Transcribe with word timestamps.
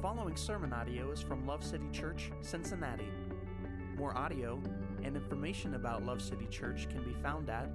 following 0.00 0.34
sermon 0.34 0.72
audio 0.72 1.10
is 1.10 1.20
from 1.20 1.46
Love 1.46 1.62
City 1.62 1.84
Church, 1.92 2.32
Cincinnati. 2.40 3.10
More 3.96 4.16
audio 4.16 4.58
and 5.02 5.14
information 5.14 5.74
about 5.74 6.06
Love 6.06 6.22
City 6.22 6.46
Church 6.46 6.88
can 6.88 7.04
be 7.04 7.12
found 7.22 7.50
at 7.50 7.68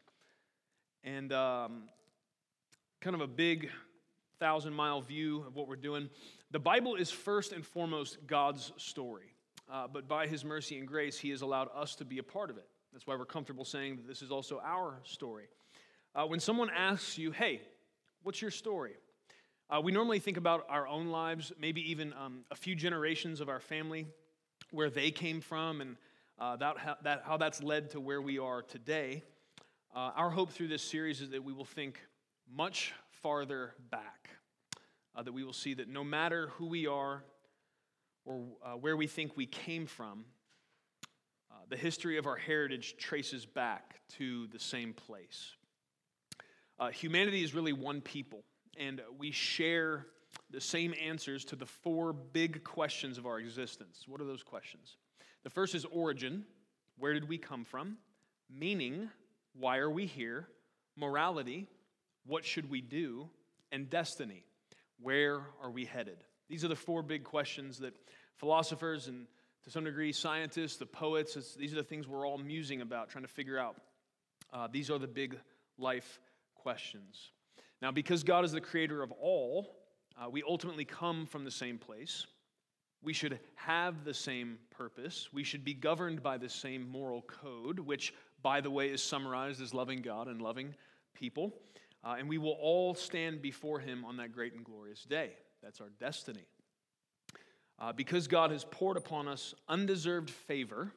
And 1.05 1.31
um, 1.31 1.83
kind 3.03 3.15
of 3.15 3.21
a 3.21 3.27
big 3.27 3.69
thousand 4.41 4.73
mile 4.73 5.03
view 5.03 5.45
of 5.47 5.57
what 5.57 5.69
we're 5.69 5.77
doing. 5.77 6.09
The 6.53 6.59
Bible 6.59 6.95
is 6.95 7.11
first 7.11 7.53
and 7.53 7.67
foremost 7.67 8.27
God's 8.27 8.73
story. 8.79 9.35
Uh, 9.71 9.89
but 9.93 10.09
by 10.09 10.27
his 10.27 10.47
mercy 10.47 10.79
and 10.79 10.89
grace, 10.89 11.19
he 11.19 11.29
has 11.29 11.43
allowed 11.43 11.69
us 11.77 11.95
to 11.97 12.07
be 12.07 12.17
a 12.17 12.23
part 12.23 12.49
of 12.49 12.57
it. 12.57 12.67
That's 12.95 13.07
why 13.07 13.15
we're 13.15 13.27
comfortable 13.27 13.67
saying 13.67 13.97
that 13.97 14.09
this 14.09 14.23
is 14.23 14.31
also 14.31 14.59
our 14.65 15.01
story. 15.05 15.49
Uh, 16.15 16.25
when 16.25 16.41
someone 16.41 16.71
asks 16.75 17.19
you, 17.19 17.31
hey, 17.31 17.61
what's 18.23 18.41
your 18.41 18.51
story? 18.51 18.95
Uh, 19.71 19.79
we 19.83 19.93
normally 19.93 20.19
think 20.19 20.39
about 20.39 20.65
our 20.71 20.89
own 20.89 21.09
lives, 21.09 21.53
maybe 21.61 21.91
even 21.91 22.15
um, 22.15 22.41
a 22.51 22.55
few 22.55 22.75
generations 22.75 23.39
of 23.39 23.51
our 23.51 23.61
family, 23.61 24.07
where 24.71 24.89
they 24.89 25.11
came 25.11 25.43
from, 25.43 25.83
and 25.83 25.97
uh, 26.39 26.57
that, 26.57 26.79
how, 26.79 26.97
that, 27.03 27.23
how 27.27 27.37
that's 27.37 27.63
led 27.63 27.91
to 27.91 28.01
where 28.01 28.23
we 28.23 28.39
are 28.39 28.63
today. 28.63 29.23
Uh, 29.95 30.11
our 30.17 30.31
hope 30.31 30.51
through 30.51 30.69
this 30.69 30.83
series 30.83 31.21
is 31.21 31.29
that 31.29 31.45
we 31.45 31.53
will 31.53 31.67
think 31.67 32.01
much 32.51 32.95
farther 33.11 33.75
back, 33.91 34.31
uh, 35.15 35.23
that 35.23 35.33
we 35.33 35.45
will 35.45 35.53
see 35.53 35.75
that 35.75 35.87
no 35.87 36.03
matter 36.03 36.49
who 36.55 36.65
we 36.65 36.87
are 36.87 37.23
or 38.25 38.45
uh, 38.65 38.71
where 38.71 38.97
we 38.97 39.07
think 39.07 39.37
we 39.37 39.45
came 39.45 39.87
from, 39.87 40.25
uh, 41.51 41.57
the 41.69 41.77
history 41.77 42.17
of 42.17 42.27
our 42.27 42.37
heritage 42.37 42.97
traces 42.97 43.45
back 43.45 44.01
to 44.09 44.47
the 44.47 44.59
same 44.59 44.95
place. 44.95 45.53
Humanity 46.93 47.43
is 47.43 47.55
really 47.55 47.73
one 47.73 48.01
people, 48.01 48.45
and 48.79 49.03
we 49.19 49.31
share 49.31 50.07
the 50.51 50.61
same 50.61 50.95
answers 51.03 51.45
to 51.47 51.57
the 51.57 51.67
four 51.67 52.13
big 52.13 52.65
questions 52.65 53.19
of 53.19 53.27
our 53.27 53.39
existence. 53.39 54.05
What 54.07 54.21
are 54.21 54.25
those 54.25 54.43
questions? 54.43 54.97
The 55.45 55.51
first 55.51 55.75
is 55.75 55.85
origin 55.85 56.45
where 56.99 57.15
did 57.15 57.29
we 57.29 57.39
come 57.39 57.65
from? 57.65 57.99
Meaning, 58.51 59.09
why 59.55 59.79
are 59.79 59.91
we 59.91 60.07
here? 60.07 60.49
Morality, 60.97 61.69
what 62.27 62.45
should 62.45 62.69
we 62.69 62.81
do? 62.81 63.29
And 63.71 63.89
destiny, 63.89 64.45
where 65.01 65.43
are 65.63 65.71
we 65.71 65.85
headed? 65.85 66.25
These 66.49 66.65
are 66.65 66.69
the 66.69 66.77
four 66.77 67.03
big 67.03 67.23
questions 67.23 67.79
that 67.79 67.95
philosophers 68.37 69.07
and 69.07 69.27
to 69.65 69.71
some 69.71 69.85
degree, 69.85 70.13
scientists, 70.13 70.77
the 70.77 70.87
poets, 70.87 71.55
these 71.55 71.73
are 71.73 71.77
the 71.77 71.83
things 71.83 72.09
we're 72.09 72.27
all 72.27 72.39
musing 72.39 72.81
about, 72.81 73.11
trying 73.11 73.25
to 73.25 73.31
figure 73.31 73.59
out. 73.59 73.77
Uh, 74.53 74.67
these 74.71 74.91
are 74.91 74.99
the 74.99 75.07
big 75.07 75.39
life 75.77 76.21
questions. 76.55 77.33
Now, 77.81 77.91
because 77.93 78.23
God 78.23 78.45
is 78.45 78.53
the 78.53 78.61
creator 78.61 79.03
of 79.03 79.13
all, 79.13 79.77
uh, 80.21 80.29
we 80.29 80.43
ultimately 80.43 80.85
come 80.85 81.27
from 81.27 81.45
the 81.45 81.51
same 81.51 81.79
place. 81.79 82.27
We 83.03 83.13
should 83.13 83.39
have 83.55 84.05
the 84.05 84.15
same 84.15 84.59
purpose. 84.71 85.29
We 85.33 85.45
should 85.45 85.65
be 85.65 85.75
governed 85.75 86.23
by 86.23 86.39
the 86.39 86.49
same 86.49 86.89
moral 86.89 87.23
code, 87.23 87.79
which, 87.79 88.13
by 88.43 88.61
the 88.61 88.71
way, 88.71 88.89
is 88.89 89.03
summarized 89.03 89.63
as 89.63 89.73
loving 89.73 90.03
God 90.03 90.27
and 90.27 90.43
loving 90.43 90.75
people. 91.15 91.55
Uh, 92.03 92.17
and 92.19 92.29
we 92.29 92.39
will 92.39 92.57
all 92.61 92.95
stand 92.95 93.41
before 93.41 93.79
Him 93.79 94.05
on 94.05 94.17
that 94.17 94.33
great 94.33 94.55
and 94.55 94.65
glorious 94.65 95.05
day. 95.05 95.33
That's 95.63 95.81
our 95.81 95.91
destiny. 96.01 96.47
Uh, 97.79 97.93
because 97.93 98.27
God 98.27 98.51
has 98.51 98.65
poured 98.65 98.97
upon 98.97 99.29
us 99.29 99.55
undeserved 99.69 100.31
favor, 100.31 100.93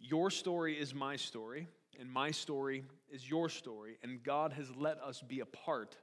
your 0.00 0.30
story 0.30 0.74
is 0.74 0.92
my 0.92 1.14
story, 1.14 1.68
and 1.98 2.10
my 2.10 2.30
story 2.30 2.84
is 3.10 3.28
your 3.28 3.48
story, 3.48 3.98
and 4.02 4.22
God 4.22 4.52
has 4.52 4.70
let 4.76 4.98
us 5.00 5.22
be 5.22 5.40
a 5.40 5.46
part 5.46 5.96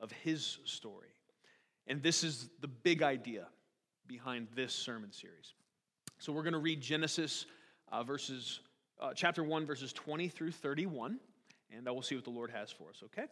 of 0.00 0.12
His 0.12 0.58
story. 0.64 1.08
And 1.86 2.02
this 2.02 2.22
is 2.22 2.48
the 2.60 2.68
big 2.68 3.02
idea 3.02 3.46
behind 4.06 4.48
this 4.54 4.72
sermon 4.72 5.12
series. 5.12 5.54
So 6.18 6.32
we're 6.32 6.42
going 6.42 6.52
to 6.52 6.58
read 6.58 6.80
Genesis 6.80 7.46
uh, 7.90 8.02
verses, 8.02 8.60
uh, 9.00 9.12
chapter 9.14 9.42
1, 9.42 9.66
verses 9.66 9.92
20 9.92 10.28
through 10.28 10.52
31, 10.52 11.18
and 11.76 11.88
I 11.88 11.90
will 11.90 12.02
see 12.02 12.14
what 12.14 12.24
the 12.24 12.30
Lord 12.30 12.50
has 12.50 12.70
for 12.70 12.90
us, 12.90 13.02
okay? 13.04 13.26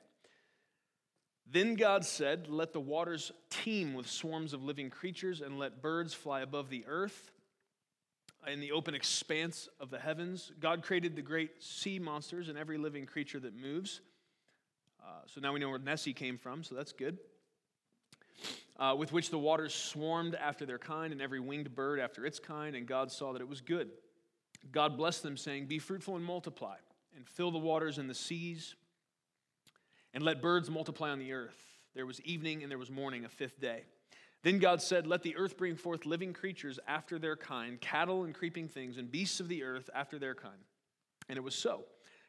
Then 1.51 1.75
God 1.75 2.05
said, 2.05 2.49
Let 2.49 2.73
the 2.73 2.81
waters 2.81 3.33
teem 3.51 3.95
with 3.95 4.09
swarms 4.09 4.53
of 4.53 4.63
living 4.63 4.91
creatures, 4.91 5.41
and 5.41 5.59
let 5.59 5.83
birds 5.83 6.15
fly 6.15 6.41
above 6.41 6.71
the 6.71 6.85
earth 6.87 7.31
in 8.47 8.61
the 8.61 8.73
open 8.73 8.95
expanse 8.95 9.69
of 9.79 9.91
the 9.91 9.99
heavens. 9.99 10.53
God 10.61 10.83
created 10.83 11.17
the 11.17 11.23
great 11.23 11.63
sea 11.63 11.99
monsters 11.99 12.49
and 12.49 12.57
every 12.57 12.79
living 12.79 13.07
creature 13.07 13.41
that 13.41 13.55
moves. 13.55 14.01
Uh, 15.03 15.23
so 15.27 15.41
now 15.41 15.53
we 15.53 15.61
know 15.61 15.69
where 15.69 15.79
Nessie 15.79 16.13
came 16.13 16.39
from, 16.39 16.63
so 16.63 16.75
that's 16.75 16.93
good. 16.93 17.19
Uh, 18.79 18.95
with 18.97 19.13
which 19.13 19.31
the 19.31 19.39
waters 19.39 19.75
swarmed 19.75 20.35
after 20.35 20.65
their 20.65 20.79
kind, 20.79 21.13
and 21.13 21.21
every 21.21 21.41
winged 21.41 21.75
bird 21.75 22.01
after 22.01 22.25
its 22.25 22.39
kind, 22.39 22.75
and 22.75 22.87
God 22.87 23.13
saw 23.13 23.33
that 23.33 23.43
it 23.43 23.49
was 23.49 23.61
good. 23.61 23.91
God 24.73 24.97
blessed 24.97 25.23
them, 25.23 25.37
saying, 25.37 25.67
Be 25.67 25.79
fruitful 25.79 26.17
and 26.17 26.25
multiply, 26.25 26.77
and 27.15 27.27
fill 27.27 27.51
the 27.51 27.59
waters 27.59 27.99
and 27.99 28.09
the 28.09 28.15
seas 28.15 28.75
and 30.13 30.23
let 30.23 30.43
birds 30.43 30.71
multiply 30.71 31.11
on 31.11 31.19
the 31.19 31.33
earth. 31.33 31.57
There 31.95 32.07
was 32.07 32.21
evening 32.23 32.63
and 32.63 32.71
there 32.71 32.79
was 32.79 32.91
morning, 32.91 33.25
a 33.25 33.29
fifth 33.29 33.61
day. 33.61 33.83
Then 34.43 34.59
God 34.59 34.81
said, 34.81 35.07
Let 35.07 35.23
the 35.23 35.37
earth 35.37 35.57
bring 35.57 35.77
forth 35.77 36.07
living 36.07 36.33
creatures 36.33 36.79
after 36.87 37.19
their 37.19 37.37
kind, 37.37 37.81
cattle 37.81 38.25
and 38.25 38.35
creeping 38.35 38.69
things, 38.69 38.97
and 38.97 39.11
beasts 39.11 39.41
of 39.41 39.49
the 39.49 39.63
earth 39.63 39.91
after 39.95 40.19
their 40.19 40.35
kind. 40.35 40.65
And 41.29 41.37
it 41.37 41.43
was 41.43 41.55
so. 41.55 41.85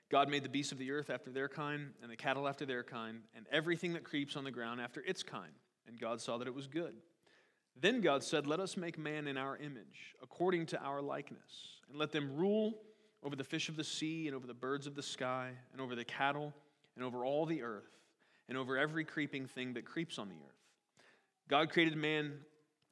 God 0.10 0.30
made 0.30 0.44
the 0.44 0.50
beasts 0.50 0.74
of 0.74 0.78
the 0.78 0.92
earth 0.92 1.10
after 1.10 1.32
their 1.32 1.48
kind, 1.48 1.92
and 2.02 2.12
the 2.12 2.18
cattle 2.18 2.48
after 2.48 2.66
their 2.66 2.84
kind, 2.84 3.22
and 3.34 3.46
everything 3.52 3.94
that 3.94 4.04
creeps 4.04 4.36
on 4.36 4.44
the 4.44 4.52
ground 4.52 4.82
after 4.82 5.02
its 5.02 5.24
kind. 5.24 5.54
And 5.88 6.00
God 6.00 6.20
saw 6.20 6.38
that 6.38 6.48
it 6.48 6.54
was 6.54 6.68
good. 6.68 6.96
Then 7.80 8.02
God 8.02 8.24
said, 8.24 8.46
Let 8.46 8.60
us 8.60 8.76
make 8.76 8.98
man 8.98 9.28
in 9.28 9.38
our 9.38 9.58
image, 9.58 10.16
according 10.22 10.66
to 10.68 10.82
our 10.82 11.02
likeness, 11.02 11.80
and 11.90 11.98
let 11.98 12.12
them 12.12 12.36
rule 12.36 12.74
over 13.24 13.36
the 13.36 13.44
fish 13.44 13.70
of 13.70 13.78
the 13.78 13.84
sea, 13.84 14.28
and 14.28 14.36
over 14.36 14.48
the 14.48 14.54
birds 14.54 14.88
of 14.88 14.96
the 14.96 15.04
sky, 15.04 15.52
and 15.72 15.80
over 15.80 15.96
the 15.96 16.04
cattle 16.04 16.54
and 16.96 17.06
over 17.06 17.26
all 17.26 17.46
the 17.46 17.62
earth, 17.62 17.90
and 18.50 18.58
over 18.58 18.78
every 18.78 19.06
creeping 19.06 19.48
thing 19.48 19.74
that 19.74 19.86
creeps 19.86 20.18
on 20.20 20.30
the 20.30 20.36
earth. 20.36 20.61
God 21.52 21.70
created 21.70 21.98
man 21.98 22.32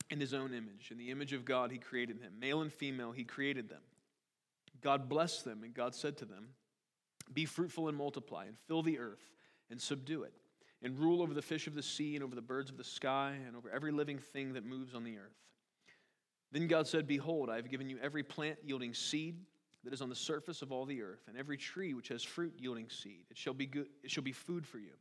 in 0.10 0.20
his 0.20 0.34
own 0.34 0.54
image. 0.54 0.90
In 0.92 0.98
the 0.98 1.12
image 1.12 1.32
of 1.32 1.46
God, 1.46 1.72
he 1.72 1.78
created 1.78 2.20
him. 2.20 2.34
Male 2.42 2.62
and 2.62 2.74
female, 2.74 3.14
he 3.14 3.24
created 3.24 3.70
them. 3.70 3.80
God 4.82 5.08
blessed 5.08 5.46
them, 5.46 5.64
and 5.64 5.74
God 5.74 5.96
said 5.96 6.18
to 6.18 6.26
them, 6.26 6.50
Be 7.34 7.46
fruitful 7.46 7.88
and 7.88 7.98
multiply, 7.98 8.46
and 8.46 8.58
fill 8.68 8.84
the 8.84 9.00
earth, 9.00 9.24
and 9.72 9.82
subdue 9.82 10.24
it, 10.24 10.34
and 10.84 11.00
rule 11.00 11.22
over 11.22 11.34
the 11.34 11.42
fish 11.42 11.68
of 11.68 11.74
the 11.74 11.82
sea, 11.82 12.16
and 12.16 12.24
over 12.24 12.36
the 12.36 12.42
birds 12.42 12.70
of 12.70 12.76
the 12.76 12.84
sky, 12.84 13.38
and 13.48 13.56
over 13.56 13.70
every 13.72 13.94
living 13.94 14.20
thing 14.20 14.52
that 14.54 14.66
moves 14.66 14.94
on 14.94 15.06
the 15.06 15.18
earth. 15.18 15.38
Then 16.52 16.68
God 16.68 16.86
said, 16.86 17.08
Behold, 17.08 17.50
I 17.50 17.56
have 17.56 17.72
given 17.72 17.90
you 17.90 17.98
every 18.04 18.24
plant 18.24 18.58
yielding 18.62 18.94
seed 18.94 19.38
that 19.86 19.94
is 19.94 20.02
on 20.02 20.10
the 20.10 20.16
surface 20.16 20.62
of 20.62 20.74
all 20.74 20.86
the 20.86 21.02
earth, 21.02 21.22
and 21.30 21.38
every 21.38 21.56
tree 21.56 21.94
which 21.94 22.10
has 22.10 22.24
fruit 22.24 22.54
yielding 22.58 22.90
seed. 22.90 23.24
It 23.32 23.38
shall 23.38 23.54
be, 23.54 23.68
good, 23.68 23.88
it 24.04 24.12
shall 24.12 24.24
be 24.24 24.34
food 24.34 24.68
for 24.68 24.80
you. 24.80 24.96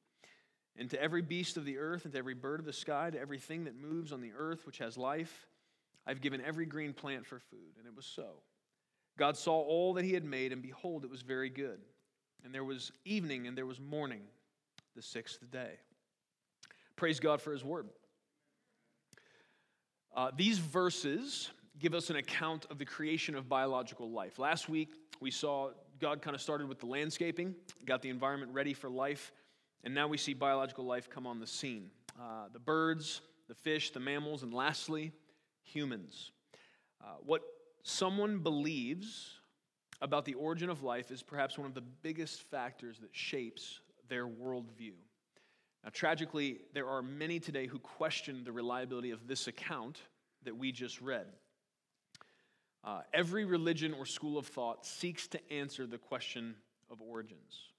And 0.79 0.89
to 0.91 1.03
every 1.03 1.23
beast 1.23 1.57
of 1.57 1.65
the 1.65 1.79
earth, 1.79 2.05
and 2.05 2.13
to 2.13 2.19
every 2.19 2.35
bird 2.35 2.61
of 2.61 2.67
the 2.67 2.73
sky, 2.73 3.11
to 3.11 3.19
everything 3.19 3.65
that 3.65 3.75
moves 3.75 4.13
on 4.13 4.21
the 4.21 4.33
earth 4.39 4.65
which 4.65 4.79
has 4.79 4.97
life, 4.97 5.49
I've 6.07 6.21
given 6.21 6.41
every 6.41 6.67
green 6.67 6.93
plant 6.93 7.27
for 7.27 7.41
food. 7.41 7.75
And 7.79 7.87
it 7.87 7.95
was 7.97 8.07
so. 8.07 8.43
God 9.19 9.37
saw 9.37 9.61
all 9.61 9.95
that 9.95 10.05
he 10.05 10.15
had 10.15 10.25
made, 10.25 10.53
and 10.53 10.63
behold, 10.63 11.05
it 11.05 11.11
was 11.11 11.23
very 11.23 11.51
good. 11.51 11.81
And 12.45 12.55
there 12.55 12.65
was 12.65 12.93
evening, 13.05 13.49
and 13.49 13.59
there 13.59 13.67
was 13.67 13.81
morning, 13.81 14.23
the 14.95 15.03
sixth 15.03 15.41
day. 15.51 15.73
Praise 16.95 17.19
God 17.19 17.43
for 17.43 17.53
his 17.53 17.65
word. 17.65 17.89
Uh, 20.17 20.31
these 20.37 20.59
verses 20.59 21.51
give 21.79 21.95
us 21.95 22.11
an 22.11 22.17
account 22.17 22.67
of 22.71 22.79
the 22.79 22.85
creation 22.85 23.35
of 23.35 23.49
biological 23.49 24.11
life. 24.11 24.39
Last 24.39 24.69
week, 24.69 24.91
we 25.21 25.31
saw 25.31 25.71
God 26.01 26.23
kind 26.23 26.35
of 26.35 26.41
started 26.41 26.69
with 26.69 26.79
the 26.79 26.87
landscaping, 26.87 27.55
got 27.85 28.03
the 28.03 28.09
environment 28.09 28.53
ready 28.53 28.73
for 28.73 28.89
life, 28.89 29.33
and 29.85 29.95
now 29.95 30.09
we 30.09 30.17
see 30.17 30.35
biological 30.35 30.85
life 30.85 31.09
come 31.09 31.27
on 31.27 31.41
the 31.41 31.47
scene. 31.47 31.91
Uh, 32.19 32.49
the 32.53 32.59
birds, 32.59 33.21
the 33.49 33.55
fish, 33.55 33.91
the 33.91 34.01
mammals, 34.01 34.43
and 34.43 34.53
lastly, 34.53 35.13
humans. 35.63 36.33
Uh, 37.03 37.15
what 37.25 37.43
someone 37.83 38.39
believes 38.39 39.35
about 40.01 40.25
the 40.25 40.35
origin 40.35 40.69
of 40.69 40.83
life 40.83 41.11
is 41.11 41.23
perhaps 41.23 41.59
one 41.59 41.67
of 41.67 41.75
the 41.75 41.81
biggest 41.81 42.43
factors 42.43 42.99
that 43.01 43.11
shapes 43.13 43.81
their 44.09 44.27
worldview. 44.27 44.93
Now, 45.85 45.91
tragically, 45.93 46.59
there 46.75 46.89
are 46.89 47.03
many 47.03 47.41
today 47.41 47.67
who 47.67 47.79
question 47.79 48.43
the 48.45 48.53
reliability 48.53 49.11
of 49.11 49.27
this 49.27 49.47
account 49.47 50.03
that 50.45 50.57
we 50.57 50.73
just 50.73 51.01
read. 51.01 51.27
Uh, 52.85 53.01
every 53.13 53.45
religion 53.45 53.93
or 53.93 54.07
school 54.07 54.39
of 54.39 54.47
thought 54.47 54.87
seeks 54.87 55.27
to 55.29 55.53
answer 55.53 55.87
the 55.87 55.99
question 55.99 56.55
of 56.91 57.01
origins. 57.01 57.71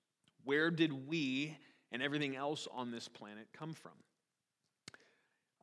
Where 0.43 0.71
did 0.71 1.07
we 1.07 1.57
and 1.91 2.01
everything 2.01 2.35
else 2.35 2.67
on 2.71 2.91
this 2.91 3.07
planet 3.07 3.47
come 3.53 3.73
from? 3.73 3.91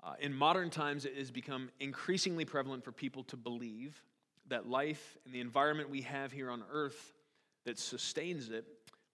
Uh, 0.02 0.14
in 0.20 0.32
modern 0.32 0.70
times, 0.70 1.05
it 1.05 1.17
has 1.17 1.31
become 1.31 1.70
increasingly 1.81 2.44
prevalent 2.44 2.84
for 2.84 2.93
people 2.93 3.25
to 3.25 3.37
believe 3.37 4.00
that 4.49 4.69
life 4.69 5.17
and 5.25 5.34
the 5.34 5.40
environment 5.40 5.90
we 5.90 6.02
have 6.02 6.31
here 6.31 6.50
on 6.50 6.62
earth 6.70 7.12
that 7.64 7.78
sustains 7.78 8.49
it 8.50 8.64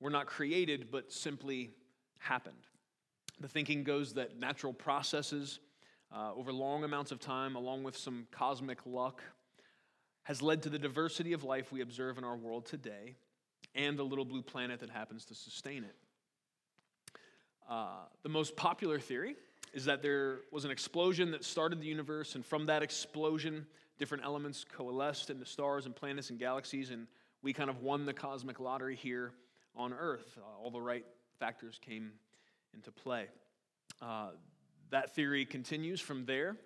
were 0.00 0.10
not 0.10 0.26
created 0.26 0.90
but 0.90 1.10
simply 1.10 1.70
happened. 2.18 2.66
The 3.40 3.48
thinking 3.48 3.84
goes 3.84 4.12
that 4.14 4.38
natural 4.38 4.72
processes 4.72 5.60
uh, 6.14 6.32
over 6.34 6.52
long 6.52 6.84
amounts 6.84 7.10
of 7.10 7.18
time, 7.18 7.56
along 7.56 7.82
with 7.84 7.96
some 7.96 8.26
cosmic 8.30 8.84
luck, 8.84 9.22
has 10.24 10.42
led 10.42 10.62
to 10.62 10.68
the 10.68 10.78
diversity 10.78 11.32
of 11.32 11.42
life 11.42 11.72
we 11.72 11.80
observe 11.80 12.18
in 12.18 12.24
our 12.24 12.36
world 12.36 12.66
today 12.66 13.16
and 13.74 13.98
the 13.98 14.04
little 14.04 14.24
blue 14.24 14.42
planet 14.42 14.80
that 14.80 14.90
happens 14.90 15.24
to 15.24 15.34
sustain 15.34 15.84
it. 15.84 15.94
Uh, 17.68 18.04
the 18.22 18.28
most 18.28 18.56
popular 18.56 18.98
theory 18.98 19.36
is 19.72 19.84
that 19.86 20.02
there 20.02 20.40
was 20.50 20.64
an 20.64 20.70
explosion 20.70 21.30
that 21.30 21.44
started 21.44 21.80
the 21.80 21.86
universe, 21.86 22.34
and 22.34 22.44
from 22.44 22.66
that 22.66 22.82
explosion, 22.82 23.66
different 23.98 24.24
elements 24.24 24.64
coalesced 24.76 25.30
into 25.30 25.46
stars 25.46 25.86
and 25.86 25.96
planets 25.96 26.30
and 26.30 26.38
galaxies, 26.38 26.90
and 26.90 27.06
we 27.42 27.52
kind 27.52 27.70
of 27.70 27.82
won 27.82 28.04
the 28.04 28.12
cosmic 28.12 28.60
lottery 28.60 28.96
here 28.96 29.32
on 29.74 29.92
Earth. 29.92 30.36
Uh, 30.38 30.62
all 30.62 30.70
the 30.70 30.80
right 30.80 31.06
factors 31.38 31.78
came 31.80 32.12
into 32.74 32.90
play. 32.92 33.26
Uh, 34.00 34.30
that 34.90 35.14
theory 35.14 35.44
continues 35.44 36.00
from 36.00 36.26
there. 36.26 36.56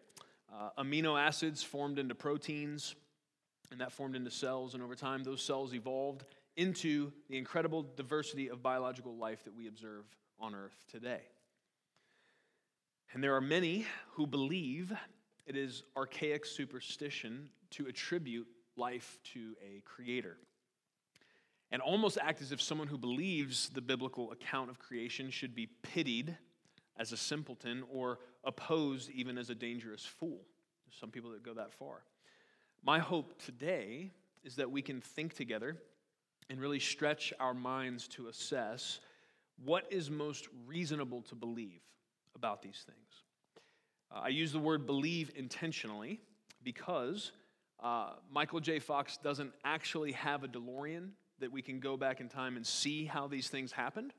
Uh, 0.52 0.70
amino 0.78 1.20
acids 1.20 1.62
formed 1.62 1.98
into 1.98 2.14
proteins, 2.14 2.96
and 3.70 3.80
that 3.80 3.92
formed 3.92 4.16
into 4.16 4.30
cells, 4.30 4.74
and 4.74 4.82
over 4.82 4.94
time, 4.94 5.22
those 5.22 5.42
cells 5.42 5.74
evolved 5.74 6.24
into 6.56 7.12
the 7.28 7.36
incredible 7.36 7.86
diversity 7.96 8.48
of 8.48 8.62
biological 8.62 9.14
life 9.16 9.44
that 9.44 9.54
we 9.54 9.68
observe 9.68 10.04
on 10.40 10.54
Earth 10.54 10.84
today. 10.90 11.22
And 13.12 13.22
there 13.22 13.34
are 13.34 13.40
many 13.40 13.86
who 14.12 14.26
believe 14.26 14.92
it 15.46 15.56
is 15.56 15.82
archaic 15.96 16.44
superstition 16.44 17.48
to 17.70 17.86
attribute 17.86 18.46
life 18.76 19.18
to 19.32 19.54
a 19.64 19.80
creator. 19.84 20.36
And 21.70 21.82
almost 21.82 22.18
act 22.20 22.42
as 22.42 22.52
if 22.52 22.60
someone 22.60 22.88
who 22.88 22.98
believes 22.98 23.70
the 23.70 23.80
biblical 23.80 24.32
account 24.32 24.70
of 24.70 24.78
creation 24.78 25.30
should 25.30 25.54
be 25.54 25.68
pitied 25.82 26.36
as 26.98 27.12
a 27.12 27.16
simpleton 27.16 27.82
or 27.90 28.18
opposed 28.44 29.10
even 29.10 29.38
as 29.38 29.50
a 29.50 29.54
dangerous 29.54 30.04
fool. 30.04 30.40
There's 30.86 30.98
some 30.98 31.10
people 31.10 31.30
that 31.30 31.42
go 31.42 31.54
that 31.54 31.72
far. 31.72 32.04
My 32.84 32.98
hope 32.98 33.42
today 33.42 34.10
is 34.44 34.56
that 34.56 34.70
we 34.70 34.82
can 34.82 35.00
think 35.00 35.34
together 35.34 35.76
and 36.48 36.60
really 36.60 36.78
stretch 36.78 37.32
our 37.40 37.54
minds 37.54 38.06
to 38.08 38.28
assess 38.28 39.00
what 39.64 39.86
is 39.90 40.10
most 40.10 40.48
reasonable 40.66 41.22
to 41.22 41.34
believe 41.34 41.80
about 42.34 42.62
these 42.62 42.84
things. 42.86 42.98
Uh, 44.14 44.20
I 44.24 44.28
use 44.28 44.52
the 44.52 44.58
word 44.58 44.86
believe 44.86 45.30
intentionally 45.34 46.20
because 46.62 47.32
uh, 47.82 48.10
Michael 48.30 48.60
J. 48.60 48.78
Fox 48.78 49.16
doesn't 49.16 49.52
actually 49.64 50.12
have 50.12 50.44
a 50.44 50.48
DeLorean 50.48 51.10
that 51.38 51.52
we 51.52 51.62
can 51.62 51.80
go 51.80 51.96
back 51.96 52.20
in 52.20 52.28
time 52.28 52.56
and 52.56 52.66
see 52.66 53.04
how 53.04 53.26
these 53.26 53.48
things 53.48 53.72
happened. 53.72 54.12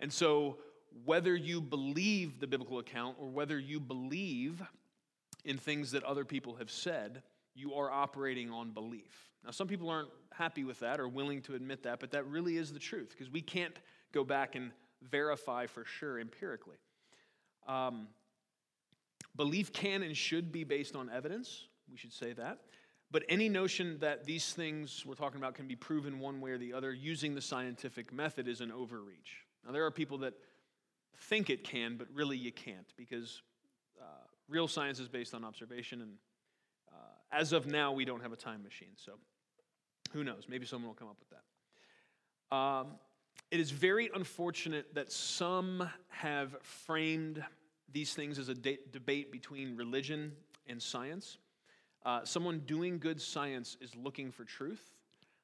And 0.00 0.12
so, 0.12 0.58
whether 1.04 1.34
you 1.34 1.60
believe 1.60 2.40
the 2.40 2.46
biblical 2.46 2.78
account 2.78 3.16
or 3.20 3.28
whether 3.28 3.58
you 3.58 3.80
believe 3.80 4.62
in 5.44 5.58
things 5.58 5.90
that 5.90 6.02
other 6.04 6.24
people 6.24 6.54
have 6.56 6.70
said, 6.70 7.22
you 7.54 7.74
are 7.74 7.90
operating 7.90 8.50
on 8.50 8.70
belief. 8.70 9.30
Now, 9.44 9.50
some 9.50 9.68
people 9.68 9.90
aren't 9.90 10.08
happy 10.32 10.64
with 10.64 10.80
that 10.80 10.98
or 11.00 11.08
willing 11.08 11.42
to 11.42 11.54
admit 11.54 11.82
that, 11.82 12.00
but 12.00 12.10
that 12.12 12.26
really 12.26 12.56
is 12.56 12.72
the 12.72 12.78
truth 12.78 13.10
because 13.10 13.30
we 13.30 13.42
can't 13.42 13.78
go 14.12 14.24
back 14.24 14.54
and 14.54 14.70
verify 15.10 15.66
for 15.66 15.84
sure 15.84 16.18
empirically. 16.18 16.76
Um, 17.66 18.08
belief 19.36 19.72
can 19.72 20.02
and 20.02 20.16
should 20.16 20.52
be 20.52 20.64
based 20.64 20.96
on 20.96 21.10
evidence. 21.10 21.66
We 21.90 21.96
should 21.96 22.12
say 22.12 22.32
that. 22.34 22.58
But 23.10 23.22
any 23.28 23.48
notion 23.48 23.98
that 24.00 24.24
these 24.24 24.52
things 24.52 25.04
we're 25.06 25.14
talking 25.14 25.38
about 25.38 25.54
can 25.54 25.68
be 25.68 25.76
proven 25.76 26.18
one 26.18 26.40
way 26.40 26.50
or 26.50 26.58
the 26.58 26.72
other 26.72 26.92
using 26.92 27.34
the 27.34 27.40
scientific 27.40 28.12
method 28.12 28.48
is 28.48 28.60
an 28.60 28.72
overreach. 28.72 29.44
Now, 29.64 29.72
there 29.72 29.84
are 29.84 29.90
people 29.90 30.18
that 30.18 30.34
think 31.16 31.48
it 31.50 31.62
can, 31.62 31.96
but 31.96 32.08
really 32.12 32.36
you 32.36 32.52
can't 32.52 32.92
because 32.96 33.42
uh, 34.00 34.04
real 34.48 34.66
science 34.66 34.98
is 34.98 35.08
based 35.08 35.34
on 35.34 35.44
observation. 35.44 36.02
And 36.02 36.12
uh, 36.92 37.36
as 37.36 37.52
of 37.52 37.66
now, 37.66 37.92
we 37.92 38.04
don't 38.04 38.22
have 38.22 38.32
a 38.32 38.36
time 38.36 38.62
machine. 38.62 38.96
So 38.96 39.12
who 40.12 40.24
knows? 40.24 40.44
Maybe 40.48 40.66
someone 40.66 40.88
will 40.88 40.94
come 40.94 41.08
up 41.08 41.18
with 41.20 41.30
that. 41.30 42.56
Um, 42.56 42.86
it 43.50 43.60
is 43.60 43.70
very 43.70 44.10
unfortunate 44.14 44.94
that 44.94 45.12
some 45.12 45.88
have 46.08 46.56
framed 46.62 47.42
these 47.92 48.14
things 48.14 48.38
as 48.38 48.48
a 48.48 48.54
de- 48.54 48.78
debate 48.92 49.30
between 49.30 49.76
religion 49.76 50.32
and 50.66 50.82
science. 50.82 51.38
Uh, 52.04 52.24
someone 52.24 52.60
doing 52.66 52.98
good 52.98 53.20
science 53.20 53.76
is 53.80 53.94
looking 53.94 54.30
for 54.30 54.44
truth, 54.44 54.92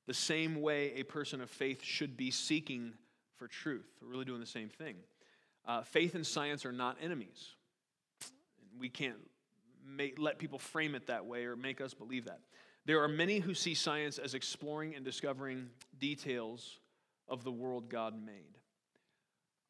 the 0.06 0.14
same 0.14 0.60
way 0.60 0.92
a 0.96 1.02
person 1.04 1.40
of 1.40 1.50
faith 1.50 1.82
should 1.82 2.16
be 2.16 2.30
seeking 2.30 2.92
for 3.36 3.46
truth. 3.46 3.86
We're 4.00 4.08
really 4.08 4.24
doing 4.24 4.40
the 4.40 4.46
same 4.46 4.68
thing. 4.68 4.96
Uh, 5.66 5.82
faith 5.82 6.14
and 6.14 6.26
science 6.26 6.66
are 6.66 6.72
not 6.72 6.96
enemies. 7.00 7.54
We 8.78 8.88
can't 8.88 9.16
let 10.18 10.38
people 10.38 10.58
frame 10.58 10.94
it 10.94 11.06
that 11.06 11.24
way 11.26 11.44
or 11.44 11.54
make 11.56 11.80
us 11.80 11.94
believe 11.94 12.24
that. 12.24 12.40
There 12.84 13.02
are 13.02 13.08
many 13.08 13.38
who 13.38 13.54
see 13.54 13.74
science 13.74 14.18
as 14.18 14.34
exploring 14.34 14.94
and 14.96 15.04
discovering 15.04 15.68
details 16.00 16.80
of 17.28 17.44
the 17.44 17.52
world 17.52 17.88
God 17.88 18.14
made. 18.14 18.58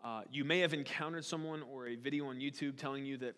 Uh, 0.05 0.23
you 0.31 0.45
may 0.45 0.61
have 0.61 0.75
encountered 0.75 1.25
someone 1.25 1.63
or 1.63 1.87
a 1.87 1.95
video 1.95 2.27
on 2.27 2.37
YouTube 2.37 2.77
telling 2.77 3.05
you 3.05 3.17
that 3.19 3.37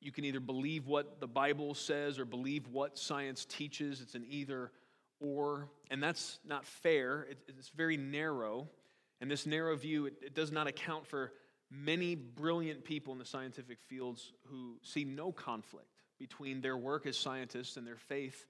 you 0.00 0.12
can 0.12 0.24
either 0.24 0.40
believe 0.40 0.86
what 0.86 1.20
the 1.20 1.26
Bible 1.26 1.74
says 1.74 2.18
or 2.18 2.24
believe 2.26 2.68
what 2.68 2.98
science 2.98 3.46
teaches. 3.46 4.02
It's 4.02 4.14
an 4.14 4.24
either 4.28 4.72
or, 5.20 5.68
and 5.90 6.02
that's 6.02 6.38
not 6.46 6.66
fair. 6.66 7.26
It, 7.30 7.38
it's 7.48 7.70
very 7.70 7.96
narrow. 7.96 8.68
And 9.22 9.30
this 9.30 9.46
narrow 9.46 9.74
view, 9.74 10.06
it, 10.06 10.14
it 10.22 10.34
does 10.34 10.52
not 10.52 10.66
account 10.66 11.06
for 11.06 11.32
many 11.70 12.14
brilliant 12.14 12.84
people 12.84 13.12
in 13.14 13.18
the 13.18 13.24
scientific 13.24 13.80
fields 13.80 14.32
who 14.44 14.76
see 14.82 15.04
no 15.04 15.32
conflict 15.32 15.88
between 16.18 16.60
their 16.60 16.76
work 16.76 17.06
as 17.06 17.16
scientists 17.16 17.78
and 17.78 17.86
their 17.86 17.96
faith 17.96 18.46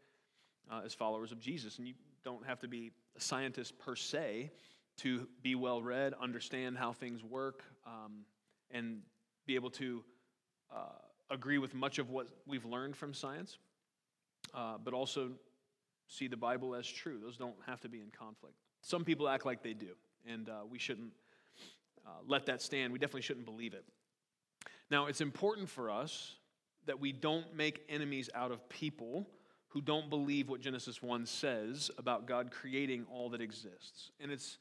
uh, 0.70 0.82
as 0.84 0.94
followers 0.94 1.30
of 1.30 1.38
Jesus. 1.38 1.78
And 1.78 1.86
you 1.86 1.94
don't 2.24 2.44
have 2.44 2.58
to 2.60 2.68
be 2.68 2.90
a 3.16 3.20
scientist 3.20 3.78
per 3.78 3.94
se 3.94 4.50
to 4.98 5.28
be 5.42 5.54
well 5.54 5.82
read, 5.82 6.14
understand 6.20 6.78
how 6.78 6.92
things 6.92 7.22
work, 7.22 7.62
um, 7.86 8.24
and 8.70 9.00
be 9.46 9.54
able 9.54 9.70
to 9.70 10.02
uh, 10.74 10.98
agree 11.30 11.58
with 11.58 11.74
much 11.74 11.98
of 11.98 12.10
what 12.10 12.28
we've 12.46 12.64
learned 12.64 12.96
from 12.96 13.12
science, 13.12 13.58
uh, 14.54 14.76
but 14.82 14.94
also 14.94 15.30
see 16.08 16.28
the 16.28 16.36
Bible 16.36 16.74
as 16.74 16.86
true. 16.86 17.18
Those 17.22 17.36
don't 17.36 17.56
have 17.66 17.80
to 17.82 17.88
be 17.88 18.00
in 18.00 18.10
conflict. 18.10 18.54
Some 18.82 19.04
people 19.04 19.28
act 19.28 19.44
like 19.44 19.62
they 19.62 19.74
do, 19.74 19.94
and 20.26 20.48
uh, 20.48 20.60
we 20.68 20.78
shouldn't 20.78 21.12
uh, 22.06 22.10
let 22.26 22.46
that 22.46 22.62
stand. 22.62 22.92
We 22.92 22.98
definitely 22.98 23.22
shouldn't 23.22 23.46
believe 23.46 23.74
it. 23.74 23.84
Now, 24.90 25.06
it's 25.06 25.20
important 25.20 25.68
for 25.68 25.90
us 25.90 26.36
that 26.86 27.00
we 27.00 27.10
don't 27.10 27.54
make 27.54 27.82
enemies 27.88 28.30
out 28.34 28.52
of 28.52 28.68
people 28.68 29.26
who 29.68 29.80
don't 29.80 30.08
believe 30.08 30.48
what 30.48 30.60
Genesis 30.60 31.02
1 31.02 31.26
says 31.26 31.90
about 31.98 32.26
God 32.26 32.50
creating 32.50 33.04
all 33.12 33.28
that 33.30 33.40
exists. 33.40 34.10
And 34.20 34.30
it's 34.30 34.58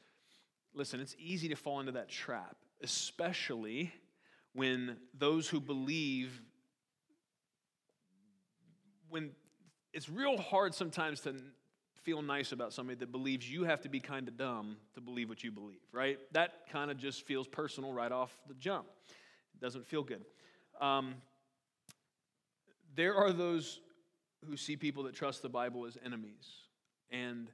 listen, 0.76 1.00
it's 1.00 1.16
easy 1.18 1.48
to 1.48 1.56
fall 1.56 1.80
into 1.80 1.92
that 1.92 2.08
trap, 2.08 2.56
especially 2.82 3.92
when 4.52 4.96
those 5.18 5.48
who 5.48 5.58
believe, 5.58 6.40
when 9.08 9.30
it's 9.92 10.08
real 10.08 10.36
hard 10.36 10.74
sometimes 10.74 11.20
to 11.22 11.34
feel 12.02 12.22
nice 12.22 12.52
about 12.52 12.72
somebody 12.72 12.98
that 12.98 13.10
believes 13.10 13.50
you 13.50 13.64
have 13.64 13.80
to 13.80 13.88
be 13.88 13.98
kind 13.98 14.28
of 14.28 14.36
dumb 14.36 14.76
to 14.94 15.00
believe 15.00 15.28
what 15.28 15.42
you 15.42 15.50
believe, 15.50 15.80
right? 15.92 16.18
That 16.32 16.68
kind 16.70 16.90
of 16.90 16.98
just 16.98 17.26
feels 17.26 17.48
personal 17.48 17.92
right 17.92 18.12
off 18.12 18.32
the 18.46 18.54
jump. 18.54 18.86
It 19.54 19.60
doesn't 19.60 19.86
feel 19.86 20.04
good. 20.04 20.24
Um, 20.80 21.14
there 22.94 23.16
are 23.16 23.32
those 23.32 23.80
who 24.46 24.56
see 24.56 24.76
people 24.76 25.02
that 25.04 25.14
trust 25.14 25.42
the 25.42 25.48
Bible 25.48 25.86
as 25.86 25.98
enemies. 26.04 26.46
And 27.10 27.48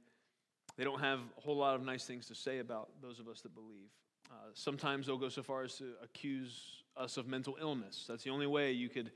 they 0.77 0.83
don't 0.83 0.99
have 0.99 1.19
a 1.37 1.41
whole 1.41 1.57
lot 1.57 1.75
of 1.75 1.83
nice 1.83 2.05
things 2.05 2.27
to 2.27 2.35
say 2.35 2.59
about 2.59 2.89
those 3.01 3.19
of 3.19 3.27
us 3.27 3.41
that 3.41 3.53
believe. 3.53 3.89
Uh, 4.29 4.49
sometimes 4.53 5.05
they'll 5.05 5.17
go 5.17 5.29
so 5.29 5.43
far 5.43 5.63
as 5.63 5.75
to 5.75 5.93
accuse 6.03 6.83
us 6.97 7.17
of 7.17 7.27
mental 7.27 7.57
illness. 7.61 8.05
That's 8.07 8.23
the 8.23 8.29
only 8.29 8.47
way 8.47 8.71
you 8.71 8.89
could 8.89 9.11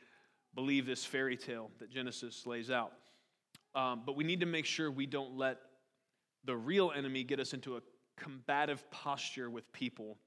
believe 0.54 0.86
this 0.86 1.04
fairy 1.06 1.38
tale 1.38 1.72
that 1.80 1.90
Genesis 1.90 2.46
lays 2.46 2.70
out. 2.70 2.94
Um, 3.76 4.04
but 4.06 4.16
we 4.16 4.24
need 4.24 4.40
to 4.40 4.46
make 4.46 4.66
sure 4.66 4.90
we 4.90 5.06
don't 5.06 5.38
let 5.38 5.60
the 6.46 6.56
real 6.56 6.92
enemy 6.96 7.24
get 7.24 7.40
us 7.40 7.54
into 7.54 7.78
a 7.78 7.82
combative 8.16 8.90
posture 8.90 9.50
with 9.50 9.72
people 9.72 10.18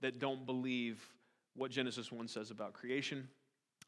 that 0.00 0.18
don't 0.18 0.46
believe 0.46 1.00
what 1.54 1.70
Genesis 1.70 2.10
1 2.10 2.28
says 2.28 2.50
about 2.50 2.72
creation. 2.72 3.28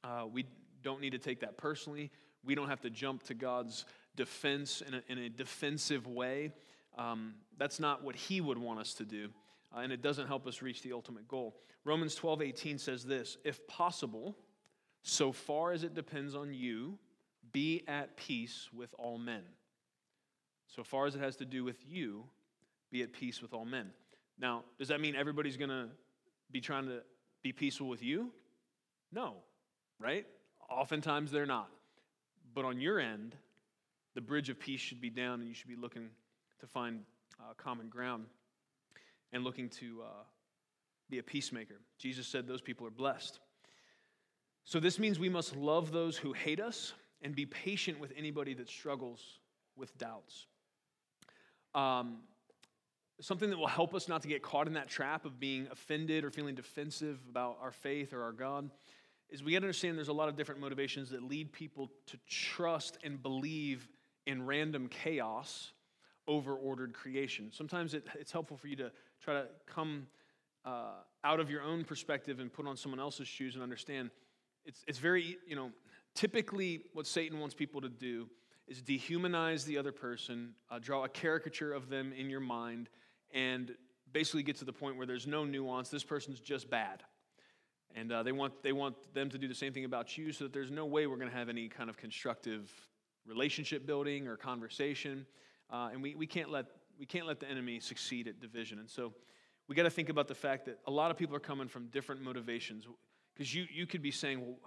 Uh, 0.03 0.25
we 0.31 0.45
don't 0.83 1.01
need 1.01 1.11
to 1.11 1.19
take 1.19 1.41
that 1.41 1.57
personally. 1.57 2.11
We 2.45 2.55
don't 2.55 2.69
have 2.69 2.81
to 2.83 2.91
jump 2.91 3.23
to 3.25 3.35
God's 3.35 3.85
defense 4.17 4.83
in 4.87 4.95
a, 4.95 5.03
in 5.09 5.19
a 5.19 5.29
defensive 5.29 6.07
way. 6.07 6.53
Um, 7.01 7.35
that's 7.57 7.81
not 7.81 8.05
what 8.05 8.15
he 8.15 8.43
would 8.43 8.59
want 8.59 8.79
us 8.79 8.93
to 8.95 9.05
do, 9.05 9.31
uh, 9.75 9.81
and 9.81 9.91
it 9.91 10.03
doesn't 10.03 10.27
help 10.27 10.47
us 10.47 10.61
reach 10.61 10.83
the 10.83 10.93
ultimate 10.93 11.27
goal. 11.27 11.57
Romans 11.85 12.15
12 12.15 12.43
18 12.43 12.79
says 12.79 13.05
this 13.05 13.39
If 13.43 13.67
possible, 13.67 14.37
so 15.03 15.33
far 15.33 15.73
as 15.73 15.83
it 15.83 15.95
depends 15.95 16.35
on 16.35 16.53
you, 16.53 16.99
be 17.53 17.83
at 17.89 18.17
peace 18.17 18.69
with 18.73 18.95
all 18.99 19.17
men. 19.17 19.43
So 20.67 20.85
far 20.85 21.07
as 21.07 21.15
it 21.15 21.21
has 21.21 21.37
to 21.37 21.47
do 21.47 21.65
with 21.65 21.79
you, 21.89 22.25
be 22.93 23.03
at 23.03 23.13
peace 23.13 23.41
with 23.41 23.55
all 23.55 23.65
men. 23.65 23.91
Now, 24.39 24.65
does 24.79 24.89
that 24.89 25.01
mean 25.01 25.17
everybody's 25.17 25.57
going 25.57 25.71
to 25.71 25.89
be 26.51 26.61
trying 26.61 26.87
to 26.87 27.01
be 27.43 27.53
peaceful 27.53 27.89
with 27.89 28.03
you? 28.03 28.31
No, 29.11 29.37
right? 29.99 30.27
Oftentimes 30.69 31.31
they're 31.31 31.47
not. 31.47 31.71
But 32.55 32.65
on 32.67 32.81
your 32.81 33.01
end, 33.01 33.37
the 34.15 34.21
bridge 34.21 34.51
of 34.51 34.61
peace 34.61 34.81
should 34.81 35.01
be 35.01 35.11
down 35.11 35.41
and 35.41 35.49
you 35.49 35.55
should 35.55 35.69
be 35.69 35.77
looking 35.77 36.11
to 36.61 36.67
find 36.67 37.01
uh, 37.39 37.55
common 37.57 37.89
ground 37.89 38.27
and 39.33 39.45
looking 39.45 39.69
to 39.69 40.03
uh, 40.03 40.23
be 41.09 41.19
a 41.19 41.23
peacemaker. 41.23 41.81
Jesus 41.99 42.27
said 42.27 42.47
those 42.47 42.61
people 42.61 42.87
are 42.87 42.91
blessed. 42.91 43.41
So 44.65 44.79
this 44.79 44.99
means 44.99 45.19
we 45.19 45.29
must 45.29 45.57
love 45.57 45.91
those 45.91 46.17
who 46.17 46.33
hate 46.33 46.61
us 46.61 46.93
and 47.23 47.35
be 47.35 47.47
patient 47.47 47.99
with 47.99 48.13
anybody 48.17 48.55
that 48.55 48.69
struggles 48.69 49.41
with 49.77 49.97
doubts. 49.99 50.47
Um, 51.75 52.19
something 53.21 53.51
that 53.51 53.59
will 53.59 53.67
help 53.67 53.95
us 53.95 54.09
not 54.09 54.23
to 54.23 54.29
get 54.29 54.43
caught 54.43 54.67
in 54.67 54.75
that 54.75 54.89
trap 54.89 55.25
of 55.25 55.39
being 55.39 55.67
offended 55.71 56.25
or 56.25 56.31
feeling 56.31 56.55
defensive 56.55 57.21
about 57.29 57.59
our 57.61 57.73
faith 57.73 58.13
or 58.13 58.23
our 58.23 58.33
God 58.33 58.71
is 59.29 59.43
we 59.43 59.57
understand 59.57 59.97
there's 59.97 60.09
a 60.09 60.13
lot 60.13 60.29
of 60.29 60.37
different 60.37 60.61
motivations 60.61 61.11
that 61.11 61.23
lead 61.23 61.53
people 61.53 61.91
to 62.07 62.19
trust 62.27 62.99
and 63.05 63.23
believe 63.23 63.89
in 64.27 64.45
random 64.45 64.89
chaos 64.89 65.73
over 66.31 66.55
ordered 66.55 66.95
creation. 66.95 67.51
Sometimes 67.53 67.93
it, 67.93 68.07
it's 68.19 68.31
helpful 68.31 68.57
for 68.57 68.69
you 68.69 68.77
to 68.77 68.93
try 69.21 69.35
to 69.35 69.47
come 69.67 70.07
uh, 70.65 70.93
out 71.25 71.41
of 71.41 71.51
your 71.51 71.63
own 71.63 71.83
perspective 71.85 72.39
and 72.39 72.53
put 72.53 72.67
on 72.67 72.77
someone 72.77 73.01
else's 73.01 73.27
shoes 73.27 73.55
and 73.55 73.63
understand 73.63 74.11
it's, 74.65 74.85
it's 74.87 74.99
very, 74.99 75.37
you 75.47 75.57
know, 75.57 75.71
typically 76.15 76.83
what 76.93 77.07
Satan 77.07 77.41
wants 77.41 77.55
people 77.55 77.81
to 77.81 77.89
do 77.89 78.29
is 78.69 78.83
dehumanize 78.83 79.65
the 79.65 79.79
other 79.79 79.91
person, 79.91 80.55
uh, 80.71 80.79
draw 80.79 81.05
a 81.05 81.09
caricature 81.09 81.73
of 81.73 81.89
them 81.89 82.13
in 82.13 82.31
your 82.31 82.41
mind, 82.41 82.89
and 83.33 83.75
basically 84.13 84.43
get 84.43 84.57
to 84.57 84.65
the 84.65 84.73
point 84.73 84.97
where 84.97 85.07
there's 85.07 85.27
no 85.27 85.45
nuance. 85.45 85.89
This 85.89 86.05
person's 86.05 86.39
just 86.39 86.71
bad. 86.71 87.03
And 87.97 88.13
uh, 88.13 88.23
they, 88.23 88.33
want, 88.33 88.63
they 88.63 88.73
want 88.73 88.95
them 89.15 89.29
to 89.31 89.39
do 89.39 89.49
the 89.49 89.55
same 89.55 89.73
thing 89.73 89.85
about 89.85 90.17
you 90.17 90.31
so 90.31 90.45
that 90.45 90.53
there's 90.53 90.71
no 90.71 90.87
way 90.87 91.09
we're 91.09 91.17
going 91.17 91.31
to 91.31 91.37
have 91.37 91.49
any 91.49 91.69
kind 91.69 91.91
of 91.91 91.97
constructive 91.97 92.71
relationship 93.27 93.87
building 93.87 94.29
or 94.29 94.37
conversation. 94.37 95.27
Uh, 95.73 95.91
and 95.93 96.03
we, 96.03 96.15
we, 96.15 96.27
can't 96.27 96.51
let, 96.51 96.67
we 96.99 97.07
can't 97.07 97.27
let 97.27 97.41
the 97.41 97.49
enemy 97.49 97.81
succeed 97.81 98.27
at 98.29 98.41
division. 98.41 98.79
And 98.79 98.89
so 98.89 99.13
we 99.69 99.75
got 99.75 99.85
to 99.85 99.91
think 99.91 100.09
about 100.09 100.29
the 100.29 100.35
fact 100.35 100.67
that 100.67 100.79
a 100.87 100.91
lot 100.91 101.11
of 101.11 101.17
people 101.17 101.37
are 101.37 101.41
coming 101.41 101.69
from 101.69 101.87
different 101.87 102.23
motivations. 102.23 102.87
Because 103.35 103.55
you, 103.55 103.67
you 103.73 103.87
could 103.87 104.03
be 104.03 104.11
saying, 104.11 104.41
well, 104.41 104.59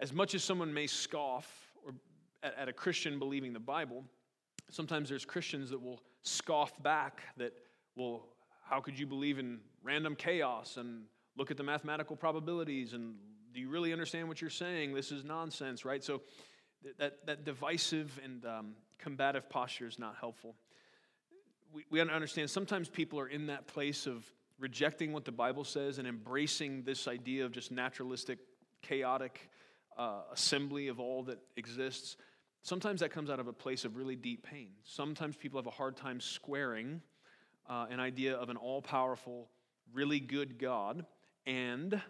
as 0.00 0.12
much 0.12 0.34
as 0.34 0.42
someone 0.42 0.72
may 0.72 0.86
scoff 0.86 1.50
or 1.84 1.94
at, 2.42 2.56
at 2.58 2.68
a 2.68 2.72
Christian 2.72 3.18
believing 3.18 3.52
the 3.52 3.60
Bible, 3.60 4.04
sometimes 4.70 5.08
there's 5.08 5.24
Christians 5.24 5.70
that 5.70 5.80
will 5.80 6.00
scoff 6.22 6.82
back 6.82 7.22
that, 7.36 7.52
well, 7.96 8.26
how 8.64 8.80
could 8.80 8.98
you 8.98 9.06
believe 9.06 9.38
in 9.38 9.60
random 9.82 10.14
chaos 10.14 10.76
and 10.76 11.04
look 11.36 11.50
at 11.50 11.56
the 11.56 11.62
mathematical 11.62 12.16
probabilities 12.16 12.92
and 12.92 13.14
do 13.54 13.60
you 13.60 13.68
really 13.68 13.92
understand 13.92 14.28
what 14.28 14.40
you're 14.40 14.50
saying? 14.50 14.94
This 14.94 15.10
is 15.10 15.24
nonsense, 15.24 15.84
right? 15.84 16.04
So 16.04 16.20
that, 16.98 17.26
that 17.26 17.44
divisive 17.44 18.18
and 18.24 18.44
um, 18.44 18.74
combative 18.98 19.48
posture 19.48 19.86
is 19.86 19.98
not 19.98 20.16
helpful. 20.18 20.54
We, 21.72 21.84
we 21.90 22.00
understand 22.00 22.50
sometimes 22.50 22.88
people 22.88 23.20
are 23.20 23.28
in 23.28 23.46
that 23.46 23.66
place 23.66 24.06
of 24.06 24.24
rejecting 24.58 25.12
what 25.12 25.24
the 25.24 25.32
Bible 25.32 25.64
says 25.64 25.98
and 25.98 26.08
embracing 26.08 26.82
this 26.82 27.06
idea 27.06 27.44
of 27.44 27.52
just 27.52 27.70
naturalistic, 27.70 28.38
chaotic 28.82 29.48
uh, 29.96 30.22
assembly 30.32 30.88
of 30.88 30.98
all 30.98 31.22
that 31.24 31.38
exists. 31.56 32.16
Sometimes 32.62 33.00
that 33.00 33.10
comes 33.10 33.30
out 33.30 33.40
of 33.40 33.46
a 33.46 33.52
place 33.52 33.84
of 33.84 33.96
really 33.96 34.16
deep 34.16 34.44
pain. 34.44 34.70
Sometimes 34.82 35.36
people 35.36 35.58
have 35.58 35.66
a 35.66 35.70
hard 35.70 35.96
time 35.96 36.20
squaring 36.20 37.00
uh, 37.68 37.86
an 37.90 38.00
idea 38.00 38.34
of 38.34 38.48
an 38.48 38.56
all 38.56 38.82
powerful, 38.82 39.48
really 39.92 40.20
good 40.20 40.58
God 40.58 41.04
and 41.46 42.00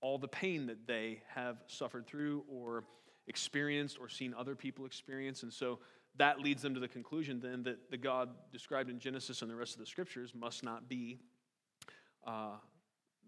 all 0.00 0.18
the 0.18 0.28
pain 0.28 0.66
that 0.66 0.86
they 0.86 1.22
have 1.34 1.56
suffered 1.66 2.06
through 2.06 2.44
or 2.48 2.84
experienced 3.30 3.96
or 3.98 4.08
seen 4.08 4.34
other 4.36 4.54
people 4.54 4.84
experience. 4.84 5.44
And 5.44 5.52
so 5.52 5.78
that 6.16 6.40
leads 6.40 6.60
them 6.60 6.74
to 6.74 6.80
the 6.80 6.88
conclusion 6.88 7.40
then 7.40 7.62
that 7.62 7.90
the 7.90 7.96
God 7.96 8.28
described 8.52 8.90
in 8.90 8.98
Genesis 8.98 9.40
and 9.40 9.50
the 9.50 9.54
rest 9.54 9.74
of 9.74 9.78
the 9.78 9.86
scriptures 9.86 10.34
must 10.34 10.62
not 10.62 10.88
be 10.88 11.20
uh, 12.26 12.56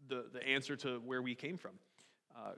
the, 0.08 0.26
the 0.32 0.46
answer 0.46 0.76
to 0.76 1.00
where 1.06 1.22
we 1.22 1.34
came 1.34 1.56
from. 1.56 1.72
Uh, 2.36 2.52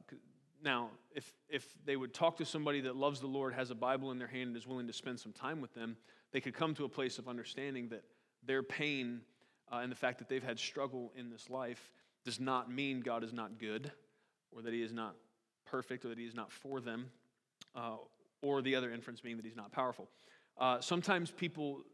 now, 0.62 0.88
if, 1.14 1.30
if 1.50 1.66
they 1.84 1.96
would 1.96 2.14
talk 2.14 2.38
to 2.38 2.46
somebody 2.46 2.80
that 2.80 2.96
loves 2.96 3.20
the 3.20 3.26
Lord, 3.26 3.52
has 3.52 3.70
a 3.70 3.74
Bible 3.74 4.10
in 4.10 4.18
their 4.18 4.26
hand, 4.26 4.48
and 4.48 4.56
is 4.56 4.66
willing 4.66 4.86
to 4.86 4.94
spend 4.94 5.20
some 5.20 5.32
time 5.32 5.60
with 5.60 5.74
them, 5.74 5.96
they 6.32 6.40
could 6.40 6.54
come 6.54 6.74
to 6.76 6.84
a 6.84 6.88
place 6.88 7.18
of 7.18 7.28
understanding 7.28 7.88
that 7.90 8.02
their 8.46 8.62
pain 8.62 9.20
uh, 9.70 9.76
and 9.76 9.92
the 9.92 9.96
fact 9.96 10.18
that 10.18 10.28
they've 10.28 10.42
had 10.42 10.58
struggle 10.58 11.12
in 11.16 11.28
this 11.28 11.50
life 11.50 11.92
does 12.24 12.40
not 12.40 12.72
mean 12.72 13.00
God 13.00 13.22
is 13.22 13.32
not 13.32 13.58
good 13.58 13.92
or 14.50 14.62
that 14.62 14.72
He 14.72 14.82
is 14.82 14.92
not 14.92 15.16
perfect 15.66 16.04
or 16.04 16.08
that 16.08 16.18
He 16.18 16.24
is 16.24 16.34
not 16.34 16.50
for 16.50 16.80
them, 16.80 17.10
uh, 17.74 17.96
or 18.42 18.62
the 18.62 18.74
other 18.76 18.92
inference 18.92 19.20
being 19.20 19.36
that 19.36 19.44
He's 19.44 19.56
not 19.56 19.72
powerful. 19.72 20.08
Uh, 20.58 20.80
sometimes 20.80 21.30
people 21.30 21.84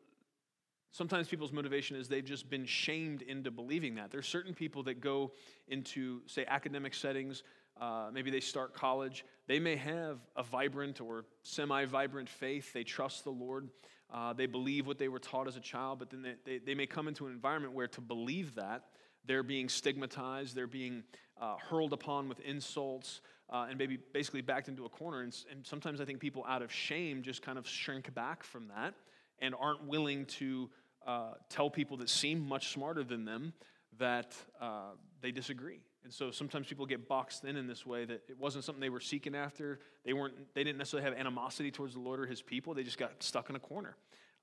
Sometimes 0.92 1.28
people's 1.28 1.52
motivation 1.52 1.96
is 1.96 2.08
they've 2.08 2.24
just 2.24 2.50
been 2.50 2.66
shamed 2.66 3.22
into 3.22 3.50
believing 3.52 3.94
that. 3.94 4.10
There's 4.10 4.26
certain 4.26 4.54
people 4.54 4.82
that 4.84 5.00
go 5.00 5.30
into, 5.68 6.20
say, 6.26 6.44
academic 6.48 6.94
settings. 6.94 7.44
Uh, 7.80 8.10
maybe 8.12 8.30
they 8.30 8.40
start 8.40 8.74
college. 8.74 9.24
They 9.46 9.60
may 9.60 9.76
have 9.76 10.18
a 10.34 10.42
vibrant 10.42 11.00
or 11.00 11.26
semi 11.42 11.84
vibrant 11.84 12.28
faith. 12.28 12.72
They 12.72 12.82
trust 12.82 13.22
the 13.22 13.30
Lord. 13.30 13.68
Uh, 14.12 14.32
they 14.32 14.46
believe 14.46 14.88
what 14.88 14.98
they 14.98 15.06
were 15.06 15.20
taught 15.20 15.46
as 15.46 15.56
a 15.56 15.60
child, 15.60 16.00
but 16.00 16.10
then 16.10 16.22
they, 16.22 16.34
they, 16.44 16.58
they, 16.58 16.74
may 16.74 16.86
come 16.86 17.06
into 17.06 17.26
an 17.26 17.32
environment 17.32 17.72
where 17.72 17.86
to 17.86 18.00
believe 18.00 18.56
that, 18.56 18.86
they're 19.24 19.44
being 19.44 19.68
stigmatized, 19.68 20.56
they're 20.56 20.66
being 20.66 21.04
uh, 21.40 21.54
hurled 21.58 21.92
upon 21.92 22.28
with 22.28 22.40
insults, 22.40 23.20
uh, 23.50 23.66
and 23.68 23.78
maybe 23.78 23.98
basically 24.12 24.40
backed 24.40 24.68
into 24.68 24.84
a 24.84 24.88
corner. 24.88 25.22
And, 25.22 25.36
and 25.50 25.66
sometimes 25.66 26.00
I 26.00 26.04
think 26.04 26.20
people, 26.20 26.44
out 26.48 26.62
of 26.62 26.72
shame, 26.72 27.22
just 27.22 27.42
kind 27.42 27.58
of 27.58 27.66
shrink 27.66 28.12
back 28.14 28.44
from 28.44 28.68
that 28.68 28.94
and 29.40 29.54
aren't 29.58 29.84
willing 29.86 30.26
to 30.26 30.70
uh, 31.06 31.32
tell 31.48 31.70
people 31.70 31.96
that 31.98 32.08
seem 32.08 32.40
much 32.46 32.72
smarter 32.72 33.02
than 33.02 33.24
them 33.24 33.52
that 33.98 34.36
uh, 34.60 34.92
they 35.20 35.32
disagree. 35.32 35.80
And 36.04 36.12
so 36.12 36.30
sometimes 36.30 36.66
people 36.66 36.86
get 36.86 37.08
boxed 37.08 37.44
in 37.44 37.56
in 37.56 37.66
this 37.66 37.84
way 37.84 38.04
that 38.06 38.22
it 38.28 38.38
wasn't 38.38 38.64
something 38.64 38.80
they 38.80 38.88
were 38.88 39.00
seeking 39.00 39.34
after. 39.34 39.80
They 40.04 40.14
weren't. 40.14 40.34
They 40.54 40.64
didn't 40.64 40.78
necessarily 40.78 41.08
have 41.08 41.18
animosity 41.18 41.70
towards 41.70 41.92
the 41.94 42.00
Lord 42.00 42.20
or 42.20 42.26
His 42.26 42.40
people. 42.40 42.72
They 42.72 42.82
just 42.82 42.98
got 42.98 43.22
stuck 43.22 43.50
in 43.50 43.56
a 43.56 43.60
corner. 43.60 43.96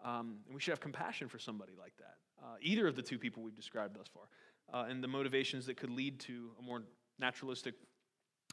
Um, 0.05 0.37
and 0.45 0.53
we 0.53 0.61
should 0.61 0.71
have 0.71 0.79
compassion 0.79 1.27
for 1.27 1.39
somebody 1.39 1.73
like 1.79 1.93
that. 1.97 2.15
Uh, 2.43 2.55
either 2.61 2.87
of 2.87 2.95
the 2.95 3.01
two 3.01 3.17
people 3.17 3.41
we've 3.41 3.55
described 3.55 3.95
thus 3.95 4.05
far, 4.13 4.23
uh, 4.71 4.87
and 4.87 5.03
the 5.03 5.07
motivations 5.07 5.65
that 5.65 5.77
could 5.77 5.89
lead 5.89 6.19
to 6.19 6.51
a 6.59 6.61
more 6.61 6.83
naturalistic 7.17 7.73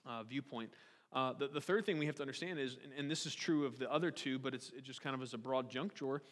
uh, 0.06 0.22
viewpoint. 0.22 0.70
Uh, 1.12 1.32
the, 1.32 1.46
the 1.48 1.60
third 1.60 1.86
thing 1.86 1.98
we 1.98 2.06
have 2.06 2.16
to 2.16 2.22
understand 2.22 2.58
is, 2.58 2.76
and, 2.82 2.92
and, 2.98 3.10
this 3.10 3.24
is 3.24 3.34
true 3.34 3.64
of 3.64 3.78
the 3.78 3.90
other 3.90 4.10
two, 4.10 4.36
but 4.36 4.52
it's 4.52 4.70
it 4.76 4.82
just 4.82 5.00
kind 5.00 5.14
of 5.14 5.22
as 5.22 5.32
a 5.32 5.38
broad 5.38 5.70
junk 5.70 5.94
drawer 5.94 6.22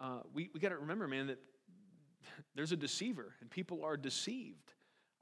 uh, 0.00 0.20
we, 0.34 0.50
we 0.52 0.60
got 0.60 0.70
to 0.70 0.78
remember, 0.78 1.06
man, 1.06 1.28
that 1.28 1.38
there's 2.54 2.72
a 2.72 2.76
deceiver 2.76 3.34
and 3.40 3.50
people 3.50 3.84
are 3.84 3.96
deceived. 3.96 4.74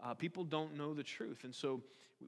Uh, 0.03 0.15
people 0.15 0.45
don't 0.45 0.77
know 0.77 0.95
the 0.95 1.03
truth. 1.03 1.45
And 1.45 1.55
so 1.55 1.83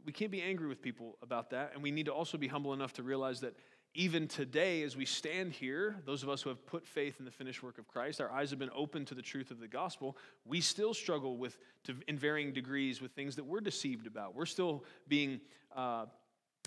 we 0.04 0.12
can't 0.12 0.30
be 0.30 0.42
angry 0.42 0.68
with 0.68 0.82
people 0.82 1.16
about 1.22 1.50
that. 1.50 1.72
And 1.74 1.82
we 1.82 1.90
need 1.90 2.06
to 2.06 2.12
also 2.12 2.36
be 2.36 2.48
humble 2.48 2.72
enough 2.72 2.92
to 2.94 3.02
realize 3.02 3.40
that 3.40 3.54
even 3.94 4.26
today, 4.26 4.82
as 4.82 4.96
we 4.96 5.04
stand 5.04 5.52
here, 5.52 5.96
those 6.06 6.22
of 6.22 6.30
us 6.30 6.40
who 6.40 6.48
have 6.48 6.64
put 6.66 6.86
faith 6.86 7.16
in 7.18 7.26
the 7.26 7.30
finished 7.30 7.62
work 7.62 7.76
of 7.76 7.86
Christ, 7.86 8.20
our 8.20 8.30
eyes 8.30 8.50
have 8.50 8.58
been 8.58 8.70
opened 8.74 9.06
to 9.08 9.14
the 9.14 9.22
truth 9.22 9.50
of 9.50 9.60
the 9.60 9.68
gospel. 9.68 10.16
We 10.46 10.62
still 10.62 10.94
struggle 10.94 11.36
with, 11.36 11.58
to, 11.84 11.94
in 12.08 12.16
varying 12.16 12.52
degrees, 12.52 13.02
with 13.02 13.12
things 13.12 13.36
that 13.36 13.44
we're 13.44 13.60
deceived 13.60 14.06
about. 14.06 14.34
We're 14.34 14.46
still 14.46 14.84
being 15.08 15.42
uh, 15.76 16.06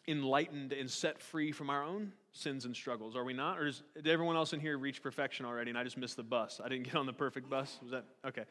enlightened 0.07 0.71
and 0.71 0.89
set 0.89 1.19
free 1.19 1.51
from 1.51 1.71
our 1.71 1.83
own 1.83 2.11
sins 2.31 2.65
and 2.65 2.75
struggles, 2.75 3.15
are 3.15 3.23
we 3.23 3.33
not? 3.33 3.57
Or 3.57 3.67
is, 3.67 3.81
did 3.95 4.07
everyone 4.07 4.35
else 4.35 4.53
in 4.53 4.59
here 4.59 4.77
reach 4.77 5.01
perfection 5.01 5.45
already 5.45 5.71
and 5.71 5.77
I 5.77 5.83
just 5.83 5.97
missed 5.97 6.17
the 6.17 6.23
bus? 6.23 6.61
I 6.63 6.69
didn't 6.69 6.83
get 6.83 6.95
on 6.95 7.05
the 7.05 7.13
perfect 7.13 7.49
bus? 7.49 7.79
Was 7.81 7.91
that 7.91 8.05
okay? 8.27 8.43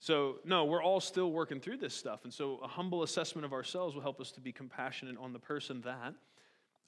So, 0.00 0.36
no, 0.44 0.64
we're 0.64 0.82
all 0.82 1.00
still 1.00 1.30
working 1.30 1.60
through 1.60 1.78
this 1.78 1.94
stuff. 1.94 2.24
And 2.24 2.32
so, 2.32 2.58
a 2.62 2.68
humble 2.68 3.02
assessment 3.02 3.44
of 3.44 3.52
ourselves 3.52 3.94
will 3.94 4.02
help 4.02 4.20
us 4.20 4.32
to 4.32 4.40
be 4.40 4.52
compassionate 4.52 5.16
on 5.18 5.32
the 5.32 5.38
person 5.38 5.82
that 5.82 6.14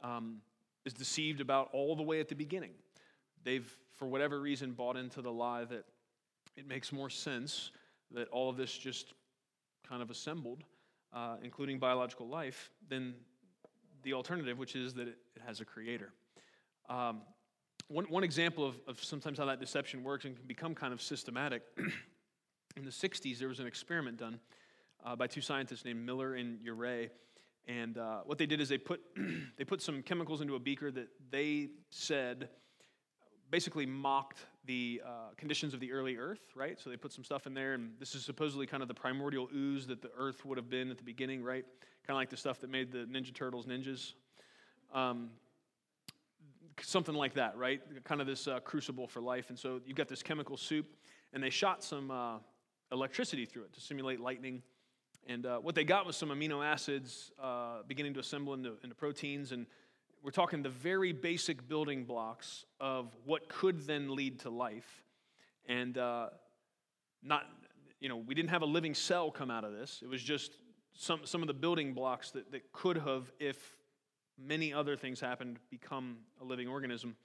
um, 0.02 0.38
is 0.84 0.92
deceived 0.92 1.40
about 1.40 1.68
all 1.72 1.96
the 1.96 2.02
way 2.02 2.20
at 2.20 2.28
the 2.28 2.34
beginning. 2.34 2.72
They've, 3.44 3.70
for 3.92 4.06
whatever 4.06 4.40
reason, 4.40 4.72
bought 4.72 4.96
into 4.96 5.22
the 5.22 5.32
lie 5.32 5.64
that 5.64 5.84
it 6.56 6.66
makes 6.66 6.92
more 6.92 7.10
sense 7.10 7.70
that 8.12 8.28
all 8.28 8.50
of 8.50 8.56
this 8.56 8.76
just 8.76 9.14
kind 9.88 10.02
of 10.02 10.10
assembled, 10.10 10.62
uh, 11.12 11.37
including 11.42 11.78
biological 11.78 12.28
life, 12.28 12.70
than 12.88 13.14
the 14.02 14.12
alternative, 14.12 14.58
which 14.58 14.76
is 14.76 14.94
that 14.94 15.08
it, 15.08 15.18
has 15.46 15.60
a 15.60 15.64
creator. 15.64 16.12
Um, 16.90 17.22
one, 17.88 18.04
one 18.04 18.25
example 18.25 18.66
of, 18.66 18.78
of 18.87 19.02
sometimes 19.02 19.38
how 19.38 19.46
that 19.46 19.58
deception 19.58 20.04
works 20.04 20.26
and 20.26 20.37
can 20.37 20.46
become 20.46 20.75
kind 20.75 20.92
of 20.92 21.00
systematic 21.00 21.62
in 22.76 22.84
the 22.84 22.90
60s, 22.90 23.38
there 23.38 23.49
was 23.49 23.58
an 23.58 23.66
experiment 23.66 24.18
done 24.18 24.38
uh, 25.04 25.16
by 25.16 25.26
two 25.26 25.40
scientists 25.40 25.84
named 25.84 26.04
Miller 26.04 26.34
and 26.34 26.58
Urey. 26.60 27.08
And 27.78 27.98
uh, 27.98 28.20
what 28.24 28.38
they 28.38 28.46
did 28.46 28.60
is 28.60 28.68
they 28.68 28.78
put, 28.78 29.00
they 29.58 29.64
put 29.64 29.80
some 29.80 30.02
chemicals 30.02 30.40
into 30.40 30.56
a 30.56 30.58
beaker 30.58 30.90
that 30.90 31.08
they 31.30 31.68
said 31.90 32.48
basically 33.50 33.86
mocked 33.86 34.46
the 34.64 35.02
uh, 35.04 35.08
conditions 35.36 35.74
of 35.74 35.80
the 35.80 35.92
early 35.92 36.16
Earth, 36.16 36.40
right? 36.54 36.78
So 36.80 36.88
they 36.90 36.96
put 36.96 37.12
some 37.12 37.24
stuff 37.24 37.46
in 37.46 37.54
there, 37.54 37.74
and 37.74 37.92
this 37.98 38.14
is 38.14 38.24
supposedly 38.24 38.66
kind 38.66 38.82
of 38.82 38.88
the 38.88 38.94
primordial 38.94 39.48
ooze 39.54 39.86
that 39.88 40.02
the 40.02 40.10
Earth 40.16 40.44
would 40.44 40.56
have 40.56 40.70
been 40.70 40.90
at 40.90 40.98
the 40.98 41.04
beginning, 41.04 41.42
right? 41.42 41.64
Kind 42.06 42.14
of 42.14 42.16
like 42.16 42.30
the 42.30 42.36
stuff 42.36 42.60
that 42.60 42.70
made 42.70 42.92
the 42.92 43.06
Ninja 43.10 43.34
Turtles 43.34 43.66
ninjas. 43.66 44.14
Um, 44.94 45.30
something 46.80 47.14
like 47.14 47.34
that, 47.34 47.56
right? 47.56 47.80
Kind 48.04 48.20
of 48.20 48.26
this 48.26 48.46
uh, 48.46 48.60
crucible 48.60 49.06
for 49.06 49.20
life. 49.20 49.48
And 49.48 49.58
so 49.58 49.80
you've 49.84 49.96
got 49.96 50.08
this 50.08 50.22
chemical 50.22 50.56
soup, 50.56 50.86
and 51.32 51.42
they 51.42 51.50
shot 51.50 51.82
some 51.82 52.10
uh, 52.10 52.38
electricity 52.92 53.46
through 53.46 53.64
it 53.64 53.72
to 53.74 53.80
simulate 53.80 54.20
lightning. 54.20 54.62
And 55.26 55.46
uh, 55.46 55.58
what 55.58 55.74
they 55.74 55.84
got 55.84 56.06
was 56.06 56.16
some 56.16 56.30
amino 56.30 56.64
acids 56.64 57.32
uh, 57.40 57.82
beginning 57.86 58.14
to 58.14 58.20
assemble 58.20 58.54
into, 58.54 58.74
into 58.82 58.94
proteins. 58.94 59.52
And 59.52 59.66
we're 60.22 60.30
talking 60.30 60.62
the 60.62 60.68
very 60.68 61.12
basic 61.12 61.68
building 61.68 62.04
blocks 62.04 62.64
of 62.80 63.14
what 63.24 63.48
could 63.48 63.86
then 63.86 64.14
lead 64.14 64.40
to 64.40 64.50
life. 64.50 65.04
And 65.66 65.96
uh, 65.96 66.28
not, 67.22 67.46
you 68.00 68.08
know, 68.08 68.16
we 68.16 68.34
didn't 68.34 68.50
have 68.50 68.62
a 68.62 68.66
living 68.66 68.94
cell 68.94 69.30
come 69.30 69.50
out 69.50 69.64
of 69.64 69.72
this. 69.72 70.00
It 70.02 70.08
was 70.08 70.22
just 70.22 70.52
some, 70.94 71.20
some 71.24 71.42
of 71.42 71.46
the 71.46 71.54
building 71.54 71.94
blocks 71.94 72.30
that, 72.32 72.50
that 72.52 72.72
could 72.72 72.96
have, 72.98 73.30
if 73.38 73.76
many 74.38 74.72
other 74.72 74.96
things 74.96 75.20
happened, 75.20 75.58
become 75.70 76.18
a 76.40 76.44
living 76.44 76.68
organism. 76.68 77.16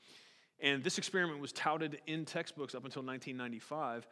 And 0.59 0.83
this 0.83 0.97
experiment 0.97 1.39
was 1.39 1.51
touted 1.51 1.99
in 2.07 2.25
textbooks 2.25 2.75
up 2.75 2.85
until 2.85 3.03
1995. 3.03 4.07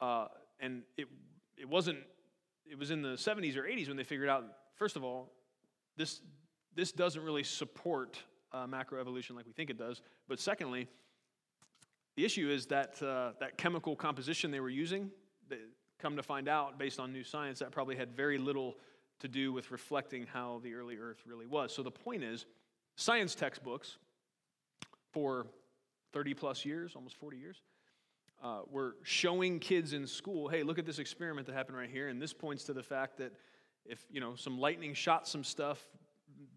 Uh, 0.00 0.26
and 0.60 0.82
it, 0.96 1.08
it 1.56 1.68
wasn't, 1.68 1.98
it 2.70 2.78
was 2.78 2.90
in 2.90 3.02
the 3.02 3.14
70s 3.14 3.56
or 3.56 3.62
80s 3.62 3.88
when 3.88 3.96
they 3.96 4.04
figured 4.04 4.28
out, 4.28 4.44
first 4.76 4.96
of 4.96 5.04
all, 5.04 5.32
this, 5.96 6.20
this 6.74 6.92
doesn't 6.92 7.22
really 7.22 7.42
support 7.42 8.22
uh, 8.52 8.66
macroevolution 8.66 9.34
like 9.34 9.46
we 9.46 9.52
think 9.52 9.70
it 9.70 9.78
does. 9.78 10.00
But 10.28 10.40
secondly, 10.40 10.88
the 12.16 12.24
issue 12.24 12.50
is 12.50 12.66
that 12.66 13.02
uh, 13.02 13.32
that 13.40 13.58
chemical 13.58 13.96
composition 13.96 14.50
they 14.50 14.60
were 14.60 14.68
using, 14.68 15.10
they 15.48 15.58
come 15.98 16.16
to 16.16 16.22
find 16.22 16.48
out 16.48 16.78
based 16.78 17.00
on 17.00 17.12
new 17.12 17.24
science, 17.24 17.58
that 17.58 17.70
probably 17.70 17.96
had 17.96 18.14
very 18.16 18.38
little 18.38 18.76
to 19.20 19.28
do 19.28 19.52
with 19.52 19.70
reflecting 19.70 20.26
how 20.26 20.60
the 20.62 20.74
early 20.74 20.96
Earth 20.96 21.22
really 21.26 21.46
was. 21.46 21.74
So 21.74 21.82
the 21.82 21.90
point 21.90 22.22
is, 22.22 22.46
science 22.96 23.34
textbooks 23.34 23.98
for 25.12 25.46
30 26.12 26.34
plus 26.34 26.64
years, 26.64 26.92
almost 26.94 27.16
40 27.16 27.36
years, 27.36 27.62
uh, 28.42 28.60
were 28.70 28.96
showing 29.02 29.58
kids 29.58 29.92
in 29.92 30.06
school, 30.06 30.48
hey, 30.48 30.62
look 30.62 30.78
at 30.78 30.86
this 30.86 30.98
experiment 30.98 31.46
that 31.46 31.54
happened 31.54 31.76
right 31.76 31.90
here, 31.90 32.08
and 32.08 32.20
this 32.20 32.32
points 32.32 32.64
to 32.64 32.72
the 32.72 32.82
fact 32.82 33.18
that 33.18 33.32
if 33.84 34.04
you 34.10 34.20
know 34.20 34.34
some 34.34 34.58
lightning 34.58 34.94
shot 34.94 35.26
some 35.26 35.42
stuff 35.42 35.82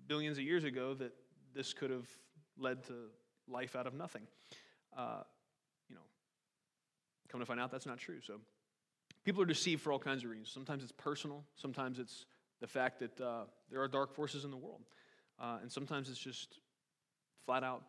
billions 0.07 0.37
of 0.37 0.43
years 0.43 0.63
ago, 0.63 0.93
that 0.93 1.13
this 1.53 1.73
could 1.73 1.89
have 1.89 2.07
led 2.57 2.83
to 2.83 2.93
life 3.47 3.75
out 3.75 3.87
of 3.87 3.93
nothing. 3.93 4.23
Uh, 4.95 5.23
you 5.89 5.95
know, 5.95 6.01
come 7.29 7.39
to 7.39 7.45
find 7.45 7.59
out 7.59 7.71
that's 7.71 7.85
not 7.85 7.97
true. 7.97 8.19
So 8.21 8.39
people 9.23 9.41
are 9.41 9.45
deceived 9.45 9.81
for 9.81 9.91
all 9.91 9.99
kinds 9.99 10.23
of 10.23 10.29
reasons. 10.29 10.51
Sometimes 10.51 10.83
it's 10.83 10.91
personal. 10.91 11.43
Sometimes 11.55 11.99
it's 11.99 12.25
the 12.59 12.67
fact 12.67 12.99
that 12.99 13.21
uh, 13.21 13.43
there 13.69 13.81
are 13.81 13.87
dark 13.87 14.13
forces 14.13 14.45
in 14.45 14.51
the 14.51 14.57
world. 14.57 14.81
Uh, 15.39 15.57
and 15.61 15.71
sometimes 15.71 16.09
it's 16.09 16.19
just 16.19 16.59
flat 17.45 17.63
out 17.63 17.83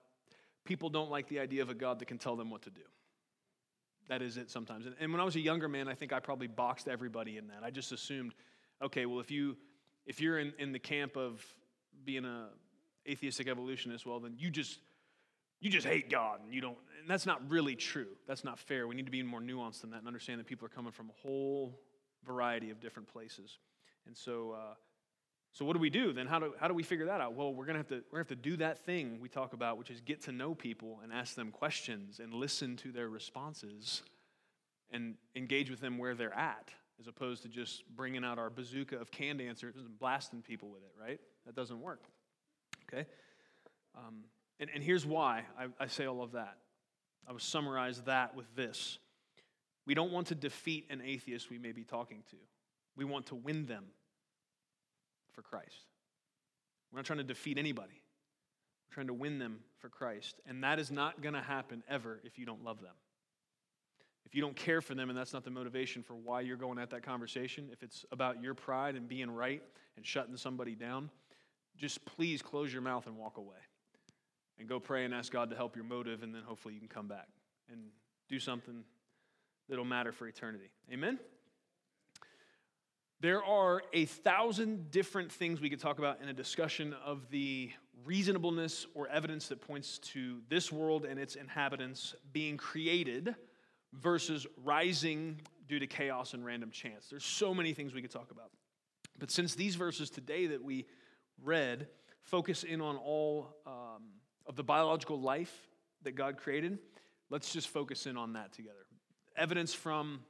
people 0.64 0.88
don't 0.90 1.10
like 1.10 1.28
the 1.28 1.40
idea 1.40 1.62
of 1.62 1.70
a 1.70 1.74
God 1.74 1.98
that 1.98 2.06
can 2.06 2.18
tell 2.18 2.36
them 2.36 2.50
what 2.50 2.62
to 2.62 2.70
do. 2.70 2.82
That 4.12 4.20
is 4.20 4.36
it 4.36 4.50
sometimes. 4.50 4.84
And, 4.84 4.94
and 5.00 5.10
when 5.10 5.22
I 5.22 5.24
was 5.24 5.36
a 5.36 5.40
younger 5.40 5.68
man, 5.70 5.88
I 5.88 5.94
think 5.94 6.12
I 6.12 6.20
probably 6.20 6.46
boxed 6.46 6.86
everybody 6.86 7.38
in 7.38 7.46
that. 7.46 7.62
I 7.64 7.70
just 7.70 7.92
assumed, 7.92 8.34
okay, 8.82 9.06
well, 9.06 9.20
if, 9.20 9.30
you, 9.30 9.56
if 10.04 10.20
you're 10.20 10.38
in, 10.38 10.52
in 10.58 10.72
the 10.72 10.78
camp 10.78 11.16
of 11.16 11.42
being 12.04 12.26
a 12.26 12.50
atheistic 13.08 13.48
evolutionist, 13.48 14.04
well, 14.04 14.20
then 14.20 14.34
you 14.36 14.50
just 14.50 14.80
you 15.60 15.70
just 15.70 15.86
hate 15.86 16.10
God 16.10 16.40
and 16.44 16.52
you 16.52 16.60
don't 16.60 16.76
and 17.00 17.08
that's 17.08 17.24
not 17.24 17.40
really 17.50 17.74
true. 17.74 18.08
That's 18.28 18.44
not 18.44 18.58
fair. 18.58 18.86
We 18.86 18.94
need 18.94 19.06
to 19.06 19.10
be 19.10 19.22
more 19.22 19.40
nuanced 19.40 19.80
than 19.80 19.92
that 19.92 20.00
and 20.00 20.06
understand 20.06 20.40
that 20.40 20.46
people 20.46 20.66
are 20.66 20.74
coming 20.76 20.92
from 20.92 21.08
a 21.08 21.26
whole 21.26 21.80
variety 22.26 22.68
of 22.68 22.80
different 22.80 23.08
places. 23.08 23.60
And 24.06 24.14
so, 24.14 24.50
uh, 24.52 24.74
so 25.52 25.66
what 25.66 25.74
do 25.74 25.80
we 25.80 25.90
do 25.90 26.12
then? 26.12 26.26
How 26.26 26.38
do, 26.38 26.54
how 26.58 26.66
do 26.66 26.72
we 26.74 26.82
figure 26.82 27.06
that 27.06 27.20
out? 27.20 27.34
Well, 27.34 27.52
we're 27.52 27.66
gonna 27.66 27.78
have 27.78 27.88
to 27.88 28.02
we're 28.10 28.18
gonna 28.18 28.20
have 28.20 28.28
to 28.28 28.36
do 28.36 28.56
that 28.56 28.84
thing 28.86 29.18
we 29.20 29.28
talk 29.28 29.52
about, 29.52 29.76
which 29.76 29.90
is 29.90 30.00
get 30.00 30.22
to 30.22 30.32
know 30.32 30.54
people 30.54 31.00
and 31.02 31.12
ask 31.12 31.34
them 31.34 31.50
questions 31.50 32.20
and 32.20 32.32
listen 32.32 32.76
to 32.78 32.90
their 32.90 33.08
responses 33.08 34.02
and 34.90 35.14
engage 35.36 35.70
with 35.70 35.80
them 35.80 35.98
where 35.98 36.14
they're 36.14 36.36
at, 36.36 36.70
as 36.98 37.06
opposed 37.06 37.42
to 37.42 37.48
just 37.48 37.84
bringing 37.94 38.24
out 38.24 38.38
our 38.38 38.48
bazooka 38.48 38.96
of 38.96 39.10
canned 39.10 39.40
answers 39.42 39.76
and 39.76 39.98
blasting 39.98 40.40
people 40.40 40.70
with 40.70 40.82
it. 40.82 40.92
Right? 40.98 41.20
That 41.44 41.54
doesn't 41.54 41.80
work. 41.80 42.02
Okay. 42.88 43.06
Um, 43.94 44.24
and, 44.58 44.70
and 44.74 44.82
here's 44.82 45.04
why 45.04 45.44
I, 45.58 45.66
I 45.78 45.86
say 45.86 46.06
all 46.06 46.22
of 46.22 46.32
that. 46.32 46.56
I 47.28 47.32
would 47.32 47.42
summarize 47.42 48.00
that 48.02 48.34
with 48.34 48.46
this. 48.56 48.98
We 49.86 49.94
don't 49.94 50.12
want 50.12 50.28
to 50.28 50.34
defeat 50.34 50.86
an 50.88 51.02
atheist 51.04 51.50
we 51.50 51.58
may 51.58 51.72
be 51.72 51.84
talking 51.84 52.22
to. 52.30 52.36
We 52.96 53.04
want 53.04 53.26
to 53.26 53.34
win 53.34 53.66
them 53.66 53.84
for 55.32 55.42
Christ. 55.42 55.86
We're 56.90 56.98
not 56.98 57.06
trying 57.06 57.18
to 57.18 57.24
defeat 57.24 57.58
anybody. 57.58 58.02
We're 58.88 58.94
trying 58.94 59.06
to 59.06 59.14
win 59.14 59.38
them 59.38 59.60
for 59.78 59.88
Christ. 59.88 60.40
And 60.46 60.62
that 60.64 60.78
is 60.78 60.90
not 60.90 61.22
going 61.22 61.34
to 61.34 61.40
happen 61.40 61.82
ever 61.88 62.20
if 62.24 62.38
you 62.38 62.46
don't 62.46 62.62
love 62.62 62.80
them. 62.80 62.94
If 64.24 64.34
you 64.34 64.40
don't 64.40 64.56
care 64.56 64.80
for 64.80 64.94
them 64.94 65.10
and 65.10 65.18
that's 65.18 65.32
not 65.32 65.44
the 65.44 65.50
motivation 65.50 66.02
for 66.02 66.14
why 66.14 66.42
you're 66.42 66.56
going 66.56 66.78
at 66.78 66.90
that 66.90 67.02
conversation, 67.02 67.68
if 67.72 67.82
it's 67.82 68.04
about 68.12 68.42
your 68.42 68.54
pride 68.54 68.94
and 68.94 69.08
being 69.08 69.30
right 69.30 69.62
and 69.96 70.06
shutting 70.06 70.36
somebody 70.36 70.74
down, 70.74 71.10
just 71.76 72.04
please 72.04 72.42
close 72.42 72.72
your 72.72 72.82
mouth 72.82 73.06
and 73.06 73.16
walk 73.16 73.38
away. 73.38 73.56
And 74.58 74.68
go 74.68 74.78
pray 74.78 75.04
and 75.04 75.14
ask 75.14 75.32
God 75.32 75.50
to 75.50 75.56
help 75.56 75.74
your 75.74 75.84
motive, 75.84 76.22
and 76.22 76.34
then 76.34 76.42
hopefully 76.42 76.74
you 76.74 76.80
can 76.80 76.88
come 76.88 77.08
back 77.08 77.26
and 77.70 77.80
do 78.28 78.38
something 78.38 78.84
that'll 79.68 79.84
matter 79.84 80.12
for 80.12 80.28
eternity. 80.28 80.70
Amen? 80.92 81.18
There 83.22 83.44
are 83.44 83.84
a 83.92 84.06
thousand 84.06 84.90
different 84.90 85.30
things 85.30 85.60
we 85.60 85.70
could 85.70 85.78
talk 85.78 86.00
about 86.00 86.20
in 86.20 86.28
a 86.28 86.32
discussion 86.32 86.92
of 87.04 87.30
the 87.30 87.70
reasonableness 88.04 88.88
or 88.94 89.06
evidence 89.06 89.46
that 89.46 89.60
points 89.60 90.00
to 90.00 90.40
this 90.48 90.72
world 90.72 91.04
and 91.04 91.20
its 91.20 91.36
inhabitants 91.36 92.16
being 92.32 92.56
created 92.56 93.36
versus 93.92 94.44
rising 94.64 95.40
due 95.68 95.78
to 95.78 95.86
chaos 95.86 96.34
and 96.34 96.44
random 96.44 96.72
chance. 96.72 97.06
There's 97.08 97.24
so 97.24 97.54
many 97.54 97.74
things 97.74 97.94
we 97.94 98.02
could 98.02 98.10
talk 98.10 98.32
about. 98.32 98.50
But 99.20 99.30
since 99.30 99.54
these 99.54 99.76
verses 99.76 100.10
today 100.10 100.48
that 100.48 100.64
we 100.64 100.86
read 101.40 101.86
focus 102.22 102.64
in 102.64 102.80
on 102.80 102.96
all 102.96 103.54
um, 103.68 104.02
of 104.46 104.56
the 104.56 104.64
biological 104.64 105.20
life 105.20 105.68
that 106.02 106.16
God 106.16 106.38
created, 106.38 106.76
let's 107.30 107.52
just 107.52 107.68
focus 107.68 108.06
in 108.06 108.16
on 108.16 108.32
that 108.32 108.52
together. 108.52 108.84
Evidence 109.36 109.72
from 109.72 110.22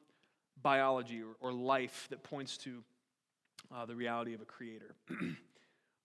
biology 0.61 1.23
or, 1.23 1.37
or 1.41 1.53
life 1.53 2.07
that 2.11 2.23
points 2.23 2.57
to 2.59 2.83
uh, 3.75 3.87
the 3.87 3.95
reality 3.95 4.35
of 4.35 4.41
a 4.41 4.45
creator. 4.45 4.95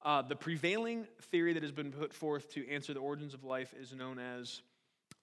uh, 0.04 0.22
the 0.22 0.36
prevailing 0.36 1.08
theory 1.32 1.54
that 1.54 1.64
has 1.64 1.72
been 1.72 1.92
put 1.92 2.14
forth 2.14 2.54
to 2.54 2.68
answer 2.70 2.94
the 2.94 3.00
origins 3.00 3.34
of 3.34 3.44
life 3.44 3.74
is 3.80 3.94
known 3.94 4.20
as 4.20 4.62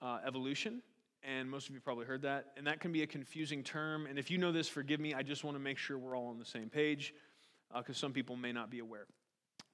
uh, 0.01 0.19
evolution. 0.25 0.81
And 1.23 1.49
most 1.49 1.69
of 1.69 1.73
you 1.73 1.81
probably 1.81 2.05
heard 2.05 2.21
that. 2.21 2.51
And 2.55 2.67
that 2.67 2.79
can 2.79 2.91
be 2.91 3.01
a 3.01 3.07
confusing 3.07 3.63
term. 3.63 4.05
And 4.05 4.19
if 4.19 4.29
you 4.29 4.37
know 4.37 4.51
this, 4.51 4.67
forgive 4.67 4.99
me. 4.99 5.13
I 5.13 5.23
just 5.23 5.43
want 5.43 5.55
to 5.55 5.59
make 5.61 5.77
sure 5.77 5.97
we're 5.97 6.15
all 6.15 6.27
on 6.27 6.37
the 6.37 6.45
same 6.45 6.69
page 6.69 7.13
because 7.75 7.95
uh, 7.95 7.99
some 7.99 8.13
people 8.13 8.35
may 8.35 8.51
not 8.51 8.69
be 8.69 8.79
aware. 8.79 9.07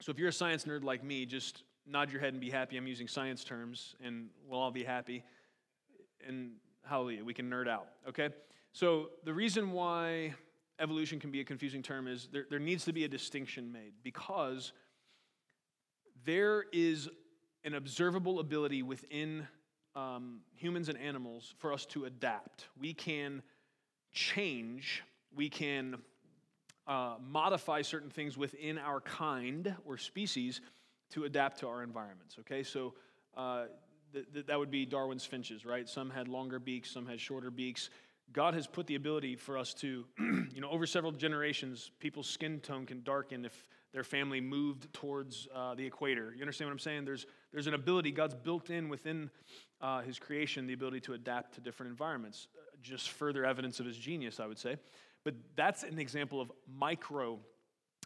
So 0.00 0.10
if 0.10 0.18
you're 0.18 0.30
a 0.30 0.32
science 0.32 0.64
nerd 0.64 0.82
like 0.82 1.04
me, 1.04 1.26
just 1.26 1.62
nod 1.86 2.10
your 2.10 2.20
head 2.20 2.32
and 2.32 2.40
be 2.40 2.50
happy 2.50 2.76
I'm 2.76 2.86
using 2.86 3.08
science 3.08 3.44
terms, 3.44 3.94
and 4.02 4.28
we'll 4.48 4.60
all 4.60 4.70
be 4.70 4.84
happy. 4.84 5.24
And 6.26 6.52
hallelujah, 6.84 7.24
we 7.24 7.34
can 7.34 7.50
nerd 7.50 7.68
out, 7.68 7.88
okay? 8.08 8.30
So 8.72 9.10
the 9.24 9.34
reason 9.34 9.72
why 9.72 10.34
evolution 10.78 11.20
can 11.20 11.30
be 11.30 11.40
a 11.40 11.44
confusing 11.44 11.82
term 11.82 12.08
is 12.08 12.28
there, 12.32 12.46
there 12.48 12.58
needs 12.58 12.84
to 12.86 12.92
be 12.92 13.04
a 13.04 13.08
distinction 13.08 13.70
made 13.70 13.92
because 14.02 14.72
there 16.24 16.64
is 16.72 17.08
an 17.64 17.74
observable 17.74 18.40
ability 18.40 18.82
within 18.82 19.46
um, 19.94 20.40
humans 20.54 20.88
and 20.88 20.98
animals 20.98 21.54
for 21.58 21.72
us 21.72 21.84
to 21.86 22.06
adapt. 22.06 22.66
We 22.80 22.94
can 22.94 23.42
change, 24.12 25.02
we 25.34 25.48
can 25.48 25.96
uh, 26.86 27.16
modify 27.20 27.82
certain 27.82 28.10
things 28.10 28.36
within 28.36 28.78
our 28.78 29.00
kind 29.00 29.74
or 29.84 29.98
species 29.98 30.60
to 31.10 31.24
adapt 31.24 31.60
to 31.60 31.68
our 31.68 31.82
environments. 31.82 32.36
Okay, 32.40 32.62
so 32.62 32.94
uh, 33.36 33.64
th- 34.12 34.26
th- 34.32 34.46
that 34.46 34.58
would 34.58 34.70
be 34.70 34.86
Darwin's 34.86 35.24
finches, 35.24 35.64
right? 35.64 35.88
Some 35.88 36.10
had 36.10 36.26
longer 36.26 36.58
beaks, 36.58 36.90
some 36.90 37.06
had 37.06 37.20
shorter 37.20 37.50
beaks. 37.50 37.90
God 38.32 38.54
has 38.54 38.66
put 38.66 38.86
the 38.86 38.94
ability 38.94 39.36
for 39.36 39.58
us 39.58 39.74
to, 39.74 40.04
you 40.18 40.60
know, 40.60 40.70
over 40.70 40.86
several 40.86 41.12
generations, 41.12 41.90
people's 42.00 42.28
skin 42.28 42.60
tone 42.60 42.86
can 42.86 43.02
darken 43.02 43.44
if 43.44 43.68
their 43.92 44.04
family 44.04 44.40
moved 44.40 44.92
towards 44.92 45.48
uh, 45.54 45.74
the 45.74 45.84
equator. 45.84 46.32
You 46.34 46.40
understand 46.40 46.68
what 46.68 46.72
I'm 46.72 46.78
saying? 46.78 47.04
There's, 47.04 47.26
there's 47.52 47.66
an 47.66 47.74
ability, 47.74 48.10
God's 48.10 48.34
built 48.34 48.70
in 48.70 48.88
within 48.88 49.30
uh, 49.80 50.00
his 50.00 50.18
creation 50.18 50.66
the 50.66 50.72
ability 50.72 51.00
to 51.00 51.12
adapt 51.12 51.54
to 51.54 51.60
different 51.60 51.90
environments. 51.90 52.48
Uh, 52.56 52.76
just 52.80 53.10
further 53.10 53.44
evidence 53.44 53.80
of 53.80 53.86
his 53.86 53.98
genius, 53.98 54.40
I 54.40 54.46
would 54.46 54.58
say. 54.58 54.76
But 55.24 55.34
that's 55.54 55.82
an 55.82 55.98
example 55.98 56.40
of 56.40 56.50
micro 56.66 57.38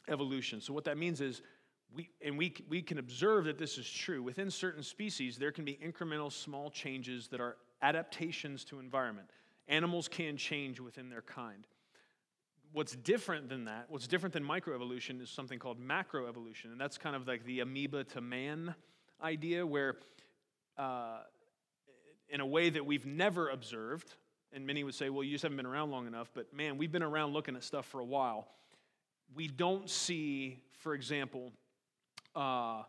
evolution. 0.09 0.61
So, 0.61 0.73
what 0.73 0.85
that 0.85 0.99
means 0.99 1.21
is, 1.21 1.43
we, 1.95 2.11
and 2.21 2.37
we, 2.37 2.53
we 2.69 2.83
can 2.83 2.99
observe 2.99 3.45
that 3.45 3.59
this 3.59 3.79
is 3.79 3.89
true. 3.89 4.23
Within 4.23 4.51
certain 4.51 4.83
species, 4.83 5.39
there 5.39 5.53
can 5.53 5.65
be 5.65 5.79
incremental 5.83 6.33
small 6.33 6.71
changes 6.71 7.29
that 7.29 7.41
are 7.41 7.57
adaptations 7.81 8.65
to 8.65 8.81
environment. 8.81 9.29
Animals 9.69 10.09
can 10.09 10.37
change 10.37 10.81
within 10.81 11.09
their 11.11 11.23
kind. 11.23 11.67
What's 12.73 12.95
different 12.95 13.49
than 13.49 13.65
that, 13.65 13.87
what's 13.89 14.07
different 14.07 14.33
than 14.33 14.45
microevolution, 14.45 15.21
is 15.23 15.31
something 15.31 15.59
called 15.59 15.79
macroevolution. 15.81 16.67
And 16.67 16.81
that's 16.81 16.99
kind 16.99 17.17
of 17.17 17.27
like 17.27 17.45
the 17.45 17.61
amoeba 17.61 18.05
to 18.05 18.21
man 18.21 18.75
idea, 19.23 19.67
where 19.67 19.97
uh, 20.77 21.21
in 22.29 22.41
a 22.41 22.47
way 22.47 22.69
that 22.71 22.85
we've 22.85 23.07
never 23.07 23.49
observed, 23.49 24.15
and 24.53 24.67
many 24.67 24.85
would 24.85 24.95
say, 24.95 25.11
well, 25.11 25.25
you 25.25 25.33
just 25.33 25.43
haven't 25.43 25.57
been 25.57 25.67
around 25.67 25.91
long 25.91 26.07
enough, 26.07 26.31
but 26.35 26.53
man, 26.53 26.77
we've 26.77 26.93
been 26.93 27.03
around 27.03 27.33
looking 27.33 27.57
at 27.57 27.65
stuff 27.65 27.87
for 27.87 28.01
a 28.01 28.05
while. 28.05 28.49
We 29.35 29.49
don't 29.49 29.89
see, 29.89 30.61
for 30.79 30.95
example, 30.95 31.53
uh, 32.35 32.83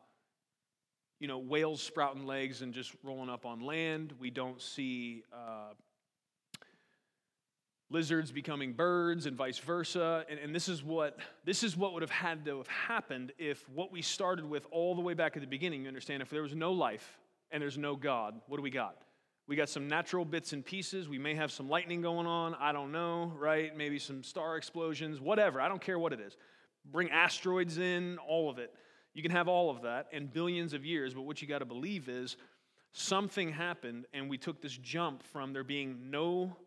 you 1.19 1.27
know, 1.27 1.39
whales 1.39 1.81
sprouting 1.81 2.25
legs 2.25 2.61
and 2.61 2.73
just 2.73 2.93
rolling 3.03 3.29
up 3.29 3.45
on 3.45 3.61
land. 3.61 4.13
We 4.19 4.29
don't 4.29 4.61
see 4.61 5.23
uh, 5.33 5.73
lizards 7.89 8.31
becoming 8.31 8.73
birds 8.73 9.25
and 9.25 9.37
vice 9.37 9.59
versa. 9.59 10.25
And, 10.29 10.39
and, 10.39 10.53
this, 10.53 10.67
is 10.67 10.83
what, 10.83 11.17
this 11.45 11.63
is 11.63 11.77
what 11.77 11.93
would 11.93 12.01
have 12.01 12.11
had 12.11 12.43
to 12.45 12.57
have 12.57 12.67
happened 12.67 13.31
if 13.37 13.67
what 13.69 13.91
we 13.91 14.01
started 14.01 14.45
with 14.45 14.65
all 14.71 14.95
the 14.95 15.01
way 15.01 15.13
back 15.13 15.37
at 15.37 15.41
the 15.41 15.47
beginning, 15.47 15.83
you 15.83 15.87
understand, 15.87 16.21
if 16.21 16.29
there 16.29 16.41
was 16.41 16.55
no 16.55 16.71
life 16.73 17.17
and 17.51 17.61
there's 17.61 17.77
no 17.77 17.95
God, 17.95 18.39
what 18.47 18.57
do 18.57 18.63
we 18.63 18.69
got? 18.69 18.97
We 19.47 19.55
got 19.55 19.69
some 19.69 19.87
natural 19.87 20.25
bits 20.25 20.51
and 20.51 20.65
pieces. 20.65 21.07
We 21.07 21.17
may 21.17 21.33
have 21.35 21.51
some 21.51 21.69
lightning 21.69 22.01
going 22.01 22.27
on. 22.27 22.53
I 22.59 22.73
don't 22.73 22.91
know, 22.91 23.31
right? 23.37 23.75
Maybe 23.75 23.97
some 23.97 24.21
star 24.21 24.57
explosions, 24.57 25.21
whatever. 25.21 25.61
I 25.61 25.69
don't 25.69 25.81
care 25.81 25.97
what 25.97 26.11
it 26.11 26.19
is. 26.19 26.35
Bring 26.91 27.09
asteroids 27.11 27.77
in, 27.77 28.17
all 28.27 28.49
of 28.49 28.57
it. 28.57 28.73
You 29.13 29.21
can 29.21 29.31
have 29.31 29.47
all 29.47 29.69
of 29.69 29.83
that 29.83 30.07
in 30.11 30.27
billions 30.27 30.73
of 30.73 30.85
years, 30.85 31.13
but 31.13 31.21
what 31.21 31.41
you 31.41 31.47
got 31.47 31.59
to 31.59 31.65
believe 31.65 32.09
is 32.09 32.35
something 32.91 33.51
happened 33.51 34.05
and 34.13 34.29
we 34.29 34.37
took 34.37 34.61
this 34.61 34.75
jump 34.77 35.23
from 35.23 35.53
there 35.53 35.63
being 35.63 36.11
no 36.11 36.57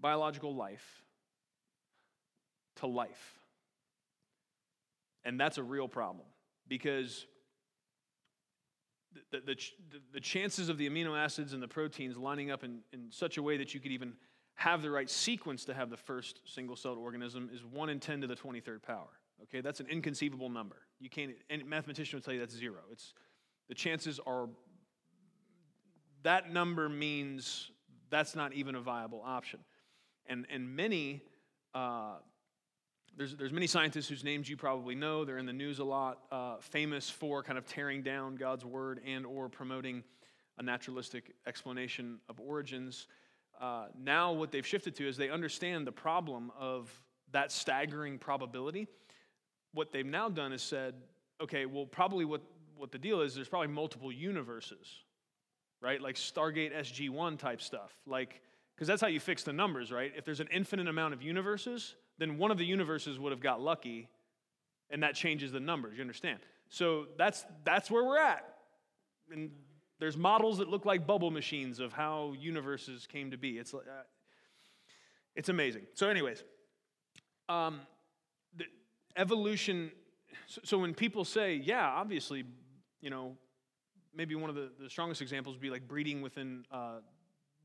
biological 0.00 0.54
life 0.54 1.02
to 2.76 2.86
life. 2.86 3.34
And 5.24 5.38
that's 5.38 5.58
a 5.58 5.62
real 5.62 5.88
problem 5.88 6.26
because 6.68 7.26
the, 9.30 9.40
the, 9.40 9.54
the, 9.90 10.00
the, 10.14 10.20
chances 10.20 10.68
of 10.68 10.78
the 10.78 10.88
amino 10.88 11.18
acids 11.18 11.52
and 11.52 11.62
the 11.62 11.68
proteins 11.68 12.16
lining 12.16 12.50
up 12.50 12.62
in, 12.62 12.80
in 12.92 13.10
such 13.10 13.36
a 13.36 13.42
way 13.42 13.56
that 13.56 13.74
you 13.74 13.80
could 13.80 13.92
even 13.92 14.12
have 14.54 14.82
the 14.82 14.90
right 14.90 15.08
sequence 15.08 15.64
to 15.64 15.74
have 15.74 15.90
the 15.90 15.96
first 15.96 16.40
single 16.44 16.76
celled 16.76 16.98
organism 16.98 17.50
is 17.52 17.64
1 17.64 17.88
in 17.90 18.00
10 18.00 18.22
to 18.22 18.26
the 18.26 18.34
23rd 18.34 18.82
power. 18.82 19.08
Okay, 19.44 19.60
that's 19.60 19.80
an 19.80 19.86
inconceivable 19.86 20.48
number. 20.48 20.76
You 20.98 21.08
can't, 21.08 21.32
any 21.48 21.62
mathematician 21.62 22.16
will 22.16 22.22
tell 22.22 22.34
you 22.34 22.40
that's 22.40 22.56
zero. 22.56 22.80
It's, 22.90 23.14
the 23.68 23.74
chances 23.74 24.18
are, 24.26 24.48
that 26.22 26.52
number 26.52 26.88
means 26.88 27.70
that's 28.10 28.34
not 28.34 28.52
even 28.52 28.74
a 28.74 28.80
viable 28.80 29.22
option. 29.24 29.60
And, 30.28 30.46
and 30.50 30.76
many, 30.76 31.22
uh, 31.74 32.16
there's, 33.16 33.34
there's 33.34 33.52
many 33.52 33.66
scientists 33.66 34.08
whose 34.08 34.22
names 34.22 34.48
you 34.48 34.56
probably 34.56 34.94
know. 34.94 35.24
They're 35.24 35.38
in 35.38 35.46
the 35.46 35.52
news 35.52 35.78
a 35.78 35.84
lot, 35.84 36.18
uh, 36.30 36.56
famous 36.60 37.08
for 37.10 37.42
kind 37.42 37.58
of 37.58 37.66
tearing 37.66 38.02
down 38.02 38.36
God's 38.36 38.64
word 38.64 39.00
and 39.06 39.26
or 39.26 39.48
promoting 39.48 40.04
a 40.58 40.62
naturalistic 40.62 41.34
explanation 41.46 42.18
of 42.28 42.40
origins. 42.40 43.06
Uh, 43.60 43.86
now 43.98 44.32
what 44.32 44.52
they've 44.52 44.66
shifted 44.66 44.94
to 44.96 45.08
is 45.08 45.16
they 45.16 45.30
understand 45.30 45.86
the 45.86 45.92
problem 45.92 46.52
of 46.58 46.90
that 47.32 47.50
staggering 47.50 48.18
probability. 48.18 48.86
What 49.72 49.92
they've 49.92 50.06
now 50.06 50.28
done 50.28 50.52
is 50.52 50.62
said, 50.62 50.94
okay, 51.40 51.66
well, 51.66 51.86
probably 51.86 52.24
what, 52.24 52.42
what 52.76 52.92
the 52.92 52.98
deal 52.98 53.20
is, 53.20 53.34
there's 53.34 53.48
probably 53.48 53.68
multiple 53.68 54.12
universes, 54.12 54.88
right? 55.80 56.00
Like 56.00 56.16
Stargate 56.16 56.74
SG1 56.74 57.38
type 57.38 57.60
stuff. 57.60 57.94
Like, 58.06 58.40
because 58.78 58.86
that's 58.86 59.02
how 59.02 59.08
you 59.08 59.18
fix 59.18 59.42
the 59.42 59.52
numbers, 59.52 59.90
right? 59.90 60.12
If 60.16 60.24
there's 60.24 60.38
an 60.38 60.46
infinite 60.52 60.86
amount 60.86 61.12
of 61.12 61.20
universes, 61.20 61.96
then 62.18 62.38
one 62.38 62.52
of 62.52 62.58
the 62.58 62.64
universes 62.64 63.18
would 63.18 63.32
have 63.32 63.40
got 63.40 63.60
lucky, 63.60 64.08
and 64.88 65.02
that 65.02 65.16
changes 65.16 65.50
the 65.50 65.58
numbers. 65.58 65.96
You 65.96 66.02
understand? 66.02 66.38
So 66.68 67.06
that's 67.18 67.44
that's 67.64 67.90
where 67.90 68.04
we're 68.04 68.20
at. 68.20 68.44
And 69.32 69.50
there's 69.98 70.16
models 70.16 70.58
that 70.58 70.68
look 70.68 70.84
like 70.84 71.08
bubble 71.08 71.32
machines 71.32 71.80
of 71.80 71.92
how 71.92 72.36
universes 72.38 73.08
came 73.08 73.32
to 73.32 73.36
be. 73.36 73.58
It's 73.58 73.74
uh, 73.74 73.80
it's 75.34 75.48
amazing. 75.48 75.82
So, 75.94 76.08
anyways, 76.08 76.44
um, 77.48 77.80
evolution. 79.16 79.90
So, 80.46 80.60
so 80.62 80.78
when 80.78 80.94
people 80.94 81.24
say, 81.24 81.56
"Yeah, 81.56 81.84
obviously," 81.84 82.44
you 83.00 83.10
know, 83.10 83.36
maybe 84.14 84.36
one 84.36 84.50
of 84.50 84.54
the, 84.54 84.70
the 84.80 84.88
strongest 84.88 85.20
examples 85.20 85.56
would 85.56 85.62
be 85.62 85.70
like 85.70 85.88
breeding 85.88 86.22
within 86.22 86.64
uh, 86.70 86.98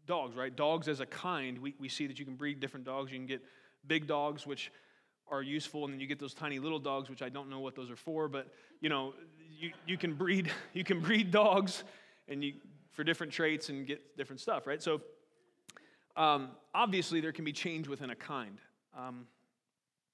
dogs, 0.05 0.35
right? 0.35 0.55
Dogs 0.55 0.87
as 0.87 0.99
a 0.99 1.05
kind, 1.05 1.57
we, 1.57 1.75
we 1.79 1.89
see 1.89 2.07
that 2.07 2.19
you 2.19 2.25
can 2.25 2.35
breed 2.35 2.59
different 2.59 2.85
dogs. 2.85 3.11
You 3.11 3.17
can 3.17 3.27
get 3.27 3.41
big 3.87 4.07
dogs, 4.07 4.45
which 4.45 4.71
are 5.29 5.41
useful, 5.41 5.85
and 5.85 5.93
then 5.93 5.99
you 5.99 6.07
get 6.07 6.19
those 6.19 6.33
tiny 6.33 6.59
little 6.59 6.79
dogs, 6.79 7.09
which 7.09 7.21
I 7.21 7.29
don't 7.29 7.49
know 7.49 7.59
what 7.59 7.75
those 7.75 7.89
are 7.89 7.95
for, 7.95 8.27
but 8.27 8.47
you 8.81 8.89
know, 8.89 9.13
you, 9.59 9.71
you 9.87 9.97
can 9.97 10.13
breed 10.13 10.51
you 10.73 10.83
can 10.83 10.99
breed 10.99 11.31
dogs 11.31 11.83
and 12.27 12.43
you 12.43 12.53
for 12.91 13.03
different 13.03 13.33
traits 13.33 13.69
and 13.69 13.87
get 13.87 14.17
different 14.17 14.39
stuff, 14.39 14.67
right? 14.67 14.81
So 14.81 15.01
um, 16.15 16.49
obviously 16.75 17.21
there 17.21 17.31
can 17.31 17.43
be 17.43 17.51
change 17.51 17.87
within 17.87 18.11
a 18.11 18.15
kind. 18.15 18.59
Um, 18.95 19.25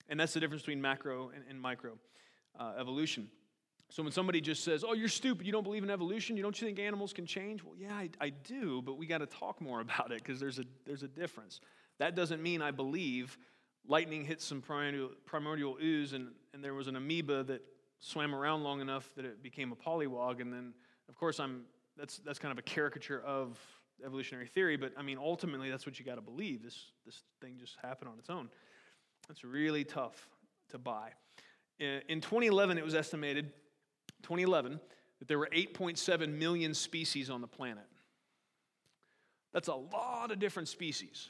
and 0.07 0.19
that's 0.19 0.33
the 0.33 0.39
difference 0.39 0.61
between 0.61 0.81
macro 0.81 1.29
and, 1.35 1.43
and 1.49 1.59
micro 1.59 1.97
uh, 2.57 2.73
evolution. 2.79 3.29
So 3.89 4.03
when 4.03 4.11
somebody 4.11 4.39
just 4.39 4.63
says, 4.63 4.83
"Oh, 4.87 4.93
you're 4.93 5.07
stupid. 5.07 5.45
You 5.45 5.51
don't 5.51 5.63
believe 5.63 5.83
in 5.83 5.89
evolution. 5.89 6.37
You 6.37 6.43
don't 6.43 6.59
you 6.61 6.67
think 6.67 6.79
animals 6.79 7.11
can 7.11 7.25
change?" 7.25 7.63
Well, 7.63 7.75
yeah, 7.77 7.93
I, 7.93 8.09
I 8.21 8.29
do, 8.29 8.81
but 8.81 8.97
we 8.97 9.07
got 9.07 9.19
to 9.19 9.25
talk 9.25 9.59
more 9.61 9.81
about 9.87 10.11
it 10.11 10.21
because 10.23 10.39
there's 10.39 10.59
a 10.59 10.65
there's 10.85 11.03
a 11.03 11.07
difference. 11.07 11.59
That 11.97 12.15
doesn't 12.15 12.41
mean 12.41 12.61
I 12.61 12.71
believe 12.71 13.37
lightning 13.87 14.23
hit 14.23 14.41
some 14.41 14.61
primordial, 14.61 15.09
primordial 15.25 15.77
ooze 15.81 16.13
and, 16.13 16.29
and 16.53 16.63
there 16.63 16.73
was 16.73 16.87
an 16.87 16.95
amoeba 16.95 17.43
that 17.43 17.61
swam 17.99 18.33
around 18.33 18.63
long 18.63 18.81
enough 18.81 19.09
that 19.15 19.25
it 19.25 19.43
became 19.43 19.71
a 19.71 19.75
polywog. 19.75 20.41
And 20.41 20.53
then, 20.53 20.73
of 21.09 21.15
course, 21.15 21.39
I'm 21.39 21.63
that's 21.97 22.17
that's 22.19 22.39
kind 22.39 22.51
of 22.51 22.57
a 22.57 22.63
caricature 22.63 23.21
of 23.21 23.59
evolutionary 24.05 24.47
theory. 24.47 24.77
But 24.77 24.93
I 24.97 25.01
mean, 25.01 25.17
ultimately, 25.17 25.69
that's 25.69 25.85
what 25.85 25.99
you 25.99 26.05
got 26.05 26.15
to 26.15 26.21
believe. 26.21 26.63
This 26.63 26.91
this 27.05 27.23
thing 27.41 27.57
just 27.59 27.77
happened 27.81 28.11
on 28.11 28.19
its 28.19 28.29
own. 28.29 28.49
That's 29.27 29.43
really 29.43 29.83
tough 29.83 30.27
to 30.69 30.77
buy. 30.77 31.11
In 31.79 32.19
2011, 32.19 32.77
it 32.77 32.83
was 32.83 32.93
estimated 32.93 33.53
2011 34.23 34.79
that 35.19 35.27
there 35.27 35.39
were 35.39 35.49
8.7 35.53 36.37
million 36.37 36.73
species 36.73 37.29
on 37.29 37.41
the 37.41 37.47
planet. 37.47 37.85
That's 39.53 39.67
a 39.67 39.75
lot 39.75 40.31
of 40.31 40.39
different 40.39 40.67
species, 40.67 41.29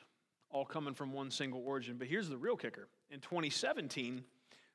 all 0.50 0.66
coming 0.66 0.94
from 0.94 1.14
one 1.14 1.32
single 1.32 1.62
origin. 1.66 1.98
But 1.98 2.08
here's 2.08 2.30
the 2.30 2.38
real 2.38 2.58
kicker 2.58 2.88
in 3.10 3.20
2017, 3.20 4.24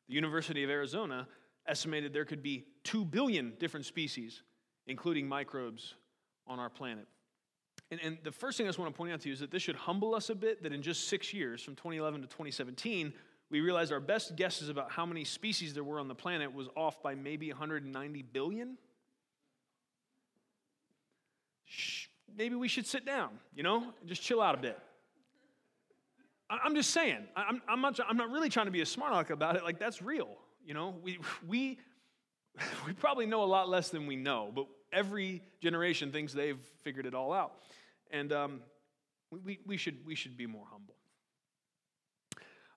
the 0.08 0.14
University 0.14 0.64
of 0.64 0.70
Arizona 0.70 1.26
estimated 1.66 2.12
there 2.12 2.24
could 2.24 2.42
be 2.42 2.64
2 2.84 3.04
billion 3.04 3.54
different 3.58 3.86
species, 3.86 4.42
including 4.86 5.26
microbes, 5.26 5.94
on 6.46 6.58
our 6.58 6.68
planet. 6.68 7.06
And, 7.90 8.00
and, 8.02 8.18
the 8.22 8.32
first 8.32 8.58
thing 8.58 8.66
I 8.66 8.68
just 8.68 8.78
want 8.78 8.92
to 8.92 8.96
point 8.96 9.12
out 9.12 9.20
to 9.22 9.28
you 9.28 9.32
is 9.32 9.40
that 9.40 9.50
this 9.50 9.62
should 9.62 9.76
humble 9.76 10.14
us 10.14 10.30
a 10.30 10.34
bit 10.34 10.62
that 10.62 10.72
in 10.72 10.82
just 10.82 11.08
six 11.08 11.32
years, 11.32 11.62
from 11.62 11.74
2011 11.74 12.20
to 12.22 12.26
2017, 12.26 13.12
we 13.54 13.60
realized 13.60 13.92
our 13.92 14.00
best 14.00 14.34
guesses 14.34 14.68
about 14.68 14.90
how 14.90 15.06
many 15.06 15.22
species 15.22 15.74
there 15.74 15.84
were 15.84 16.00
on 16.00 16.08
the 16.08 16.14
planet 16.14 16.52
was 16.52 16.66
off 16.76 17.00
by 17.04 17.14
maybe 17.14 17.48
190 17.50 18.22
billion. 18.22 18.76
Shh, 21.64 22.08
maybe 22.36 22.56
we 22.56 22.66
should 22.66 22.84
sit 22.84 23.06
down, 23.06 23.30
you 23.54 23.62
know, 23.62 23.94
just 24.06 24.22
chill 24.22 24.42
out 24.42 24.56
a 24.56 24.58
bit. 24.58 24.76
I'm 26.50 26.74
just 26.74 26.90
saying, 26.90 27.28
I'm, 27.36 27.62
I'm, 27.68 27.80
not, 27.80 28.00
I'm 28.08 28.16
not 28.16 28.30
really 28.30 28.48
trying 28.48 28.66
to 28.66 28.72
be 28.72 28.80
a 28.80 28.86
smart 28.86 29.12
aleck 29.12 29.30
about 29.30 29.54
it. 29.54 29.62
Like, 29.62 29.78
that's 29.78 30.02
real. 30.02 30.36
You 30.66 30.74
know, 30.74 30.96
we, 31.00 31.20
we, 31.46 31.78
we 32.86 32.92
probably 32.92 33.26
know 33.26 33.44
a 33.44 33.46
lot 33.46 33.68
less 33.68 33.88
than 33.88 34.08
we 34.08 34.16
know, 34.16 34.50
but 34.52 34.66
every 34.92 35.42
generation 35.62 36.10
thinks 36.10 36.32
they've 36.32 36.58
figured 36.82 37.06
it 37.06 37.14
all 37.14 37.32
out. 37.32 37.52
And 38.10 38.32
um, 38.32 38.62
we, 39.30 39.60
we, 39.64 39.76
should, 39.76 40.04
we 40.04 40.16
should 40.16 40.36
be 40.36 40.48
more 40.48 40.66
humble. 40.72 40.96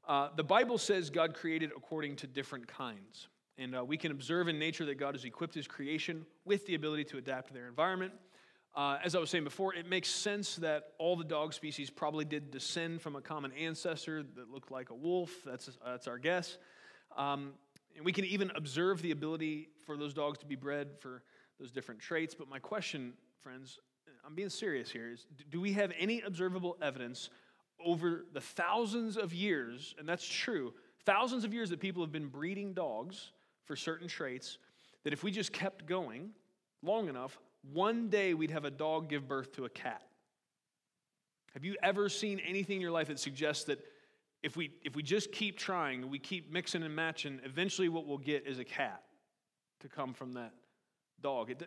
Uh, 0.07 0.29
the 0.35 0.43
Bible 0.43 0.77
says 0.77 1.09
God 1.09 1.33
created 1.33 1.71
according 1.75 2.15
to 2.17 2.27
different 2.27 2.67
kinds. 2.67 3.27
And 3.57 3.75
uh, 3.75 3.83
we 3.83 3.97
can 3.97 4.11
observe 4.11 4.47
in 4.47 4.57
nature 4.57 4.85
that 4.85 4.97
God 4.97 5.15
has 5.15 5.25
equipped 5.25 5.53
his 5.53 5.67
creation 5.67 6.25
with 6.45 6.65
the 6.65 6.75
ability 6.75 7.03
to 7.05 7.17
adapt 7.17 7.47
to 7.49 7.53
their 7.53 7.67
environment. 7.67 8.13
Uh, 8.75 8.97
as 9.03 9.15
I 9.15 9.19
was 9.19 9.29
saying 9.29 9.43
before, 9.43 9.73
it 9.73 9.89
makes 9.89 10.07
sense 10.09 10.55
that 10.57 10.93
all 10.97 11.15
the 11.15 11.23
dog 11.23 11.53
species 11.53 11.89
probably 11.89 12.23
did 12.23 12.51
descend 12.51 13.01
from 13.01 13.15
a 13.15 13.21
common 13.21 13.51
ancestor 13.51 14.23
that 14.35 14.49
looked 14.49 14.71
like 14.71 14.91
a 14.91 14.95
wolf. 14.95 15.31
That's, 15.45 15.69
that's 15.83 16.07
our 16.07 16.19
guess. 16.19 16.57
Um, 17.17 17.53
And 17.95 18.05
we 18.05 18.13
can 18.13 18.25
even 18.25 18.51
observe 18.55 19.01
the 19.01 19.11
ability 19.11 19.69
for 19.85 19.97
those 19.97 20.13
dogs 20.13 20.37
to 20.39 20.45
be 20.45 20.55
bred 20.55 20.99
for 20.99 21.23
those 21.59 21.71
different 21.71 21.99
traits. 21.99 22.35
But 22.35 22.47
my 22.47 22.59
question, 22.59 23.13
friends, 23.41 23.79
I'm 24.23 24.35
being 24.35 24.49
serious 24.51 24.91
here, 24.91 25.11
is 25.11 25.25
do 25.49 25.59
we 25.59 25.73
have 25.73 25.91
any 25.97 26.21
observable 26.21 26.77
evidence 26.79 27.31
over 27.83 28.25
the 28.33 28.41
thousands 28.41 29.17
of 29.17 29.33
years, 29.33 29.95
and 29.99 30.07
that's 30.07 30.27
true, 30.27 30.73
thousands 31.05 31.43
of 31.43 31.53
years 31.53 31.69
that 31.69 31.79
people 31.79 32.03
have 32.03 32.11
been 32.11 32.27
breeding 32.27 32.73
dogs 32.73 33.31
for 33.65 33.75
certain 33.75 34.07
traits, 34.07 34.57
that 35.03 35.13
if 35.13 35.23
we 35.23 35.31
just 35.31 35.53
kept 35.53 35.85
going 35.85 36.31
long 36.83 37.07
enough, 37.07 37.37
one 37.73 38.09
day 38.09 38.33
we'd 38.33 38.51
have 38.51 38.65
a 38.65 38.71
dog 38.71 39.09
give 39.09 39.27
birth 39.27 39.53
to 39.53 39.65
a 39.65 39.69
cat? 39.69 40.01
Have 41.53 41.65
you 41.65 41.75
ever 41.81 42.09
seen 42.09 42.39
anything 42.39 42.75
in 42.75 42.81
your 42.81 42.91
life 42.91 43.07
that 43.07 43.19
suggests 43.19 43.63
that 43.65 43.79
if 44.43 44.55
we, 44.55 44.71
if 44.83 44.95
we 44.95 45.03
just 45.03 45.31
keep 45.31 45.57
trying, 45.57 46.09
we 46.09 46.19
keep 46.19 46.51
mixing 46.51 46.83
and 46.83 46.95
matching, 46.95 47.39
eventually 47.43 47.89
what 47.89 48.05
we'll 48.05 48.17
get 48.17 48.45
is 48.45 48.59
a 48.59 48.63
cat 48.63 49.03
to 49.79 49.87
come 49.87 50.13
from 50.13 50.33
that 50.33 50.53
dog? 51.21 51.49
It, 51.49 51.63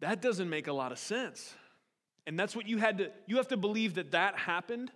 that 0.00 0.22
doesn't 0.22 0.48
make 0.48 0.68
a 0.68 0.72
lot 0.72 0.92
of 0.92 0.98
sense. 0.98 1.54
And 2.26 2.38
that's 2.38 2.56
what 2.56 2.66
you 2.66 2.78
had 2.78 2.98
to, 2.98 3.10
you 3.26 3.36
have 3.36 3.48
to 3.48 3.56
believe 3.56 3.94
that 3.94 4.12
that 4.12 4.38
happened 4.38 4.90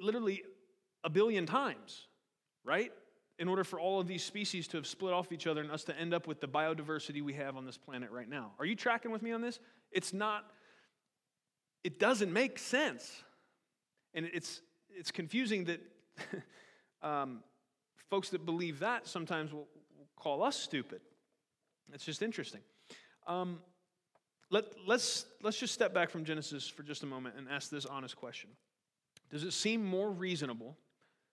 literally 0.00 0.42
a 1.02 1.10
billion 1.10 1.44
times, 1.44 2.06
right? 2.64 2.90
In 3.38 3.48
order 3.48 3.64
for 3.64 3.78
all 3.78 4.00
of 4.00 4.06
these 4.06 4.22
species 4.22 4.66
to 4.68 4.78
have 4.78 4.86
split 4.86 5.12
off 5.12 5.30
each 5.30 5.46
other 5.46 5.60
and 5.60 5.70
us 5.70 5.84
to 5.84 5.98
end 5.98 6.14
up 6.14 6.26
with 6.26 6.40
the 6.40 6.48
biodiversity 6.48 7.20
we 7.22 7.34
have 7.34 7.56
on 7.56 7.66
this 7.66 7.76
planet 7.76 8.10
right 8.10 8.28
now. 8.28 8.52
Are 8.58 8.64
you 8.64 8.74
tracking 8.74 9.10
with 9.10 9.20
me 9.20 9.32
on 9.32 9.42
this? 9.42 9.58
It's 9.92 10.12
not, 10.12 10.44
it 11.82 11.98
doesn't 11.98 12.32
make 12.32 12.58
sense. 12.58 13.12
And 14.14 14.30
it's, 14.32 14.62
it's 14.88 15.10
confusing 15.10 15.64
that 15.64 15.80
um, 17.02 17.40
folks 18.08 18.30
that 18.30 18.46
believe 18.46 18.78
that 18.78 19.06
sometimes 19.06 19.52
will, 19.52 19.68
will, 19.98 20.08
call 20.16 20.42
us 20.42 20.56
stupid. 20.56 21.00
It's 21.92 22.04
just 22.04 22.22
interesting. 22.22 22.60
Um, 23.26 23.60
let, 24.54 24.66
let's, 24.86 25.26
let's 25.42 25.58
just 25.58 25.74
step 25.74 25.92
back 25.92 26.10
from 26.10 26.24
Genesis 26.24 26.68
for 26.68 26.84
just 26.84 27.02
a 27.02 27.06
moment 27.06 27.34
and 27.36 27.48
ask 27.50 27.70
this 27.70 27.86
honest 27.86 28.14
question 28.14 28.50
Does 29.28 29.42
it 29.42 29.52
seem 29.52 29.84
more 29.84 30.12
reasonable 30.12 30.76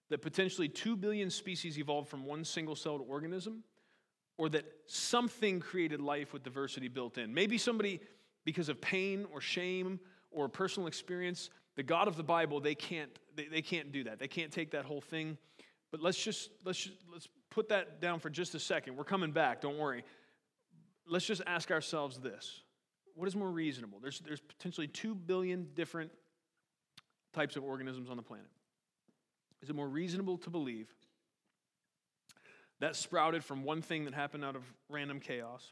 that 0.10 0.24
potentially 0.24 0.68
2 0.68 0.96
billion 0.96 1.30
species 1.30 1.78
evolved 1.78 2.10
from 2.10 2.26
one 2.26 2.44
single 2.44 2.76
celled 2.76 3.06
organism? 3.08 3.64
Or 4.38 4.50
that 4.50 4.66
something 4.88 5.60
created 5.60 6.02
life 6.02 6.34
with 6.34 6.42
diversity 6.42 6.88
built 6.88 7.20
in? 7.20 7.32
Maybe 7.32 7.60
somebody, 7.60 8.00
because 8.44 8.70
of 8.70 8.82
pain 8.82 9.28
or 9.32 9.40
shame 9.40 10.00
or 10.32 10.50
personal 10.50 10.88
experience, 10.88 11.52
the 11.76 11.84
God 11.84 12.08
of 12.08 12.16
the 12.16 12.24
Bible, 12.24 12.60
they 12.60 12.74
can't, 12.74 13.12
they, 13.36 13.46
they 13.46 13.62
can't 13.62 13.92
do 13.92 14.06
that. 14.06 14.18
They 14.18 14.28
can't 14.28 14.52
take 14.52 14.72
that 14.72 14.84
whole 14.84 15.02
thing. 15.02 15.38
But 15.92 16.02
let's 16.02 16.18
just, 16.18 16.50
let's 16.66 16.80
just, 16.80 16.98
let's 17.12 17.28
put 17.52 17.70
that 17.70 18.02
down 18.02 18.20
for 18.20 18.32
just 18.32 18.56
a 18.56 18.60
second. 18.60 18.96
We're 18.96 19.04
coming 19.04 19.32
back, 19.32 19.62
don't 19.62 19.78
worry. 19.78 20.04
Let's 21.06 21.26
just 21.28 21.44
ask 21.46 21.70
ourselves 21.70 22.18
this 22.18 22.62
what 23.15 23.28
is 23.28 23.36
more 23.36 23.50
reasonable? 23.50 24.00
There's, 24.02 24.19
there's 24.19 24.39
potentially 24.39 24.88
2 24.88 25.15
billion 25.15 25.67
different 25.74 26.12
types 27.34 27.56
of 27.56 27.63
organisms 27.63 28.10
on 28.10 28.17
the 28.17 28.24
planet. 28.24 28.50
Is 29.62 29.69
it 29.69 29.76
more 29.76 29.88
reasonable 29.88 30.38
to 30.39 30.50
believe 30.50 30.88
that 32.80 32.95
sprouted 32.95 33.43
from 33.43 33.63
one 33.63 33.82
thing 33.82 34.06
that 34.06 34.13
happened 34.13 34.43
out 34.43 34.56
of 34.56 34.63
random 34.89 35.19
chaos, 35.19 35.71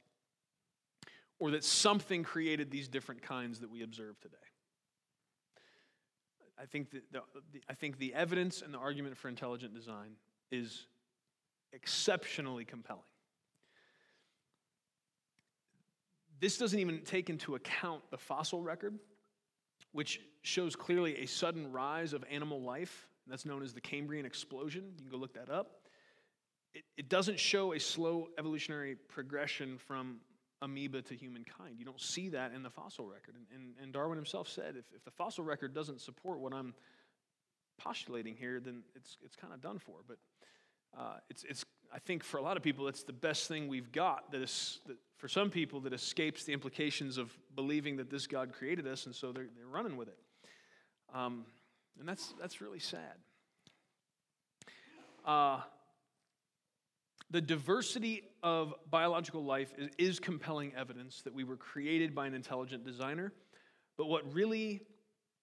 or 1.40 1.52
that 1.52 1.64
something 1.64 2.24
created 2.24 2.70
these 2.70 2.88
different 2.88 3.22
kinds 3.22 3.60
that 3.60 3.70
we 3.70 3.82
observe 3.82 4.20
today? 4.20 4.36
I 6.62 6.66
think, 6.66 6.92
that 6.92 7.12
the, 7.12 7.22
the, 7.54 7.62
I 7.70 7.74
think 7.74 7.98
the 7.98 8.14
evidence 8.14 8.62
and 8.62 8.74
the 8.74 8.78
argument 8.78 9.18
for 9.18 9.30
intelligent 9.30 9.74
design 9.74 10.12
is 10.52 10.88
exceptionally 11.72 12.66
compelling. 12.66 13.02
This 16.40 16.58
doesn't 16.58 16.80
even 16.80 17.02
take 17.02 17.30
into 17.30 17.56
account 17.56 18.02
the 18.12 18.18
fossil 18.18 18.62
record, 18.62 18.98
which 19.92 20.22
shows 20.42 20.76
clearly 20.76 21.18
a 21.18 21.26
sudden 21.26 21.72
rise 21.72 22.14
of 22.14 22.24
animal 22.30 22.62
life. 22.62 23.08
That's 23.28 23.46
known 23.46 23.62
as 23.62 23.74
the 23.74 23.82
Cambrian 23.82 24.26
explosion. 24.26 24.86
You 24.96 25.04
can 25.04 25.12
go 25.12 25.18
look 25.18 25.34
that 25.34 25.50
up. 25.50 25.82
It, 26.74 26.84
it 26.98 27.10
doesn't 27.10 27.40
show 27.40 27.74
a 27.74 27.80
slow 27.80 28.30
evolutionary 28.38 28.96
progression 28.96 29.78
from 29.78 30.22
amoeba 30.62 31.02
to 31.02 31.16
humankind. 31.16 31.76
You 31.78 31.86
don't 31.86 32.02
see 32.02 32.30
that 32.30 32.54
in 32.54 32.64
the 32.64 32.70
fossil 32.70 33.06
record. 33.06 33.36
And, 33.36 33.46
and, 33.54 33.74
and 33.82 33.94
Darwin 33.94 34.18
himself 34.18 34.48
said 34.48 34.76
if, 34.78 34.86
if 34.96 35.04
the 35.04 35.12
fossil 35.12 35.44
record 35.44 35.74
doesn't 35.74 36.02
support 36.02 36.40
what 36.40 36.54
I'm 36.54 36.74
postulating 37.78 38.36
here, 38.36 38.60
then 38.60 38.84
it's, 38.96 39.18
it's 39.24 39.36
kind 39.36 39.54
of 39.54 39.62
done 39.62 39.80
for. 39.80 39.98
But 40.08 40.18
uh, 40.98 41.18
it's, 41.30 41.44
it's, 41.44 41.66
I 41.92 42.00
think 42.00 42.24
for 42.24 42.38
a 42.38 42.42
lot 42.42 42.56
of 42.56 42.64
people, 42.64 42.88
it's 42.88 43.04
the 43.04 43.14
best 43.14 43.48
thing 43.48 43.68
we've 43.68 43.92
got 43.92 44.32
that, 44.32 44.42
is, 44.42 44.80
that 44.86 44.98
for 45.18 45.28
some 45.28 45.50
people 45.50 45.80
that 45.82 45.94
escapes 45.94 46.44
the 46.44 46.54
implications 46.54 47.18
of 47.18 47.36
believing 47.56 47.98
that 47.98 48.10
this 48.10 48.28
God 48.28 48.54
created 48.54 48.86
us, 48.88 49.06
and 49.06 49.16
so 49.16 49.32
they're, 49.32 49.48
they're 49.58 49.68
running 49.68 49.98
with 49.98 50.08
it. 50.08 50.18
Um, 51.14 51.46
and 52.00 52.08
that's, 52.08 52.34
that's 52.40 52.62
really 52.62 52.80
sad. 52.80 53.16
Uh, 55.26 55.62
the 57.32 57.42
diversity 57.42 58.24
of 58.44 58.74
biological 58.90 59.44
life 59.44 59.74
is, 59.78 59.90
is 59.98 60.20
compelling 60.20 60.74
evidence 60.76 61.22
that 61.24 61.34
we 61.34 61.44
were 61.44 61.58
created 61.58 62.14
by 62.14 62.28
an 62.28 62.34
intelligent 62.34 62.86
designer. 62.86 63.34
But 63.98 64.08
what 64.08 64.32
really 64.34 64.82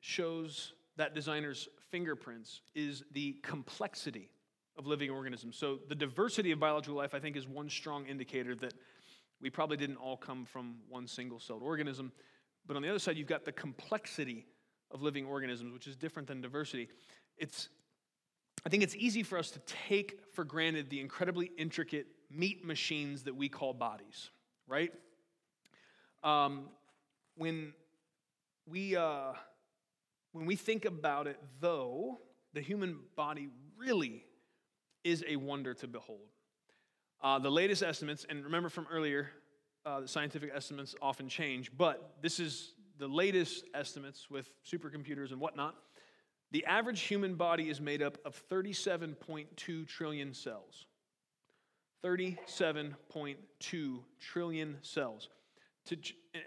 shows 0.00 0.72
that 0.96 1.14
designer's 1.14 1.68
fingerprints 1.90 2.62
is 2.74 3.02
the 3.12 3.34
complexity 3.42 4.30
of 4.78 4.86
living 4.86 5.10
organisms. 5.10 5.56
So, 5.56 5.78
the 5.88 5.94
diversity 5.94 6.52
of 6.52 6.60
biological 6.60 6.96
life, 6.96 7.14
I 7.14 7.18
think, 7.18 7.36
is 7.36 7.46
one 7.46 7.68
strong 7.70 8.06
indicator 8.06 8.54
that 8.56 8.74
we 9.40 9.50
probably 9.50 9.76
didn't 9.76 9.96
all 9.96 10.16
come 10.16 10.44
from 10.44 10.76
one 10.88 11.06
single 11.06 11.38
celled 11.38 11.62
organism. 11.62 12.12
But 12.66 12.76
on 12.76 12.82
the 12.82 12.88
other 12.88 12.98
side, 12.98 13.16
you've 13.16 13.26
got 13.26 13.44
the 13.44 13.52
complexity 13.52 14.46
of 14.90 15.02
living 15.02 15.26
organisms, 15.26 15.72
which 15.72 15.86
is 15.86 15.96
different 15.96 16.28
than 16.28 16.40
diversity. 16.40 16.88
It's, 17.38 17.68
I 18.64 18.68
think 18.68 18.82
it's 18.82 18.96
easy 18.96 19.22
for 19.22 19.38
us 19.38 19.50
to 19.52 19.60
take 19.88 20.20
for 20.32 20.44
granted 20.44 20.90
the 20.90 21.00
incredibly 21.00 21.50
intricate 21.58 22.06
meat 22.30 22.64
machines 22.64 23.24
that 23.24 23.34
we 23.34 23.48
call 23.48 23.72
bodies, 23.72 24.30
right? 24.66 24.92
Um, 26.22 26.68
when 27.36 27.72
we 28.66 28.96
uh, 28.96 29.32
when 30.32 30.46
we 30.46 30.56
think 30.56 30.84
about 30.84 31.26
it, 31.26 31.38
though, 31.60 32.18
the 32.52 32.60
human 32.60 32.98
body 33.16 33.48
really 33.78 34.24
is 35.06 35.24
a 35.28 35.36
wonder 35.36 35.72
to 35.72 35.86
behold. 35.86 36.28
Uh, 37.22 37.38
the 37.38 37.50
latest 37.50 37.82
estimates, 37.82 38.26
and 38.28 38.44
remember 38.44 38.68
from 38.68 38.86
earlier, 38.90 39.30
uh, 39.84 40.00
the 40.00 40.08
scientific 40.08 40.50
estimates 40.54 40.94
often 41.00 41.28
change, 41.28 41.70
but 41.76 42.16
this 42.20 42.40
is 42.40 42.74
the 42.98 43.06
latest 43.06 43.64
estimates 43.74 44.28
with 44.30 44.50
supercomputers 44.64 45.30
and 45.30 45.40
whatnot. 45.40 45.76
The 46.50 46.64
average 46.66 47.02
human 47.02 47.36
body 47.36 47.68
is 47.68 47.80
made 47.80 48.02
up 48.02 48.18
of 48.24 48.42
37.2 48.50 49.86
trillion 49.86 50.34
cells. 50.34 50.86
37.2 52.04 53.98
trillion 54.20 54.76
cells. 54.82 55.28
To, 55.86 55.96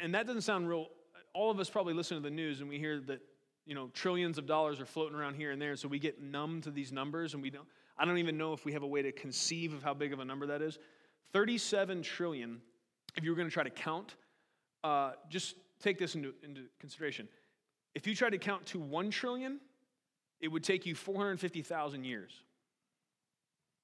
and 0.02 0.14
that 0.16 0.28
doesn't 0.28 0.42
sound 0.42 0.70
real. 0.70 0.88
All 1.34 1.50
of 1.50 1.60
us 1.60 1.70
probably 1.70 1.94
listen 1.94 2.18
to 2.18 2.24
the 2.24 2.30
news 2.30 2.60
and 2.60 2.70
we 2.70 2.78
hear 2.78 3.00
that 3.02 3.22
you 3.66 3.76
know 3.76 3.90
trillions 3.94 4.38
of 4.38 4.48
dollars 4.48 4.80
are 4.80 4.86
floating 4.86 5.16
around 5.16 5.36
here 5.36 5.52
and 5.52 5.62
there, 5.62 5.76
so 5.76 5.88
we 5.88 6.00
get 6.00 6.22
numb 6.22 6.62
to 6.62 6.72
these 6.72 6.92
numbers, 6.92 7.36
and 7.36 7.44
we 7.44 7.52
don't. 7.52 7.68
I 8.00 8.06
don't 8.06 8.18
even 8.18 8.38
know 8.38 8.54
if 8.54 8.64
we 8.64 8.72
have 8.74 8.84
a 8.84 8.88
way 8.88 9.02
to 9.02 9.12
conceive 9.12 9.74
of 9.74 9.84
how 9.84 9.94
big 9.94 10.14
of 10.14 10.20
a 10.20 10.26
number 10.26 10.48
that 10.48 10.62
is. 10.62 10.80
37 11.34 12.02
trillion. 12.02 12.62
If 13.16 13.24
you 13.24 13.32
were 13.32 13.36
going 13.36 13.48
to 13.48 13.54
try 13.54 13.64
to 13.64 13.70
count, 13.70 14.16
uh, 14.84 15.12
just 15.30 15.56
take 15.82 15.98
this 15.98 16.16
into, 16.16 16.34
into 16.44 16.62
consideration. 16.80 17.28
If 17.96 18.08
you 18.08 18.16
try 18.16 18.30
to 18.30 18.38
count 18.38 18.66
to 18.68 18.80
1 18.80 19.12
trillion, 19.12 19.60
it 20.40 20.48
would 20.48 20.64
take 20.64 20.86
you 20.86 20.96
450,000 20.96 22.04
years. 22.04 22.32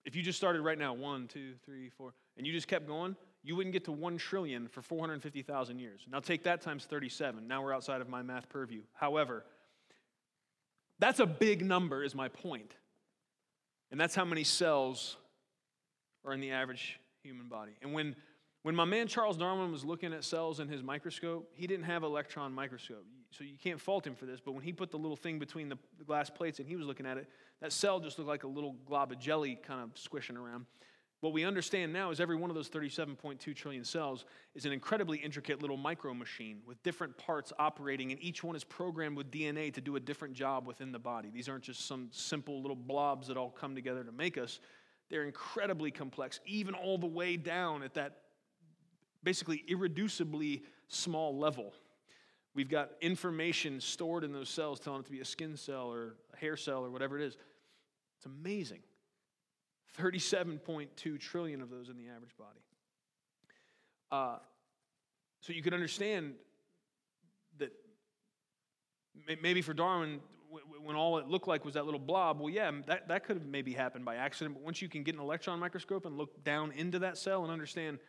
If 0.06 0.16
you 0.16 0.22
just 0.22 0.38
started 0.38 0.62
right 0.62 0.78
now, 0.78 0.94
one, 0.94 1.28
two, 1.28 1.54
three, 1.66 1.90
four, 1.90 2.14
and 2.38 2.46
you 2.46 2.54
just 2.54 2.68
kept 2.68 2.88
going, 2.88 3.16
you 3.44 3.56
wouldn't 3.56 3.74
get 3.74 3.86
to 3.86 3.92
1 3.92 4.18
trillion 4.18 4.68
for 4.68 4.82
450,000 4.82 5.80
years. 5.80 6.02
Now 6.10 6.20
take 6.20 6.44
that 6.44 6.62
times 6.62 6.86
37. 6.86 7.48
Now 7.48 7.64
we're 7.64 7.74
outside 7.74 8.02
of 8.02 8.08
my 8.08 8.22
math 8.22 8.48
purview. 8.48 8.82
However, 8.94 9.44
that's 11.00 11.20
a 11.20 11.26
big 11.26 11.66
number, 11.66 12.04
is 12.04 12.16
my 12.16 12.30
point. 12.30 12.76
And 13.92 14.00
that's 14.00 14.16
how 14.16 14.26
many 14.26 14.44
cells 14.44 15.18
are 16.26 16.34
in 16.34 16.40
the 16.40 16.52
average 16.52 17.00
human 17.24 17.48
body. 17.48 17.74
And 17.82 17.94
when, 17.94 18.16
when 18.64 18.76
my 18.76 18.86
man 18.86 19.08
Charles 19.08 19.38
Darwin 19.38 19.72
was 19.72 19.84
looking 19.84 20.14
at 20.14 20.24
cells 20.24 20.60
in 20.60 20.68
his 20.68 20.82
microscope, 20.84 21.52
he 21.54 21.68
didn't 21.68 21.86
have 21.86 22.04
electron 22.04 22.54
microscope. 22.54 23.06
So 23.32 23.44
you 23.44 23.58
can't 23.62 23.80
fault 23.80 24.08
him 24.08 24.16
for 24.16 24.26
this, 24.26 24.40
but 24.40 24.54
when 24.54 24.64
he 24.64 24.72
put 24.72 24.92
the 24.92 24.98
little 24.98 25.18
thing 25.18 25.40
between 25.40 25.70
the, 25.70 25.78
glass 26.06 26.30
plates 26.30 26.60
and 26.60 26.68
he 26.68 26.76
was 26.76 26.86
looking 26.86 27.06
at 27.06 27.18
it, 27.18 27.28
that 27.62 27.74
cell 27.74 28.00
just 28.00 28.18
looked 28.18 28.30
like 28.30 28.44
a 28.44 28.48
little 28.48 28.76
glob 28.86 29.12
of 29.12 29.20
jelly 29.20 29.56
kind 29.56 29.82
of 29.82 29.98
squishing 29.98 30.38
around. 30.38 30.66
What 31.22 31.34
we 31.34 31.44
understand 31.44 31.92
now 31.94 32.12
is 32.12 32.20
every 32.20 32.36
one 32.36 32.50
of 32.50 32.56
those 32.56 32.70
37.2 32.70 33.56
trillion 33.56 33.84
cells 33.84 34.26
is 34.54 34.66
an 34.66 34.72
incredibly 34.72 35.18
intricate 35.18 35.62
little 35.62 35.78
micro 35.78 36.14
machine 36.14 36.60
with 36.68 36.82
different 36.84 37.18
parts 37.18 37.52
operating, 37.58 38.12
and 38.12 38.22
each 38.22 38.44
one 38.44 38.56
is 38.56 38.64
programmed 38.64 39.18
with 39.18 39.32
DNA 39.32 39.74
to 39.74 39.82
do 39.82 39.96
a 39.96 40.00
different 40.00 40.34
job 40.34 40.68
within 40.68 40.92
the 40.92 41.00
body. 41.00 41.32
These 41.34 41.50
aren't 41.50 41.64
just 41.64 41.88
some 41.88 42.10
simple 42.12 42.62
little 42.62 42.76
blobs 42.76 43.28
that 43.28 43.38
all 43.38 43.50
come 43.50 43.76
together 43.76 44.04
to 44.04 44.12
make 44.12 44.38
us. 44.38 44.60
They're 45.10 45.24
incredibly 45.24 45.90
complex, 45.90 46.40
even 46.46 46.74
all 46.74 46.98
the 46.98 47.08
way 47.08 47.38
down 47.38 47.82
at 47.82 47.94
that 47.96 48.18
basically 49.24 49.64
irreducibly 49.70 50.62
small 50.88 51.38
level. 51.38 51.74
We've 52.54 52.70
got 52.70 52.92
information 53.02 53.82
stored 53.82 54.24
in 54.24 54.32
those 54.32 54.50
cells 54.50 54.80
telling 54.80 55.02
it 55.02 55.06
to 55.06 55.12
be 55.12 55.20
a 55.20 55.26
skin 55.26 55.58
cell 55.58 55.92
or 55.92 56.16
a 56.34 56.38
hair 56.38 56.56
cell 56.56 56.86
or 56.86 56.90
whatever 56.90 57.20
it 57.20 57.26
is. 57.26 57.38
It's 58.18 58.26
amazing. 58.26 58.80
37.2 60.00 61.20
trillion 61.20 61.62
of 61.62 61.70
those 61.70 61.90
in 61.90 61.98
the 61.98 62.08
average 62.10 62.36
body. 62.38 62.60
Uh, 64.12 64.38
so 65.42 65.54
you 65.54 65.62
can 65.62 65.74
understand 65.74 66.34
that 67.60 67.72
maybe 69.42 69.62
for 69.62 69.74
Darwin, 69.74 70.20
when 70.84 70.96
all 70.96 71.18
it 71.18 71.28
looked 71.28 71.48
like 71.48 71.66
was 71.66 71.74
that 71.74 71.86
little 71.86 72.00
blob, 72.00 72.40
well, 72.40 72.50
yeah, 72.50 72.72
that, 72.88 73.08
that 73.08 73.26
could 73.26 73.38
have 73.38 73.46
maybe 73.46 73.74
happened 73.74 74.06
by 74.06 74.16
accident. 74.16 74.56
But 74.56 74.64
once 74.64 74.82
you 74.82 74.90
can 74.90 75.04
get 75.04 75.16
an 75.16 75.22
electron 75.22 75.60
microscope 75.60 76.06
and 76.06 76.18
look 76.18 76.44
down 76.44 76.72
into 76.72 77.00
that 77.00 77.18
cell 77.18 77.44
and 77.44 77.52
understand, 77.52 78.00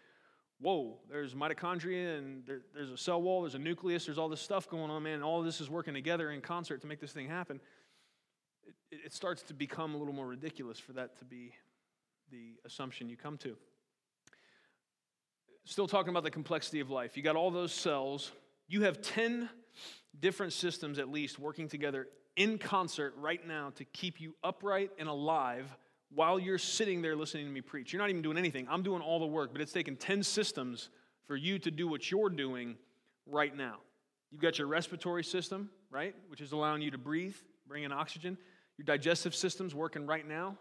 whoa, 0.61 0.99
there's 1.11 1.35
mitochondria 1.35 2.19
and 2.19 2.45
there, 2.47 2.63
there's 2.75 2.91
a 2.91 2.97
cell 2.97 3.21
wall, 3.21 3.43
there's 3.43 3.55
a 3.55 3.59
nucleus, 3.59 4.07
there's 4.07 4.19
all 4.19 4.29
this 4.29 4.41
stuff 4.41 4.69
going 4.69 4.91
on, 4.91 5.03
man, 5.03 5.23
all 5.23 5.43
this 5.43 5.61
is 5.61 5.69
working 5.69 5.95
together 5.95 6.31
in 6.31 6.41
concert 6.41 6.81
to 6.83 6.87
make 6.87 7.01
this 7.01 7.13
thing 7.13 7.29
happen. 7.29 7.61
It 8.91 9.13
starts 9.13 9.43
to 9.43 9.55
become 9.55 9.95
a 9.95 9.99
little 9.99 10.15
more 10.15 10.27
ridiculous 10.27 10.79
for 10.79 10.93
that 10.95 11.19
to 11.19 11.25
be 11.25 11.53
the 12.31 12.55
assumption 12.65 13.09
you 13.09 13.17
come 13.17 13.37
to. 13.39 13.57
Still 15.65 15.89
talking 15.89 16.11
about 16.11 16.23
the 16.23 16.31
complexity 16.31 16.81
of 16.81 16.91
life. 16.91 17.17
You 17.17 17.23
got 17.23 17.37
all 17.37 17.51
those 17.51 17.73
cells. 17.73 18.31
You 18.69 18.83
have 18.83 19.01
10 19.03 19.49
different 20.21 20.53
systems 20.53 20.99
at 20.99 21.11
least 21.11 21.39
working 21.39 21.69
together 21.69 22.09
in 22.37 22.59
concert 22.59 23.15
right 23.19 23.47
now 23.47 23.71
to 23.77 23.85
keep 23.85 24.21
you 24.21 24.35
upright 24.45 24.91
and 24.99 25.09
alive 25.09 25.77
while 26.15 26.39
you're 26.39 26.59
sitting 26.59 27.03
there 27.03 27.17
listening 27.17 27.47
to 27.47 27.51
me 27.51 27.61
preach. 27.61 27.93
You're 27.93 28.01
not 28.01 28.11
even 28.11 28.23
doing 28.23 28.39
anything. 28.39 28.67
I'm 28.71 28.83
doing 28.83 29.03
all 29.03 29.19
the 29.19 29.27
work, 29.27 29.53
but 29.53 29.61
it's 29.61 29.73
taken 29.73 29.97
10 29.97 30.23
systems 30.23 30.89
for 31.27 31.37
you 31.37 31.59
to 31.59 31.71
do 31.71 31.89
what 31.89 32.11
you're 32.11 32.31
doing 32.31 32.77
right 33.27 33.55
now. 33.57 33.79
You've 34.31 34.41
got 34.41 34.59
your 34.59 34.69
respiratory 34.69 35.25
system, 35.25 35.71
right, 35.91 36.15
which 36.29 36.41
is 36.41 36.53
allowing 36.53 36.83
you 36.83 36.91
to 36.93 36.99
breathe, 36.99 37.35
bring 37.67 37.85
in 37.85 37.93
oxygen. 37.93 38.39
Your 38.79 38.85
digestive 38.85 39.35
system's 39.35 39.75
working 39.75 40.07
right 40.07 40.27
now, 40.27 40.57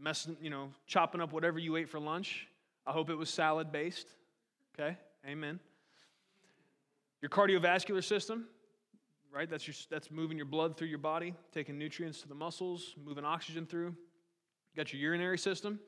messing, 0.00 0.36
you 0.40 0.50
know, 0.50 0.70
chopping 0.86 1.20
up 1.20 1.32
whatever 1.32 1.58
you 1.58 1.76
ate 1.76 1.88
for 1.88 1.98
lunch. 1.98 2.46
I 2.86 2.92
hope 2.92 3.10
it 3.10 3.14
was 3.14 3.30
salad 3.30 3.72
based. 3.72 4.06
Okay? 4.74 4.96
Amen. 5.26 5.58
Your 7.22 7.30
cardiovascular 7.30 8.04
system, 8.04 8.46
right? 9.32 9.48
That's, 9.48 9.66
your, 9.66 9.74
that's 9.90 10.10
moving 10.10 10.36
your 10.36 10.46
blood 10.46 10.76
through 10.76 10.88
your 10.88 10.98
body, 10.98 11.34
taking 11.52 11.78
nutrients 11.78 12.20
to 12.22 12.28
the 12.28 12.34
muscles, 12.34 12.94
moving 13.02 13.24
oxygen 13.24 13.66
through. 13.66 13.88
You 13.88 14.76
got 14.76 14.92
your 14.92 15.00
urinary 15.00 15.38
system. 15.38 15.80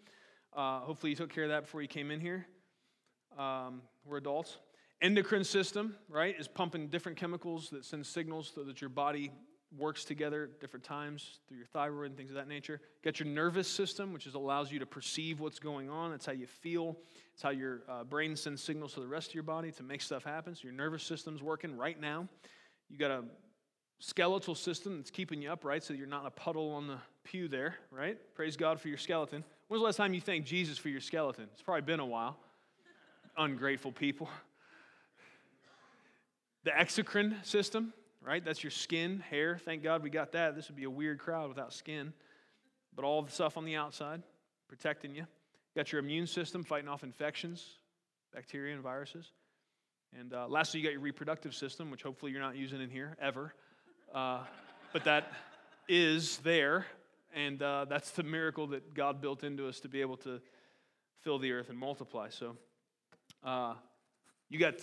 Uh, 0.56 0.80
hopefully, 0.80 1.10
you 1.10 1.16
took 1.16 1.32
care 1.32 1.44
of 1.44 1.50
that 1.50 1.64
before 1.64 1.82
you 1.82 1.88
came 1.88 2.10
in 2.10 2.20
here. 2.20 2.46
Um, 3.38 3.82
we're 4.04 4.16
adults. 4.16 4.56
Endocrine 5.00 5.44
system, 5.44 5.94
right, 6.08 6.34
is 6.38 6.48
pumping 6.48 6.88
different 6.88 7.16
chemicals 7.16 7.70
that 7.70 7.84
send 7.84 8.04
signals 8.04 8.50
so 8.52 8.64
that 8.64 8.80
your 8.80 8.90
body 8.90 9.30
works 9.76 10.04
together 10.04 10.44
at 10.44 10.60
different 10.60 10.84
times 10.84 11.40
through 11.46 11.58
your 11.58 11.66
thyroid 11.66 12.06
and 12.06 12.16
things 12.16 12.30
of 12.30 12.36
that 12.36 12.48
nature. 12.48 12.80
You 12.82 13.10
got 13.10 13.20
your 13.20 13.28
nervous 13.28 13.68
system, 13.68 14.12
which 14.12 14.26
is, 14.26 14.34
allows 14.34 14.72
you 14.72 14.78
to 14.78 14.86
perceive 14.86 15.40
what's 15.40 15.58
going 15.58 15.90
on. 15.90 16.12
It's 16.12 16.24
how 16.24 16.32
you 16.32 16.46
feel. 16.46 16.96
It's 17.34 17.42
how 17.42 17.50
your 17.50 17.82
uh, 17.88 18.04
brain 18.04 18.34
sends 18.34 18.62
signals 18.62 18.94
to 18.94 19.00
the 19.00 19.06
rest 19.06 19.28
of 19.28 19.34
your 19.34 19.42
body 19.42 19.70
to 19.72 19.82
make 19.82 20.00
stuff 20.00 20.24
happen. 20.24 20.54
So 20.54 20.62
your 20.64 20.72
nervous 20.72 21.02
system's 21.02 21.42
working 21.42 21.76
right 21.76 22.00
now. 22.00 22.28
You 22.88 22.96
got 22.96 23.10
a 23.10 23.24
skeletal 23.98 24.54
system 24.54 24.96
that's 24.96 25.10
keeping 25.10 25.42
you 25.42 25.52
upright 25.52 25.82
so 25.82 25.92
you're 25.92 26.06
not 26.06 26.24
a 26.24 26.30
puddle 26.30 26.70
on 26.72 26.86
the 26.86 26.98
pew 27.24 27.48
there, 27.48 27.74
right? 27.90 28.16
Praise 28.34 28.56
God 28.56 28.80
for 28.80 28.88
your 28.88 28.96
skeleton. 28.96 29.44
When's 29.68 29.82
the 29.82 29.84
last 29.84 29.96
time 29.96 30.14
you 30.14 30.20
thanked 30.20 30.48
Jesus 30.48 30.78
for 30.78 30.88
your 30.88 31.00
skeleton? 31.00 31.48
It's 31.52 31.62
probably 31.62 31.82
been 31.82 32.00
a 32.00 32.06
while. 32.06 32.38
Ungrateful 33.36 33.92
people. 33.92 34.30
The 36.64 36.70
exocrine 36.70 37.44
system, 37.44 37.92
right? 38.28 38.44
That's 38.44 38.62
your 38.62 38.70
skin, 38.70 39.20
hair. 39.30 39.58
Thank 39.64 39.82
God 39.82 40.02
we 40.02 40.10
got 40.10 40.32
that. 40.32 40.54
This 40.54 40.68
would 40.68 40.76
be 40.76 40.84
a 40.84 40.90
weird 40.90 41.18
crowd 41.18 41.48
without 41.48 41.72
skin. 41.72 42.12
But 42.94 43.06
all 43.06 43.22
the 43.22 43.30
stuff 43.30 43.56
on 43.56 43.64
the 43.64 43.76
outside, 43.76 44.22
protecting 44.68 45.14
you. 45.14 45.26
Got 45.74 45.92
your 45.92 46.00
immune 46.00 46.26
system 46.26 46.62
fighting 46.62 46.90
off 46.90 47.02
infections, 47.04 47.64
bacteria 48.34 48.74
and 48.74 48.82
viruses. 48.82 49.32
And 50.18 50.34
uh, 50.34 50.46
lastly, 50.46 50.80
you 50.80 50.84
got 50.84 50.92
your 50.92 51.00
reproductive 51.00 51.54
system, 51.54 51.90
which 51.90 52.02
hopefully 52.02 52.30
you're 52.30 52.42
not 52.42 52.54
using 52.54 52.82
in 52.82 52.90
here 52.90 53.16
ever. 53.18 53.54
Uh, 54.14 54.40
but 54.92 55.04
that 55.04 55.32
is 55.88 56.36
there. 56.38 56.84
And 57.34 57.62
uh, 57.62 57.86
that's 57.88 58.10
the 58.10 58.24
miracle 58.24 58.66
that 58.68 58.92
God 58.92 59.22
built 59.22 59.42
into 59.42 59.66
us 59.68 59.80
to 59.80 59.88
be 59.88 60.02
able 60.02 60.18
to 60.18 60.42
fill 61.22 61.38
the 61.38 61.52
earth 61.52 61.70
and 61.70 61.78
multiply. 61.78 62.28
So 62.28 62.56
uh, 63.42 63.72
you 64.50 64.58
got, 64.58 64.74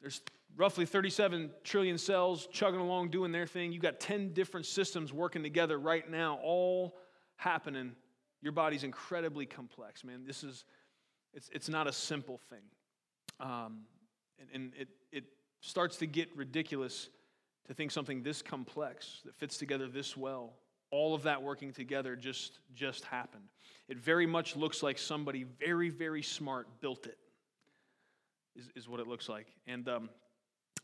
there's 0.00 0.20
roughly 0.56 0.86
37 0.86 1.50
trillion 1.64 1.98
cells 1.98 2.48
chugging 2.52 2.80
along 2.80 3.10
doing 3.10 3.32
their 3.32 3.46
thing. 3.46 3.72
You 3.72 3.80
got 3.80 4.00
10 4.00 4.32
different 4.32 4.66
systems 4.66 5.12
working 5.12 5.42
together 5.42 5.78
right 5.78 6.08
now, 6.10 6.38
all 6.42 6.98
happening. 7.36 7.92
Your 8.42 8.52
body's 8.52 8.84
incredibly 8.84 9.46
complex, 9.46 10.04
man. 10.04 10.24
This 10.26 10.42
is, 10.44 10.64
it's, 11.32 11.48
it's 11.52 11.68
not 11.68 11.86
a 11.86 11.92
simple 11.92 12.38
thing. 12.50 12.62
Um, 13.40 13.80
and, 14.40 14.48
and 14.52 14.72
it, 14.78 14.88
it 15.12 15.24
starts 15.60 15.96
to 15.98 16.06
get 16.06 16.34
ridiculous 16.36 17.08
to 17.66 17.74
think 17.74 17.90
something 17.90 18.22
this 18.22 18.42
complex 18.42 19.20
that 19.24 19.34
fits 19.36 19.58
together 19.58 19.88
this 19.88 20.16
well 20.16 20.54
all 20.90 21.14
of 21.14 21.22
that 21.24 21.42
working 21.42 21.72
together 21.72 22.16
just 22.16 22.60
just 22.74 23.04
happened 23.04 23.44
it 23.88 23.98
very 23.98 24.26
much 24.26 24.56
looks 24.56 24.82
like 24.82 24.98
somebody 24.98 25.44
very 25.60 25.90
very 25.90 26.22
smart 26.22 26.66
built 26.80 27.06
it 27.06 27.18
is, 28.58 28.68
is 28.76 28.88
what 28.88 29.00
it 29.00 29.06
looks 29.06 29.28
like 29.28 29.46
and 29.66 29.88
um, 29.88 30.10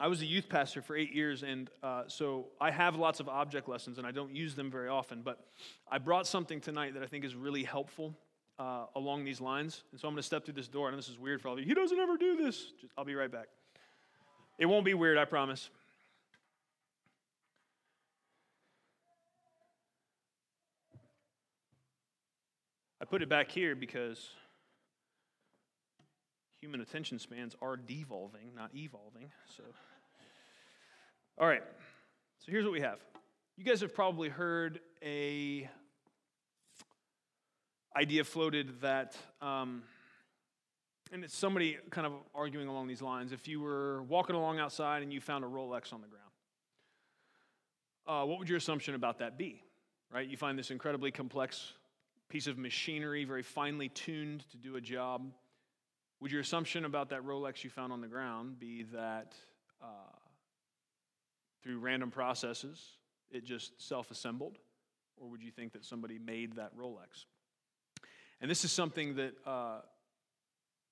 I 0.00 0.08
was 0.08 0.22
a 0.22 0.26
youth 0.26 0.48
pastor 0.48 0.82
for 0.82 0.96
eight 0.96 1.14
years, 1.14 1.44
and 1.44 1.70
uh, 1.82 2.02
so 2.08 2.46
I 2.60 2.72
have 2.72 2.96
lots 2.96 3.20
of 3.20 3.28
object 3.28 3.68
lessons, 3.68 3.98
and 3.98 4.06
I 4.06 4.10
don't 4.10 4.34
use 4.34 4.56
them 4.56 4.68
very 4.70 4.88
often. 4.88 5.22
But 5.22 5.38
I 5.88 5.98
brought 5.98 6.26
something 6.26 6.60
tonight 6.60 6.94
that 6.94 7.02
I 7.02 7.06
think 7.06 7.24
is 7.24 7.36
really 7.36 7.62
helpful 7.62 8.16
uh, 8.58 8.86
along 8.96 9.24
these 9.24 9.40
lines. 9.40 9.84
And 9.92 10.00
so 10.00 10.08
I'm 10.08 10.14
going 10.14 10.22
to 10.22 10.26
step 10.26 10.44
through 10.44 10.54
this 10.54 10.66
door, 10.66 10.88
and 10.88 10.98
this 10.98 11.08
is 11.08 11.18
weird 11.18 11.40
for 11.40 11.48
all 11.48 11.54
of 11.54 11.60
you. 11.60 11.66
He 11.66 11.74
doesn't 11.74 11.98
ever 11.98 12.16
do 12.16 12.36
this. 12.36 12.72
Just, 12.80 12.92
I'll 12.98 13.04
be 13.04 13.14
right 13.14 13.30
back. 13.30 13.46
It 14.58 14.66
won't 14.66 14.84
be 14.84 14.94
weird, 14.94 15.16
I 15.16 15.26
promise. 15.26 15.70
I 23.00 23.04
put 23.04 23.22
it 23.22 23.28
back 23.28 23.50
here 23.50 23.76
because 23.76 24.30
human 26.64 26.80
attention 26.80 27.18
spans 27.18 27.54
are 27.60 27.76
devolving, 27.76 28.54
not 28.56 28.70
evolving. 28.74 29.30
So, 29.54 29.62
all 31.36 31.46
right. 31.46 31.62
So 32.38 32.50
here's 32.50 32.64
what 32.64 32.72
we 32.72 32.80
have. 32.80 33.00
You 33.58 33.64
guys 33.64 33.82
have 33.82 33.94
probably 33.94 34.30
heard 34.30 34.80
a 35.02 35.68
idea 37.94 38.24
floated 38.24 38.80
that, 38.80 39.14
um, 39.42 39.82
and 41.12 41.22
it's 41.22 41.36
somebody 41.36 41.76
kind 41.90 42.06
of 42.06 42.14
arguing 42.34 42.66
along 42.66 42.88
these 42.88 43.02
lines. 43.02 43.32
If 43.32 43.46
you 43.46 43.60
were 43.60 44.02
walking 44.04 44.34
along 44.34 44.58
outside 44.58 45.02
and 45.02 45.12
you 45.12 45.20
found 45.20 45.44
a 45.44 45.46
Rolex 45.46 45.92
on 45.92 46.00
the 46.00 46.08
ground, 46.08 46.24
uh, 48.06 48.26
what 48.26 48.38
would 48.38 48.48
your 48.48 48.56
assumption 48.56 48.94
about 48.94 49.18
that 49.18 49.36
be? 49.36 49.62
Right? 50.10 50.26
You 50.26 50.38
find 50.38 50.58
this 50.58 50.70
incredibly 50.70 51.10
complex 51.10 51.74
piece 52.30 52.46
of 52.46 52.56
machinery, 52.56 53.26
very 53.26 53.42
finely 53.42 53.90
tuned 53.90 54.46
to 54.52 54.56
do 54.56 54.76
a 54.76 54.80
job. 54.80 55.30
Would 56.24 56.32
your 56.32 56.40
assumption 56.40 56.86
about 56.86 57.10
that 57.10 57.22
Rolex 57.22 57.64
you 57.64 57.68
found 57.68 57.92
on 57.92 58.00
the 58.00 58.06
ground 58.06 58.58
be 58.58 58.84
that 58.94 59.34
uh, 59.82 59.86
through 61.62 61.80
random 61.80 62.10
processes 62.10 62.82
it 63.30 63.44
just 63.44 63.86
self 63.86 64.10
assembled? 64.10 64.56
Or 65.18 65.28
would 65.28 65.42
you 65.42 65.50
think 65.50 65.74
that 65.74 65.84
somebody 65.84 66.18
made 66.18 66.54
that 66.54 66.74
Rolex? 66.78 67.26
And 68.40 68.50
this 68.50 68.64
is 68.64 68.72
something 68.72 69.16
that 69.16 69.34
uh, 69.44 69.80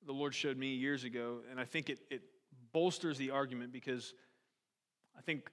the 0.04 0.12
Lord 0.12 0.34
showed 0.34 0.59
me 0.59 0.74
years 0.74 1.04
ago, 1.04 1.38
and 1.50 1.59
I 1.59 1.64
think 1.64 1.88
it, 1.88 2.00
it 2.11 2.20
bolsters 2.74 3.16
the 3.16 3.30
argument 3.30 3.72
because 3.72 4.12
I 5.16 5.22
think, 5.22 5.50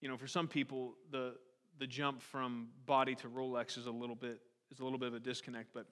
you 0.00 0.08
know, 0.08 0.16
for 0.16 0.26
some 0.26 0.48
people, 0.48 0.94
the, 1.12 1.36
the 1.78 1.86
jump 1.86 2.20
from 2.20 2.66
body 2.84 3.14
to 3.14 3.28
Rolex 3.28 3.78
is 3.78 3.86
a 3.86 3.92
little 3.92 4.16
bit 4.16 4.40
is 4.72 4.80
a 4.80 4.82
little 4.82 4.98
bit 4.98 5.06
of 5.06 5.14
a 5.14 5.20
disconnect. 5.20 5.68
But 5.72 5.86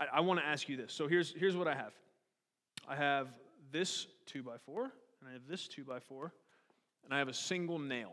I, 0.00 0.16
I 0.16 0.20
want 0.20 0.40
to 0.40 0.46
ask 0.46 0.68
you 0.68 0.76
this. 0.76 0.92
So 0.92 1.06
here's 1.06 1.32
here's 1.32 1.56
what 1.56 1.68
I 1.68 1.76
have. 1.76 1.92
I 2.88 2.96
have 2.96 3.28
this 3.72 4.06
2 4.26 4.42
by 4.42 4.56
4 4.58 4.82
and 4.84 5.28
I 5.28 5.32
have 5.32 5.46
this 5.48 5.68
2 5.68 5.84
by 5.84 6.00
4 6.00 6.32
and 7.04 7.14
I 7.14 7.18
have 7.18 7.28
a 7.28 7.34
single 7.34 7.78
nail. 7.78 8.12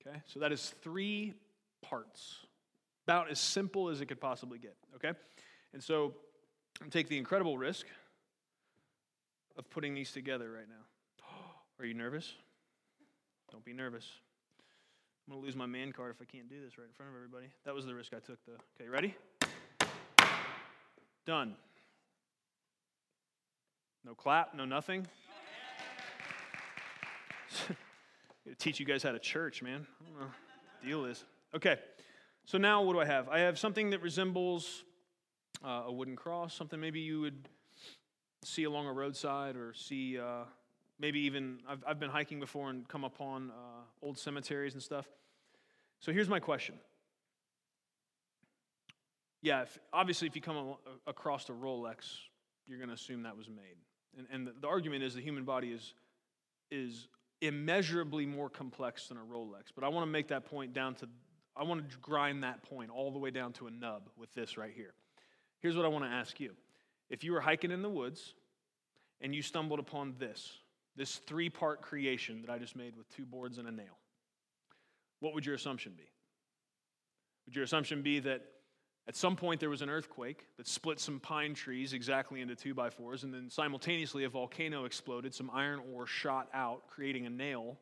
Okay? 0.00 0.22
So 0.26 0.40
that 0.40 0.52
is 0.52 0.74
three 0.82 1.34
parts. 1.82 2.38
About 3.06 3.30
as 3.30 3.38
simple 3.38 3.88
as 3.88 4.00
it 4.00 4.06
could 4.06 4.20
possibly 4.20 4.58
get. 4.58 4.76
Okay? 4.96 5.12
And 5.72 5.82
so 5.82 6.14
and 6.80 6.92
take 6.92 7.08
the 7.08 7.18
incredible 7.18 7.56
risk 7.56 7.86
of 9.56 9.68
putting 9.70 9.94
these 9.94 10.12
together 10.12 10.50
right 10.50 10.68
now. 10.68 11.26
Are 11.80 11.86
you 11.86 11.94
nervous? 11.94 12.34
Don't 13.50 13.64
be 13.64 13.72
nervous. 13.72 14.06
I'm 15.26 15.32
going 15.32 15.42
to 15.42 15.46
lose 15.46 15.56
my 15.56 15.66
man 15.66 15.92
card 15.92 16.14
if 16.14 16.22
I 16.22 16.24
can't 16.24 16.48
do 16.48 16.60
this 16.62 16.78
right 16.78 16.86
in 16.86 16.92
front 16.92 17.10
of 17.10 17.16
everybody. 17.16 17.46
That 17.64 17.74
was 17.74 17.86
the 17.86 17.94
risk 17.94 18.12
I 18.12 18.20
took, 18.20 18.38
though. 18.46 18.58
Okay, 18.78 18.88
ready? 18.88 19.14
Done. 21.24 21.54
No 24.06 24.14
clap, 24.14 24.54
no 24.54 24.64
nothing. 24.64 25.04
teach 28.58 28.78
you 28.78 28.86
guys 28.86 29.02
how 29.02 29.10
to 29.10 29.18
church, 29.18 29.64
man. 29.64 29.84
I 30.00 30.04
don't 30.08 30.20
know. 30.20 30.28
Deal 30.84 31.06
is. 31.06 31.24
Okay, 31.56 31.76
so 32.44 32.56
now 32.56 32.82
what 32.82 32.92
do 32.92 33.00
I 33.00 33.04
have? 33.04 33.28
I 33.28 33.40
have 33.40 33.58
something 33.58 33.90
that 33.90 34.00
resembles 34.00 34.84
uh, 35.64 35.82
a 35.86 35.92
wooden 35.92 36.14
cross, 36.14 36.54
something 36.54 36.78
maybe 36.78 37.00
you 37.00 37.20
would 37.20 37.48
see 38.44 38.62
along 38.62 38.86
a 38.86 38.92
roadside 38.92 39.56
or 39.56 39.74
see 39.74 40.20
uh, 40.20 40.44
maybe 41.00 41.18
even, 41.22 41.58
I've, 41.68 41.82
I've 41.84 41.98
been 41.98 42.10
hiking 42.10 42.38
before 42.38 42.70
and 42.70 42.86
come 42.86 43.02
upon 43.02 43.50
uh, 43.50 43.82
old 44.02 44.18
cemeteries 44.18 44.74
and 44.74 44.82
stuff. 44.82 45.08
So 45.98 46.12
here's 46.12 46.28
my 46.28 46.38
question. 46.38 46.76
Yeah, 49.42 49.62
if, 49.62 49.76
obviously, 49.92 50.28
if 50.28 50.36
you 50.36 50.42
come 50.42 50.76
across 51.08 51.48
a 51.48 51.52
Rolex, 51.52 52.18
you're 52.68 52.78
going 52.78 52.88
to 52.88 52.94
assume 52.94 53.24
that 53.24 53.36
was 53.36 53.48
made. 53.48 53.74
And, 54.16 54.26
and 54.32 54.46
the, 54.46 54.52
the 54.60 54.68
argument 54.68 55.02
is 55.02 55.14
the 55.14 55.20
human 55.20 55.44
body 55.44 55.68
is, 55.68 55.94
is 56.70 57.08
immeasurably 57.40 58.26
more 58.26 58.48
complex 58.48 59.08
than 59.08 59.18
a 59.18 59.20
Rolex. 59.20 59.70
But 59.74 59.84
I 59.84 59.88
want 59.88 60.06
to 60.06 60.10
make 60.10 60.28
that 60.28 60.46
point 60.46 60.72
down 60.72 60.94
to, 60.96 61.08
I 61.56 61.64
want 61.64 61.88
to 61.90 61.98
grind 61.98 62.42
that 62.42 62.62
point 62.62 62.90
all 62.90 63.10
the 63.10 63.18
way 63.18 63.30
down 63.30 63.52
to 63.54 63.66
a 63.66 63.70
nub 63.70 64.08
with 64.16 64.32
this 64.34 64.56
right 64.56 64.72
here. 64.74 64.94
Here's 65.60 65.76
what 65.76 65.84
I 65.84 65.88
want 65.88 66.04
to 66.04 66.10
ask 66.10 66.38
you. 66.40 66.52
If 67.10 67.24
you 67.24 67.32
were 67.32 67.40
hiking 67.40 67.70
in 67.70 67.82
the 67.82 67.88
woods 67.88 68.34
and 69.20 69.34
you 69.34 69.42
stumbled 69.42 69.78
upon 69.78 70.14
this, 70.18 70.50
this 70.96 71.16
three 71.16 71.50
part 71.50 71.82
creation 71.82 72.42
that 72.42 72.50
I 72.50 72.58
just 72.58 72.76
made 72.76 72.96
with 72.96 73.08
two 73.14 73.24
boards 73.24 73.58
and 73.58 73.68
a 73.68 73.72
nail, 73.72 73.98
what 75.20 75.34
would 75.34 75.46
your 75.46 75.54
assumption 75.54 75.92
be? 75.96 76.08
Would 77.46 77.54
your 77.54 77.64
assumption 77.64 78.02
be 78.02 78.18
that 78.20 78.42
at 79.08 79.14
some 79.14 79.36
point, 79.36 79.60
there 79.60 79.70
was 79.70 79.82
an 79.82 79.90
earthquake 79.90 80.46
that 80.56 80.66
split 80.66 80.98
some 80.98 81.20
pine 81.20 81.54
trees 81.54 81.92
exactly 81.92 82.40
into 82.40 82.56
two 82.56 82.74
by 82.74 82.90
fours, 82.90 83.22
and 83.22 83.32
then 83.32 83.48
simultaneously, 83.48 84.24
a 84.24 84.28
volcano 84.28 84.84
exploded. 84.84 85.32
Some 85.32 85.50
iron 85.54 85.80
ore 85.94 86.06
shot 86.06 86.48
out, 86.52 86.88
creating 86.88 87.24
a 87.24 87.30
nail 87.30 87.78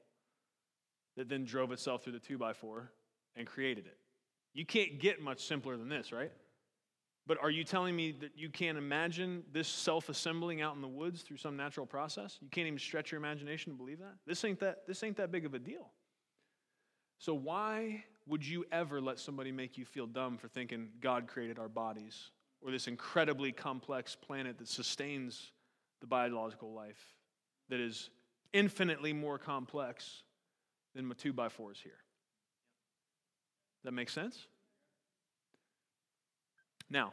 that 1.17 1.29
then 1.29 1.45
drove 1.45 1.73
itself 1.73 2.05
through 2.05 2.13
the 2.13 2.19
two 2.19 2.37
by 2.37 2.53
four 2.53 2.93
and 3.37 3.47
created 3.47 3.87
it. 3.87 3.97
You 4.53 4.67
can't 4.67 5.01
get 5.01 5.23
much 5.23 5.47
simpler 5.47 5.77
than 5.79 5.89
this, 5.89 6.13
right? 6.13 6.31
But 7.27 7.39
are 7.41 7.51
you 7.51 7.65
telling 7.65 7.97
me 7.97 8.13
that 8.21 8.33
you 8.37 8.51
can't 8.51 8.77
imagine 8.77 9.45
this 9.51 9.67
self 9.67 10.11
assembling 10.11 10.61
out 10.61 10.75
in 10.75 10.83
the 10.83 10.89
woods 10.89 11.23
through 11.23 11.39
some 11.39 11.57
natural 11.57 11.87
process? 11.87 12.37
You 12.43 12.49
can't 12.51 12.67
even 12.67 12.79
stretch 12.79 13.13
your 13.13 13.19
imagination 13.19 13.73
to 13.73 13.79
believe 13.79 13.99
that? 14.01 14.17
This 14.27 14.45
ain't 14.45 14.61
that, 14.61 14.87
this 14.87 15.03
ain't 15.03 15.17
that 15.17 15.33
big 15.33 15.47
of 15.47 15.55
a 15.55 15.59
deal. 15.59 15.91
So, 17.19 17.33
why 17.33 18.05
would 18.27 18.47
you 18.47 18.65
ever 18.73 19.01
let 19.01 19.19
somebody 19.19 19.53
make 19.53 19.77
you 19.77 19.85
feel 19.85 20.07
dumb 20.07 20.39
for 20.39 20.49
thinking 20.49 20.89
God 21.01 21.27
created 21.27 21.59
our 21.59 21.69
bodies 21.69 22.31
or 22.63 22.71
this 22.71 22.89
incredibly 22.89 23.53
complex 23.53 24.17
planet 24.17 24.59
that 24.59 24.69
sustains 24.69 25.53
the 26.01 26.07
biological 26.07 26.73
life 26.73 27.15
that 27.69 27.81
is 27.81 28.11
infinitely 28.53 29.13
more 29.13 29.39
complex 29.39 30.23
than 30.95 31.05
my 31.07 31.15
two 31.15 31.33
by 31.33 31.49
fours 31.49 31.79
here? 31.83 31.99
That 33.85 33.93
makes 33.93 34.13
sense? 34.13 34.47
Now, 36.89 37.13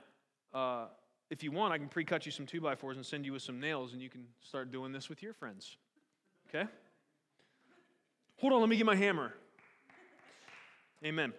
uh, 0.53 0.85
if 1.29 1.43
you 1.43 1.51
want, 1.51 1.73
I 1.73 1.77
can 1.77 1.87
pre 1.87 2.05
cut 2.05 2.25
you 2.25 2.31
some 2.31 2.45
two 2.45 2.61
by 2.61 2.75
fours 2.75 2.97
and 2.97 3.05
send 3.05 3.25
you 3.25 3.33
with 3.33 3.41
some 3.41 3.59
nails, 3.59 3.93
and 3.93 4.01
you 4.01 4.09
can 4.09 4.25
start 4.41 4.71
doing 4.71 4.91
this 4.91 5.09
with 5.09 5.21
your 5.21 5.33
friends. 5.33 5.77
Okay? 6.49 6.69
Hold 8.37 8.53
on, 8.53 8.59
let 8.61 8.69
me 8.69 8.77
get 8.77 8.85
my 8.85 8.95
hammer. 8.95 9.33
Amen. 11.03 11.33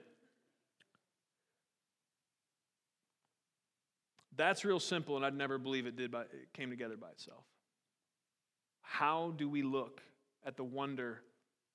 That's 4.36 4.64
real 4.64 4.80
simple, 4.80 5.16
and 5.16 5.24
I'd 5.24 5.36
never 5.36 5.58
believe 5.58 5.86
it 5.86 5.96
did 5.96 6.10
by, 6.10 6.22
it 6.22 6.52
came 6.52 6.70
together 6.70 6.96
by 6.96 7.10
itself. 7.10 7.44
How 8.80 9.34
do 9.36 9.48
we 9.48 9.62
look 9.62 10.00
at 10.44 10.56
the 10.56 10.64
wonder 10.64 11.20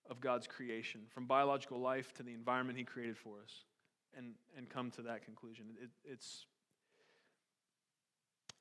of 0.09 0.19
God's 0.19 0.47
creation, 0.47 1.01
from 1.09 1.25
biological 1.27 1.79
life 1.79 2.13
to 2.15 2.23
the 2.23 2.33
environment 2.33 2.77
He 2.77 2.83
created 2.83 3.17
for 3.17 3.39
us, 3.41 3.63
and, 4.17 4.33
and 4.57 4.69
come 4.69 4.91
to 4.91 5.01
that 5.03 5.23
conclusion? 5.23 5.65
It, 5.81 5.89
it's, 6.03 6.45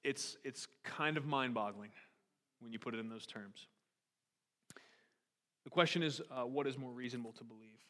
it's, 0.04 0.36
it's 0.44 0.68
kind 0.84 1.16
of 1.16 1.26
mind 1.26 1.54
boggling 1.54 1.90
when 2.60 2.72
you 2.72 2.78
put 2.78 2.94
it 2.94 3.00
in 3.00 3.08
those 3.08 3.26
terms. 3.26 3.66
The 5.64 5.70
question 5.70 6.02
is 6.02 6.20
uh, 6.30 6.46
what 6.46 6.66
is 6.66 6.78
more 6.78 6.92
reasonable 6.92 7.32
to 7.32 7.44
believe? 7.44 7.80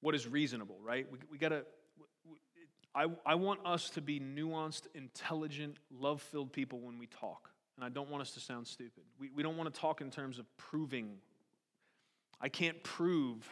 What 0.00 0.14
is 0.14 0.26
reasonable, 0.26 0.76
right? 0.82 1.06
We, 1.10 1.18
we 1.30 1.38
got 1.38 1.50
to, 1.50 1.64
I, 2.94 3.06
I 3.26 3.34
want 3.34 3.60
us 3.64 3.90
to 3.90 4.00
be 4.00 4.20
nuanced, 4.20 4.86
intelligent, 4.94 5.78
love 5.90 6.22
filled 6.22 6.52
people 6.52 6.80
when 6.80 6.98
we 6.98 7.06
talk. 7.06 7.50
And 7.76 7.84
I 7.84 7.88
don't 7.88 8.10
want 8.10 8.22
us 8.22 8.32
to 8.32 8.40
sound 8.40 8.66
stupid. 8.66 9.04
We, 9.20 9.30
we 9.34 9.42
don't 9.42 9.56
want 9.56 9.72
to 9.72 9.80
talk 9.80 10.00
in 10.00 10.10
terms 10.10 10.38
of 10.38 10.46
proving. 10.56 11.18
I 12.40 12.48
can't 12.48 12.82
prove 12.82 13.48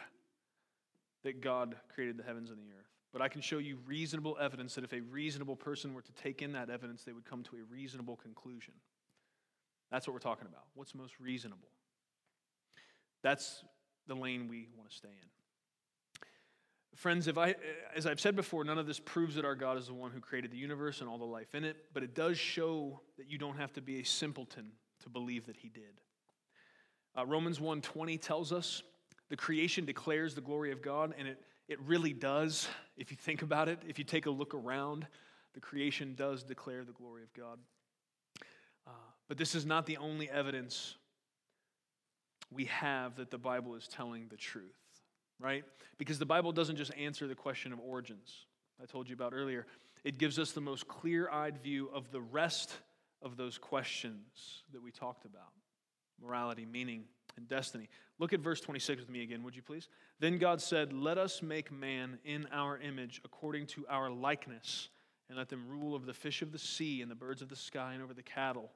that 1.23 1.41
God 1.41 1.75
created 1.93 2.17
the 2.17 2.23
heavens 2.23 2.49
and 2.49 2.59
the 2.59 2.73
earth. 2.77 2.87
But 3.13 3.21
I 3.21 3.29
can 3.29 3.41
show 3.41 3.57
you 3.57 3.77
reasonable 3.85 4.37
evidence 4.39 4.75
that 4.75 4.83
if 4.83 4.93
a 4.93 4.99
reasonable 4.99 5.55
person 5.55 5.93
were 5.93 6.01
to 6.01 6.11
take 6.11 6.41
in 6.41 6.51
that 6.53 6.69
evidence, 6.69 7.03
they 7.03 7.13
would 7.13 7.25
come 7.25 7.41
to 7.43 7.55
a 7.55 7.63
reasonable 7.73 8.17
conclusion. 8.17 8.73
That's 9.91 10.07
what 10.07 10.13
we're 10.13 10.19
talking 10.19 10.47
about. 10.47 10.65
What's 10.75 10.93
most 10.93 11.19
reasonable? 11.19 11.69
That's 13.23 13.63
the 14.07 14.15
lane 14.15 14.47
we 14.49 14.67
want 14.77 14.89
to 14.89 14.95
stay 14.95 15.07
in. 15.07 15.29
Friends, 16.95 17.27
if 17.27 17.37
I, 17.37 17.55
as 17.95 18.07
I've 18.07 18.19
said 18.19 18.35
before, 18.35 18.63
none 18.63 18.79
of 18.79 18.87
this 18.87 18.99
proves 18.99 19.35
that 19.35 19.45
our 19.45 19.55
God 19.55 19.77
is 19.77 19.87
the 19.87 19.93
one 19.93 20.11
who 20.11 20.19
created 20.19 20.51
the 20.51 20.57
universe 20.57 21.01
and 21.01 21.09
all 21.09 21.19
the 21.19 21.25
life 21.25 21.53
in 21.53 21.63
it, 21.63 21.77
but 21.93 22.01
it 22.01 22.15
does 22.15 22.39
show 22.39 22.99
that 23.17 23.29
you 23.29 23.37
don't 23.37 23.57
have 23.57 23.71
to 23.73 23.81
be 23.81 23.99
a 23.99 24.03
simpleton 24.03 24.71
to 25.03 25.09
believe 25.09 25.45
that 25.45 25.57
He 25.57 25.69
did. 25.69 26.01
Uh, 27.15 27.25
Romans 27.25 27.59
1:20 27.59 28.19
tells 28.19 28.51
us 28.51 28.81
the 29.29 29.37
creation 29.37 29.85
declares 29.85 30.33
the 30.33 30.41
glory 30.41 30.71
of 30.71 30.81
God, 30.81 31.13
and 31.17 31.27
it, 31.27 31.39
it 31.67 31.79
really 31.81 32.13
does. 32.13 32.67
If 32.95 33.11
you 33.11 33.17
think 33.17 33.41
about 33.41 33.69
it, 33.69 33.79
if 33.87 33.99
you 33.99 34.05
take 34.05 34.25
a 34.25 34.31
look 34.31 34.53
around, 34.53 35.05
the 35.53 35.59
creation 35.59 36.15
does 36.15 36.43
declare 36.43 36.83
the 36.83 36.93
glory 36.93 37.23
of 37.23 37.33
God. 37.33 37.59
Uh, 38.87 38.91
but 39.27 39.37
this 39.37 39.53
is 39.53 39.65
not 39.65 39.85
the 39.85 39.97
only 39.97 40.29
evidence 40.29 40.95
we 42.51 42.65
have 42.65 43.17
that 43.17 43.29
the 43.29 43.37
Bible 43.37 43.75
is 43.75 43.87
telling 43.87 44.27
the 44.29 44.37
truth 44.37 44.86
right? 45.39 45.63
Because 45.97 46.19
the 46.19 46.25
Bible 46.25 46.51
doesn't 46.51 46.75
just 46.75 46.93
answer 46.95 47.27
the 47.27 47.35
question 47.35 47.73
of 47.73 47.79
origins, 47.79 48.45
I 48.81 48.85
told 48.85 49.09
you 49.09 49.15
about 49.15 49.33
earlier. 49.33 49.65
It 50.03 50.17
gives 50.17 50.39
us 50.39 50.51
the 50.51 50.61
most 50.61 50.87
clear 50.87 51.29
eyed 51.29 51.57
view 51.57 51.89
of 51.93 52.11
the 52.11 52.21
rest 52.21 52.77
of 53.21 53.35
those 53.35 53.57
questions 53.57 54.63
that 54.71 54.81
we 54.81 54.91
talked 54.91 55.25
about 55.25 55.51
morality, 56.21 56.65
meaning, 56.65 57.03
and 57.35 57.47
destiny. 57.47 57.87
Look 58.19 58.33
at 58.33 58.39
verse 58.39 58.59
26 58.61 59.01
with 59.01 59.09
me 59.09 59.21
again, 59.21 59.43
would 59.43 59.55
you 59.55 59.61
please? 59.61 59.87
Then 60.19 60.37
God 60.37 60.61
said, 60.61 60.93
Let 60.93 61.17
us 61.17 61.41
make 61.41 61.71
man 61.71 62.17
in 62.25 62.47
our 62.51 62.79
image 62.79 63.21
according 63.23 63.67
to 63.67 63.85
our 63.89 64.09
likeness, 64.09 64.89
and 65.29 65.37
let 65.37 65.49
them 65.49 65.65
rule 65.67 65.93
over 65.93 66.05
the 66.05 66.13
fish 66.13 66.41
of 66.41 66.51
the 66.51 66.59
sea 66.59 67.01
and 67.01 67.11
the 67.11 67.15
birds 67.15 67.41
of 67.41 67.49
the 67.49 67.55
sky 67.55 67.93
and 67.93 68.01
over 68.01 68.13
the 68.13 68.23
cattle 68.23 68.71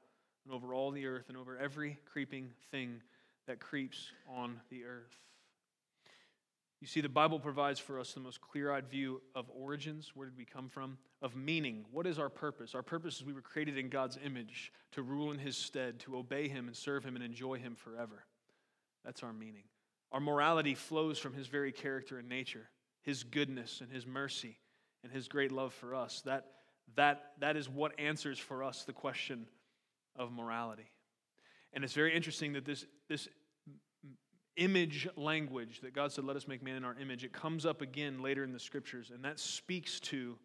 and 0.45 0.53
over 0.53 0.74
all 0.74 0.91
the 0.91 1.05
earth 1.05 1.26
and 1.30 1.38
over 1.38 1.57
every 1.57 1.97
creeping 2.05 2.51
thing 2.72 3.01
that 3.47 3.59
creeps 3.59 4.12
on 4.28 4.59
the 4.70 4.84
earth. 4.84 5.18
You 6.82 6.88
see, 6.88 7.01
the 7.01 7.09
Bible 7.09 7.39
provides 7.39 7.79
for 7.79 7.99
us 7.99 8.13
the 8.13 8.19
most 8.19 8.41
clear 8.41 8.71
eyed 8.71 8.88
view 8.88 9.21
of 9.36 9.45
origins. 9.55 10.13
Where 10.15 10.27
did 10.27 10.36
we 10.36 10.45
come 10.45 10.67
from? 10.67 10.97
Of 11.21 11.36
meaning. 11.36 11.86
What 11.91 12.07
is 12.07 12.17
our 12.17 12.29
purpose? 12.29 12.73
Our 12.73 12.82
purpose 12.82 13.17
is 13.17 13.23
we 13.23 13.34
were 13.34 13.41
created 13.41 13.77
in 13.77 13.89
God's 13.89 14.17
image 14.25 14.73
to 14.93 15.03
rule 15.03 15.32
in 15.32 15.38
His 15.38 15.55
stead, 15.55 15.99
to 16.01 16.17
obey 16.17 16.47
Him 16.47 16.65
and 16.67 16.75
serve 16.75 17.03
Him 17.03 17.15
and 17.15 17.23
enjoy 17.23 17.59
Him 17.59 17.75
forever. 17.75 18.25
That's 19.05 19.21
our 19.21 19.32
meaning. 19.32 19.63
Our 20.11 20.19
morality 20.19 20.73
flows 20.73 21.19
from 21.19 21.36
His 21.36 21.45
very 21.45 21.71
character 21.71 22.17
and 22.17 22.27
nature, 22.27 22.67
His 23.03 23.23
goodness 23.23 23.82
and 23.82 23.91
His 23.91 24.07
mercy 24.07 24.57
and 25.03 25.11
His 25.11 25.27
great 25.27 25.51
love 25.51 25.75
for 25.75 25.93
us. 25.93 26.23
That, 26.25 26.47
that, 26.95 27.34
that 27.41 27.57
is 27.57 27.69
what 27.69 27.99
answers 27.99 28.39
for 28.39 28.63
us 28.63 28.86
the 28.86 28.93
question 28.93 29.45
of 30.15 30.32
morality. 30.32 30.89
And 31.73 31.84
it's 31.84 31.93
very 31.93 32.15
interesting 32.15 32.53
that 32.53 32.65
this, 32.65 32.86
this 33.07 33.29
image 34.58 35.08
language 35.16 35.82
that 35.82 35.93
God 35.93 36.12
said, 36.12 36.24
Let 36.24 36.36
us 36.36 36.47
make 36.47 36.64
man 36.64 36.76
in 36.76 36.86
our 36.86 36.95
image, 36.99 37.24
it 37.24 37.34
comes 37.34 37.66
up 37.66 37.82
again 37.82 38.22
later 38.22 38.43
in 38.43 38.52
the 38.52 38.60
scriptures, 38.60 39.12
and 39.14 39.24
that 39.24 39.39
speaks 39.39 39.99
to 40.02 40.38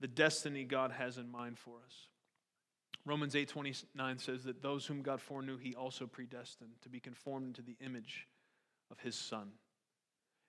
the 0.00 0.08
destiny 0.08 0.64
God 0.64 0.92
has 0.92 1.18
in 1.18 1.30
mind 1.30 1.58
for 1.58 1.76
us. 1.84 2.08
Romans 3.04 3.34
8:29 3.34 4.18
says 4.18 4.44
that 4.44 4.62
those 4.62 4.86
whom 4.86 5.02
God 5.02 5.20
foreknew 5.20 5.56
he 5.56 5.74
also 5.74 6.06
predestined 6.06 6.72
to 6.82 6.88
be 6.88 7.00
conformed 7.00 7.46
into 7.46 7.62
the 7.62 7.76
image 7.80 8.28
of 8.90 9.00
his 9.00 9.14
son. 9.14 9.52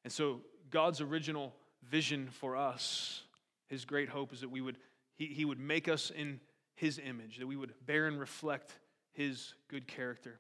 And 0.04 0.12
so 0.12 0.42
God's 0.70 1.02
original 1.02 1.56
vision 1.84 2.30
for 2.30 2.58
us, 2.58 3.24
his 3.68 3.86
great 3.86 4.10
hope 4.10 4.34
is 4.34 4.42
that 4.42 4.50
we 4.50 4.62
would 4.62 4.78
he, 5.16 5.28
he 5.28 5.46
would 5.46 5.60
make 5.60 5.88
us 5.88 6.10
in 6.10 6.39
his 6.76 7.00
image, 7.00 7.38
that 7.38 7.48
we 7.48 7.56
would 7.56 7.74
bear 7.86 8.08
and 8.08 8.20
reflect 8.20 8.80
his 9.12 9.54
good 9.68 9.88
character. 9.88 10.39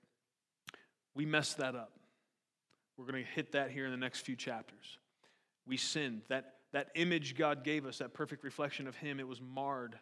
We 1.13 1.25
mess 1.25 1.53
that 1.55 1.75
up. 1.75 1.91
We're 3.01 3.11
going 3.11 3.25
to 3.25 3.31
hit 3.31 3.53
that 3.53 3.71
here 3.71 3.85
in 3.85 3.91
the 3.91 3.97
next 3.97 4.19
few 4.19 4.35
chapters. 4.35 4.99
We 5.65 5.75
sinned. 5.75 6.21
That, 6.29 6.53
that 6.71 6.89
image 6.93 7.35
God 7.35 7.63
gave 7.63 7.87
us, 7.87 7.97
that 7.97 8.13
perfect 8.13 8.43
reflection 8.43 8.87
of 8.87 8.95
him, 8.95 9.19
it 9.19 9.27
was 9.27 9.41
marred 9.41 9.97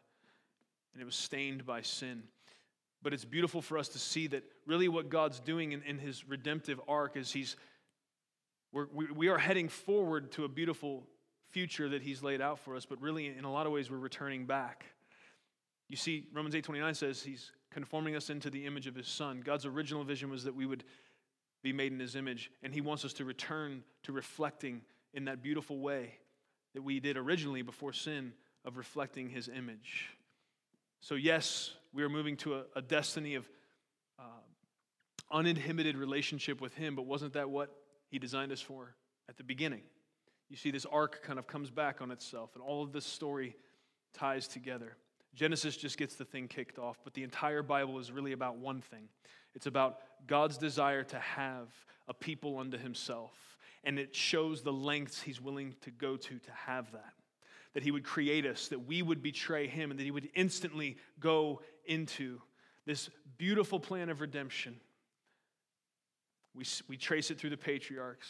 and 0.94 1.02
it 1.02 1.06
was 1.06 1.16
stained 1.16 1.66
by 1.66 1.82
sin. 1.82 2.24
But 3.02 3.14
it's 3.14 3.24
beautiful 3.24 3.62
for 3.62 3.78
us 3.78 3.88
to 3.90 4.00
see 4.00 4.28
that 4.28 4.44
really 4.66 4.90
what 4.90 5.08
God's 5.08 5.40
doing 5.40 5.72
in, 5.72 5.82
in 5.84 5.98
his 5.98 6.28
redemptive 6.28 6.82
arc 6.90 7.16
is 7.16 7.32
he's 7.32 7.56
we're, 8.74 8.88
we, 8.94 9.06
we 9.06 9.28
are 9.30 9.38
heading 9.38 9.70
forward 9.70 10.34
to 10.34 10.44
a 10.44 10.50
beautiful 10.50 11.08
future 11.52 11.88
that 11.90 12.02
he's 12.02 12.22
laid 12.22 12.42
out 12.42 12.60
for 12.60 12.76
us, 12.76 12.86
but 12.86 13.02
really 13.02 13.28
in 13.28 13.46
a 13.46 13.52
lot 13.52 13.66
of 13.66 13.72
ways 13.72 13.90
we're 13.90 13.98
returning 13.98 14.46
back. 14.46 14.86
You 15.88 15.96
see, 15.96 16.28
Romans 16.34 16.54
8:29 16.54 16.98
says 16.98 17.24
he's 17.24 17.54
conforming 17.72 18.18
us 18.18 18.30
into 18.30 18.50
the 18.50 18.66
image 18.66 18.88
of 18.88 18.96
his 18.96 19.08
son. 19.08 19.42
God's 19.44 19.66
original 19.66 20.04
vision 20.04 20.30
was 20.30 20.44
that 20.44 20.54
we 20.54 20.66
would 20.66 20.84
be 21.62 21.74
made 21.74 21.92
in 21.92 22.00
his 22.00 22.16
image, 22.16 22.52
and 22.64 22.74
he 22.74 22.82
wants 22.82 23.06
us 23.06 23.14
to 23.14 23.26
return 23.26 23.84
to 24.04 24.12
reflecting 24.12 24.82
in 25.14 25.26
that 25.26 25.42
beautiful 25.42 25.80
way 25.80 26.14
that 26.74 26.82
we 26.82 27.00
did 27.00 27.18
originally 27.18 27.62
before 27.62 27.94
sin 27.94 28.34
of 28.66 28.78
reflecting 28.78 29.30
his 29.30 29.50
image. 29.50 30.10
So, 31.02 31.16
yes, 31.16 31.72
we 31.94 32.04
are 32.04 32.10
moving 32.10 32.38
to 32.38 32.56
a, 32.56 32.64
a 32.76 32.82
destiny 32.82 33.36
of 33.36 33.50
uh, 34.20 34.24
uninhibited 35.32 35.98
relationship 35.98 36.62
with 36.62 36.74
him, 36.76 36.96
but 36.96 37.06
wasn't 37.06 37.34
that 37.34 37.50
what 37.50 37.74
he 38.10 38.20
designed 38.20 38.52
us 38.52 38.62
for 38.62 38.96
at 39.28 39.38
the 39.38 39.44
beginning? 39.44 39.82
You 40.50 40.58
see, 40.58 40.72
this 40.72 40.86
arc 40.86 41.24
kind 41.24 41.40
of 41.40 41.48
comes 41.48 41.70
back 41.70 42.02
on 42.02 42.12
itself, 42.12 42.52
and 42.56 42.64
all 42.64 42.84
of 42.84 42.92
this 42.92 43.06
story 43.06 43.56
ties 44.14 44.48
together. 44.48 44.98
Genesis 45.36 45.78
just 45.78 45.98
gets 45.98 46.16
the 46.16 46.26
thing 46.26 46.48
kicked 46.48 46.80
off, 46.80 46.98
but 47.04 47.14
the 47.14 47.24
entire 47.24 47.62
Bible 47.62 48.00
is 48.00 48.12
really 48.12 48.32
about 48.32 48.58
one 48.58 48.82
thing 48.82 49.10
it's 49.56 49.66
about 49.66 50.00
God's 50.28 50.58
desire 50.58 51.04
to 51.04 51.20
have 51.20 51.68
a 52.08 52.14
people 52.14 52.58
unto 52.58 52.78
himself. 52.78 53.32
And 53.84 53.98
it 53.98 54.16
shows 54.16 54.62
the 54.62 54.74
lengths 54.74 55.22
he's 55.22 55.42
willing 55.42 55.76
to 55.82 55.92
go 55.92 56.18
to 56.18 56.40
to 56.40 56.52
have 56.52 56.92
that. 56.92 57.14
That 57.74 57.84
he 57.84 57.92
would 57.92 58.04
create 58.04 58.46
us, 58.46 58.68
that 58.70 58.88
we 58.88 59.02
would 59.02 59.22
betray 59.22 59.68
him, 59.68 59.92
and 59.92 60.00
that 60.00 60.04
he 60.04 60.12
would 60.12 60.30
instantly 60.34 60.98
go 61.20 61.62
into 61.86 62.42
this 62.86 63.10
beautiful 63.38 63.80
plan 63.80 64.10
of 64.10 64.22
redemption. 64.22 64.76
We, 66.56 66.66
we 66.88 66.98
trace 66.98 67.30
it 67.30 67.38
through 67.38 67.52
the 67.52 67.58
patriarchs, 67.58 68.28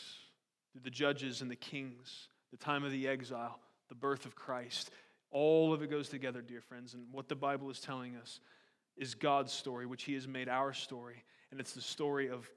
through 0.73 0.81
the 0.83 0.89
judges 0.89 1.41
and 1.41 1.49
the 1.49 1.55
kings, 1.55 2.27
the 2.51 2.57
time 2.57 2.83
of 2.83 2.91
the 2.91 3.07
exile, 3.07 3.59
the 3.87 3.95
birth 3.95 4.25
of 4.25 4.35
Christ. 4.35 4.91
All 5.31 5.73
of 5.73 5.81
it 5.81 5.89
goes 5.89 6.09
together, 6.09 6.41
dear 6.41 6.61
friends. 6.61 6.93
And 6.93 7.05
what 7.11 7.29
the 7.29 7.35
Bible 7.35 7.69
is 7.69 7.79
telling 7.79 8.17
us 8.17 8.39
is 8.99 9.15
God's 9.15 9.51
story, 9.51 9.87
which 9.87 10.03
He 10.03 10.13
has 10.13 10.27
made 10.27 10.47
our 10.47 10.73
story. 10.73 11.23
And 11.49 11.59
it's 11.59 11.73
the 11.73 11.81
story 11.81 12.29
of 12.29 12.47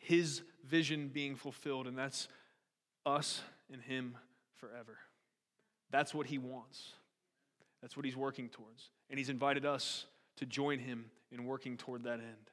His 0.00 0.40
vision 0.64 1.08
being 1.08 1.36
fulfilled, 1.36 1.86
and 1.86 1.98
that's 1.98 2.28
us 3.04 3.42
and 3.70 3.82
Him 3.82 4.16
forever. 4.54 4.96
That's 5.90 6.14
what 6.14 6.26
He 6.26 6.38
wants. 6.38 6.92
That's 7.82 7.96
what 7.96 8.06
He's 8.06 8.16
working 8.16 8.48
towards. 8.48 8.88
And 9.10 9.18
He's 9.18 9.28
invited 9.28 9.66
us 9.66 10.06
to 10.36 10.46
join 10.46 10.78
Him 10.78 11.06
in 11.30 11.44
working 11.44 11.76
toward 11.76 12.04
that 12.04 12.20
end. 12.20 12.50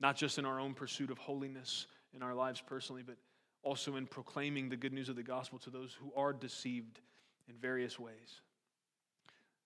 Not 0.00 0.16
just 0.16 0.38
in 0.38 0.44
our 0.44 0.58
own 0.58 0.74
pursuit 0.74 1.10
of 1.10 1.18
holiness 1.18 1.86
in 2.14 2.22
our 2.22 2.34
lives 2.34 2.62
personally, 2.66 3.02
but 3.06 3.16
also 3.62 3.96
in 3.96 4.06
proclaiming 4.06 4.68
the 4.68 4.76
good 4.76 4.92
news 4.92 5.08
of 5.08 5.16
the 5.16 5.22
gospel 5.22 5.58
to 5.58 5.70
those 5.70 5.96
who 6.00 6.12
are 6.16 6.32
deceived 6.32 7.00
in 7.48 7.56
various 7.56 7.98
ways 7.98 8.40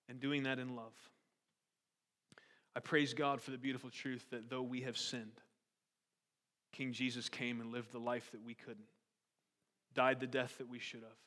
and 0.09 0.19
doing 0.19 0.43
that 0.43 0.59
in 0.59 0.75
love. 0.75 0.93
I 2.75 2.79
praise 2.79 3.13
God 3.13 3.41
for 3.41 3.51
the 3.51 3.57
beautiful 3.57 3.89
truth 3.89 4.25
that 4.31 4.49
though 4.49 4.61
we 4.61 4.81
have 4.81 4.97
sinned, 4.97 5.41
King 6.71 6.93
Jesus 6.93 7.27
came 7.27 7.59
and 7.59 7.71
lived 7.71 7.91
the 7.91 7.99
life 7.99 8.31
that 8.31 8.43
we 8.43 8.53
couldn't, 8.53 8.87
died 9.93 10.19
the 10.19 10.27
death 10.27 10.57
that 10.57 10.69
we 10.69 10.79
should 10.79 11.01
have, 11.01 11.17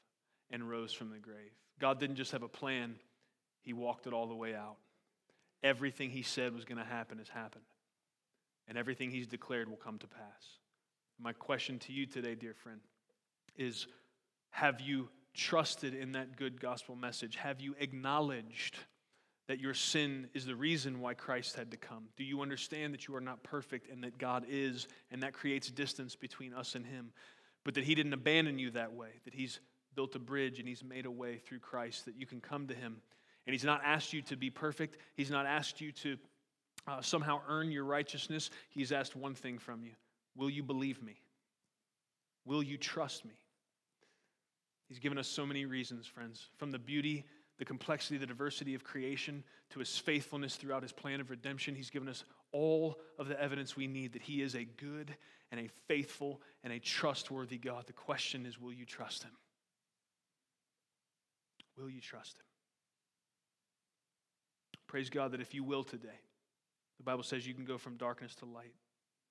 and 0.51 0.69
rose 0.69 0.93
from 0.93 1.11
the 1.11 1.19
grave. 1.19 1.53
God 1.79 2.01
didn't 2.01 2.17
just 2.17 2.33
have 2.33 2.43
a 2.43 2.49
plan, 2.49 2.95
He 3.63 3.73
walked 3.73 4.07
it 4.07 4.13
all 4.13 4.27
the 4.27 4.35
way 4.35 4.55
out. 4.55 4.77
Everything 5.63 6.11
He 6.11 6.23
said 6.23 6.55
was 6.55 6.65
going 6.65 6.79
to 6.79 6.85
happen 6.85 7.19
has 7.19 7.29
happened, 7.29 7.65
and 8.67 8.79
everything 8.79 9.11
He's 9.11 9.27
declared 9.27 9.69
will 9.69 9.77
come 9.77 9.99
to 9.99 10.07
pass. 10.07 10.59
My 11.21 11.33
question 11.33 11.79
to 11.81 11.93
you 11.93 12.07
today, 12.07 12.35
dear 12.35 12.55
friend, 12.55 12.81
is 13.57 13.87
have 14.51 14.81
you 14.81 15.09
trusted 15.35 15.95
in 15.95 16.13
that 16.13 16.37
good 16.37 16.61
gospel 16.61 16.97
message? 16.97 17.37
Have 17.37 17.61
you 17.61 17.75
acknowledged 17.79 18.79
that 19.47 19.61
your 19.61 19.75
sin 19.75 20.29
is 20.33 20.47
the 20.47 20.57
reason 20.57 21.01
why 21.01 21.15
Christ 21.15 21.57
had 21.57 21.71
to 21.71 21.77
come? 21.77 22.05
Do 22.17 22.25
you 22.25 22.41
understand 22.41 22.95
that 22.95 23.07
you 23.07 23.15
are 23.15 23.21
not 23.21 23.43
perfect 23.43 23.91
and 23.91 24.03
that 24.05 24.19
God 24.19 24.47
is, 24.49 24.89
and 25.11 25.23
that 25.23 25.35
creates 25.35 25.71
distance 25.71 26.17
between 26.17 26.55
us 26.55 26.75
and 26.75 26.87
Him? 26.87 27.13
But 27.65 27.75
that 27.75 27.85
He 27.85 27.95
didn't 27.95 28.13
abandon 28.13 28.59
you 28.59 28.71
that 28.73 28.93
way, 28.93 29.11
that 29.25 29.35
He's 29.35 29.61
built 29.95 30.15
a 30.17 30.19
bridge 30.19 30.59
and 30.59 30.69
He's 30.69 30.83
made 30.83 31.07
a 31.07 31.11
way 31.11 31.39
through 31.39 31.61
Christ 31.61 32.07
that 32.07 32.17
you 32.17 32.27
can 32.27 32.41
come 32.41 32.67
to 32.69 32.75
Him. 32.75 33.03
And 33.47 33.53
He's 33.53 33.65
not 33.65 33.83
asked 33.85 34.13
you 34.13 34.23
to 34.23 34.37
be 34.37 34.51
perfect, 34.51 34.99
He's 35.15 35.31
not 35.31 35.47
asked 35.47 35.81
you 35.81 35.93
to 35.93 36.17
uh, 36.87 37.01
somehow 37.01 37.41
earn 37.49 37.71
your 37.71 37.85
righteousness. 37.85 38.51
He's 38.71 38.93
asked 38.93 39.17
one 39.17 39.35
thing 39.35 39.59
from 39.59 39.85
you 39.85 39.93
Will 40.37 40.51
you 40.51 40.63
believe 40.63 41.03
me? 41.03 41.17
Will 42.45 42.63
you 42.63 42.77
trust 42.77 43.25
me? 43.25 43.35
He's 44.89 44.99
given 44.99 45.19
us 45.19 45.29
so 45.29 45.47
many 45.47 45.65
reasons, 45.65 46.07
friends, 46.07 46.49
from 46.57 46.71
the 46.71 46.79
beauty, 46.79 47.25
the 47.59 47.65
complexity, 47.65 48.19
the 48.19 48.27
diversity 48.27 48.75
of 48.75 48.85
creation 48.85 49.45
to 49.71 49.79
his 49.79 49.97
faithfulness 49.97 50.57
throughout 50.57 50.83
his 50.83 50.93
plan 50.93 51.21
of 51.21 51.31
redemption. 51.31 51.75
He's 51.75 51.91
given 51.91 52.09
us 52.09 52.25
all 52.53 52.99
of 53.19 53.29
the 53.29 53.41
evidence 53.41 53.77
we 53.77 53.87
need 53.87 54.13
that 54.13 54.23
he 54.23 54.43
is 54.43 54.55
a 54.55 54.65
good 54.65 55.15
and 55.51 55.61
a 55.61 55.71
faithful 55.87 56.41
and 56.63 56.73
a 56.73 56.79
trustworthy 56.79 57.59
God. 57.59 57.87
The 57.87 57.93
question 57.93 58.47
is 58.47 58.59
will 58.59 58.73
you 58.73 58.85
trust 58.85 59.23
him? 59.23 59.33
Will 61.77 61.91
you 61.91 62.01
trust 62.01 62.39
him? 62.39 62.45
Praise 64.87 65.11
God 65.11 65.33
that 65.33 65.41
if 65.41 65.55
you 65.55 65.65
will 65.65 65.83
today, 65.83 66.21
the 66.99 67.05
Bible 67.05 67.25
says 67.25 67.47
you 67.47 67.55
can 67.55 67.65
go 67.65 67.79
from 67.79 67.97
darkness 67.97 68.35
to 68.37 68.45
light, 68.45 68.75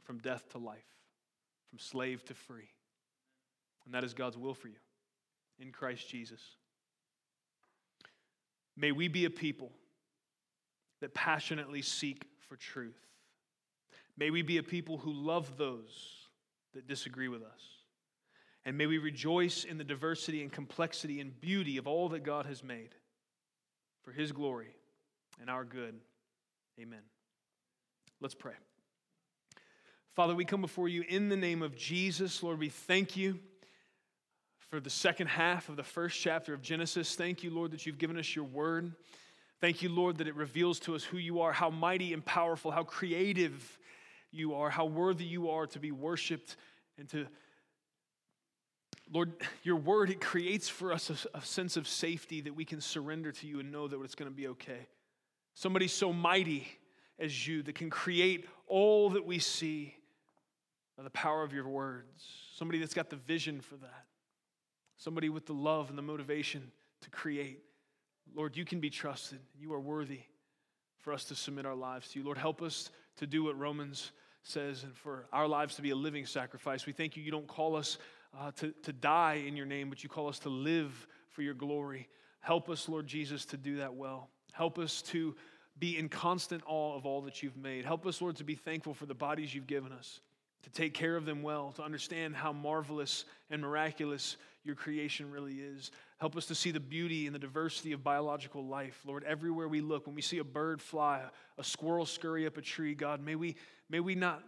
from 0.04 0.18
death 0.20 0.50
to 0.50 0.58
life, 0.58 0.84
from 1.70 1.80
slave 1.80 2.24
to 2.26 2.34
free. 2.34 2.70
And 3.86 3.94
that 3.94 4.04
is 4.04 4.14
God's 4.14 4.38
will 4.38 4.54
for 4.54 4.68
you 4.68 4.76
in 5.60 5.72
Christ 5.72 6.10
Jesus. 6.10 6.42
May 8.76 8.92
we 8.92 9.08
be 9.08 9.26
a 9.26 9.30
people 9.30 9.72
that 11.02 11.14
passionately 11.14 11.82
seek 11.82 12.26
for 12.48 12.56
truth. 12.56 13.00
May 14.18 14.30
we 14.30 14.42
be 14.42 14.58
a 14.58 14.64
people 14.64 14.98
who 14.98 15.12
love 15.12 15.58
those 15.58 16.28
that 16.74 16.88
disagree 16.88 17.28
with 17.28 17.42
us. 17.44 17.62
And 18.66 18.78
may 18.78 18.86
we 18.86 18.98
rejoice 18.98 19.64
in 19.64 19.78
the 19.78 19.84
diversity 19.84 20.42
and 20.42 20.52
complexity 20.52 21.20
and 21.20 21.40
beauty 21.42 21.78
of 21.78 21.88
all 21.88 22.10
that 22.10 22.24
God 22.24 22.46
has 22.46 22.64
made 22.64 22.96
for 24.04 24.12
His 24.12 24.32
glory 24.32 24.76
and 25.42 25.50
our 25.50 25.66
good. 25.66 25.96
Amen. 26.80 27.02
Let's 28.22 28.36
pray. 28.36 28.54
Father, 30.16 30.36
we 30.36 30.46
come 30.46 30.62
before 30.62 30.88
you 30.88 31.04
in 31.08 31.30
the 31.30 31.36
name 31.36 31.62
of 31.62 31.76
Jesus. 31.76 32.42
Lord, 32.42 32.60
we 32.60 32.70
thank 32.70 33.18
you 33.18 33.40
for 34.74 34.80
the 34.80 34.90
second 34.90 35.28
half 35.28 35.70
of 35.70 35.76
the 35.76 35.84
first 35.84 36.20
chapter 36.20 36.52
of 36.52 36.60
Genesis. 36.60 37.14
Thank 37.14 37.44
you, 37.44 37.52
Lord, 37.52 37.70
that 37.70 37.86
you've 37.86 38.00
given 38.00 38.18
us 38.18 38.36
your 38.36 38.46
word. 38.46 38.92
Thank 39.62 39.84
you, 39.84 39.90
Lord, 39.90 40.18
that 40.18 40.28
it 40.28 40.34
reveals 40.36 40.80
to 40.80 40.96
us 40.96 41.04
who 41.04 41.20
you 41.20 41.42
are, 41.42 41.52
how 41.52 41.70
mighty 41.70 42.12
and 42.12 42.26
powerful, 42.26 42.72
how 42.72 42.82
creative 42.82 43.78
you 44.32 44.56
are, 44.56 44.72
how 44.72 44.86
worthy 44.86 45.26
you 45.26 45.52
are 45.52 45.68
to 45.68 45.80
be 45.80 45.92
worshiped 45.92 46.56
and 46.98 47.08
to 47.10 47.28
Lord, 49.12 49.34
your 49.62 49.76
word, 49.76 50.10
it 50.10 50.20
creates 50.20 50.70
for 50.70 50.92
us 50.92 51.12
a, 51.12 51.38
a, 51.38 51.42
sense 51.44 51.78
of 51.78 51.88
safety 51.88 52.42
that 52.42 52.56
we 52.56 52.66
can 52.66 52.82
surrender 52.82 53.32
to 53.32 53.46
you 53.46 53.60
and 53.60 53.72
know 53.72 53.88
that 53.88 54.02
it's 54.02 54.16
going 54.16 54.32
to 54.32 54.36
be 54.36 54.48
okay. 54.48 54.88
Somebody 55.54 55.88
so 55.88 56.12
mighty 56.12 56.68
as 57.20 57.48
you 57.48 57.62
that 57.62 57.76
can 57.76 57.92
create 57.92 58.48
all 58.66 59.12
that 59.12 59.24
we 59.24 59.38
see 59.38 59.94
by 60.98 61.04
the 61.04 61.12
power 61.12 61.44
of 61.44 61.54
your 61.54 61.68
words. 61.68 62.26
Somebody 62.56 62.80
that's 62.80 62.96
got 62.96 63.12
the 63.12 63.18
vision 63.18 63.62
for 63.62 63.76
that 63.76 64.06
somebody 65.04 65.28
with 65.28 65.46
the 65.46 65.54
love 65.54 65.90
and 65.90 65.98
the 65.98 66.02
motivation 66.02 66.72
to 67.02 67.10
create. 67.10 67.60
Lord, 68.34 68.56
you 68.56 68.64
can 68.64 68.80
be 68.80 68.90
trusted. 68.90 69.40
You 69.60 69.74
are 69.74 69.80
worthy 69.80 70.22
for 71.00 71.12
us 71.12 71.26
to 71.26 71.36
submit 71.36 71.66
our 71.66 71.76
lives 71.76 72.10
to 72.10 72.20
you. 72.20 72.26
Lord, 72.26 72.38
help 72.38 72.62
us 72.62 72.90
to 73.18 73.28
do 73.28 73.44
what 73.44 73.60
Romans 73.60 74.14
says 74.44 74.84
and 74.84 74.96
for 74.96 75.26
our 75.34 75.48
lives 75.48 75.76
to 75.76 75.82
be 75.82 75.90
a 75.90 75.96
living 75.96 76.26
sacrifice. 76.26 76.86
We 76.86 76.94
thank 76.94 77.18
you, 77.18 77.24
you 77.24 77.32
don't 77.32 77.48
call 77.48 77.76
us 77.76 77.98
uh, 78.40 78.52
to, 78.58 78.74
to 78.84 78.94
die 78.94 79.44
in 79.46 79.58
your 79.58 79.66
name, 79.66 79.90
but 79.90 80.04
you 80.04 80.10
call 80.10 80.30
us 80.30 80.40
to 80.40 80.50
live 80.50 81.08
for 81.32 81.42
your 81.42 81.54
glory. 81.54 82.08
Help 82.40 82.70
us, 82.70 82.88
Lord 82.88 83.06
Jesus, 83.06 83.46
to 83.48 83.58
do 83.58 83.78
that 83.78 83.94
well. 83.94 84.30
Help 84.54 84.80
us 84.80 85.02
to 85.04 85.36
be 85.80 85.98
in 85.98 86.08
constant 86.08 86.64
awe 86.66 86.96
of 86.96 87.06
all 87.06 87.22
that 87.22 87.44
you've 87.44 87.58
made. 87.58 87.84
Help 87.84 88.06
us, 88.06 88.22
Lord, 88.22 88.38
to 88.38 88.44
be 88.46 88.56
thankful 88.56 88.94
for 88.94 89.06
the 89.06 89.14
bodies 89.14 89.54
you've 89.54 89.68
given 89.68 89.92
us. 89.92 90.22
To 90.64 90.70
take 90.70 90.94
care 90.94 91.16
of 91.16 91.26
them 91.26 91.44
well, 91.44 91.72
to 91.74 91.84
understand 91.84 92.36
how 92.36 92.54
marvelous 92.54 93.26
and 93.50 93.62
miraculous 93.62 94.38
your 94.64 94.76
creation 94.76 95.30
really 95.30 95.56
is. 95.56 95.92
Help 96.20 96.38
us 96.38 96.46
to 96.46 96.56
see 96.56 96.72
the 96.72 96.80
beauty 96.80 97.26
and 97.26 97.36
the 97.36 97.40
diversity 97.40 97.92
of 97.92 98.04
biological 98.04 98.66
life. 98.66 99.02
Lord, 99.06 99.24
everywhere 99.26 99.68
we 99.68 99.82
look, 99.82 100.06
when 100.06 100.16
we 100.16 100.22
see 100.22 100.38
a 100.40 100.44
bird 100.44 100.82
fly, 100.82 101.22
a 101.58 101.64
squirrel 101.64 102.06
scurry 102.06 102.46
up 102.46 102.58
a 102.58 102.62
tree, 102.62 102.96
God, 102.96 103.22
may 103.22 103.36
we, 103.36 103.56
may 103.90 104.00
we 104.00 104.16
not 104.16 104.42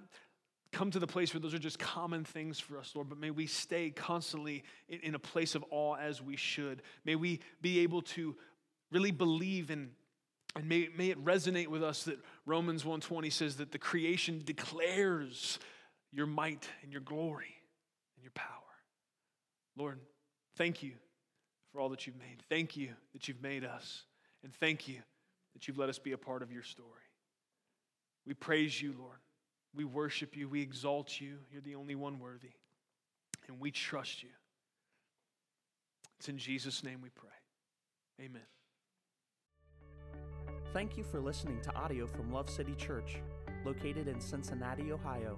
come 0.72 0.92
to 0.92 1.00
the 1.00 1.08
place 1.08 1.34
where 1.34 1.42
those 1.42 1.54
are 1.54 1.60
just 1.60 1.80
common 1.80 2.24
things 2.24 2.60
for 2.60 2.78
us, 2.78 2.94
Lord, 2.96 3.10
but 3.10 3.18
may 3.18 3.32
we 3.32 3.46
stay 3.48 3.90
constantly 3.90 4.64
in, 4.90 5.00
in 5.02 5.16
a 5.16 5.20
place 5.20 5.56
of 5.56 5.66
awe 5.70 5.96
as 5.96 6.22
we 6.22 6.36
should. 6.36 6.82
May 7.04 7.16
we 7.16 7.42
be 7.62 7.80
able 7.80 8.02
to 8.04 8.36
really 8.92 9.12
believe 9.12 9.72
in 9.72 9.92
and 10.56 10.70
may, 10.70 10.88
may 10.98 11.10
it 11.10 11.24
resonate 11.24 11.68
with 11.68 11.84
us 11.84 12.04
that 12.04 12.18
Romans 12.46 12.84
1:20 12.84 13.30
says 13.30 13.58
that 13.58 13.74
the 13.74 13.78
creation 13.78 14.42
declares 14.46 15.60
your 16.16 16.26
might 16.26 16.70
and 16.82 16.92
your 16.94 17.02
glory 17.02 17.54
and 18.16 18.24
your 18.24 18.32
power. 18.32 18.48
Lord, 19.76 20.00
thank 20.56 20.82
you 20.82 20.94
for 21.72 21.82
all 21.82 21.90
that 21.90 22.08
you've 22.08 22.18
made. 22.18 22.42
Thank 22.50 22.78
you 22.78 22.92
that 23.12 23.28
you've 23.28 23.42
made 23.42 23.66
us. 23.66 24.04
And 24.42 24.54
thank 24.54 24.88
you 24.88 25.02
that 25.54 25.68
you've 25.68 25.78
let 25.78 25.90
us 25.90 26.00
be 26.00 26.14
a 26.14 26.18
part 26.18 26.42
of 26.42 26.54
your 26.54 26.64
story. 26.64 26.90
We 28.26 28.34
praise 28.34 28.82
you, 28.82 28.96
Lord. 28.98 29.18
We 29.76 29.84
worship 29.84 30.38
you. 30.38 30.48
We 30.48 30.62
exalt 30.62 31.20
you. 31.20 31.36
You're 31.52 31.62
the 31.62 31.76
only 31.76 31.96
one 31.96 32.20
worthy. 32.20 32.54
And 33.50 33.60
we 33.60 33.72
trust 33.72 34.24
you. 34.24 34.30
It's 36.18 36.30
in 36.30 36.38
Jesus' 36.38 36.82
name 36.82 37.02
we 37.04 37.10
pray. 37.10 37.30
Amen. 38.22 38.42
Thank 40.74 40.98
you 40.98 41.04
for 41.04 41.20
listening 41.20 41.60
to 41.62 41.76
audio 41.76 42.08
from 42.08 42.32
Love 42.32 42.50
City 42.50 42.74
Church, 42.76 43.18
located 43.66 44.08
in 44.08 44.22
Cincinnati, 44.22 44.94
Ohio. 44.94 45.38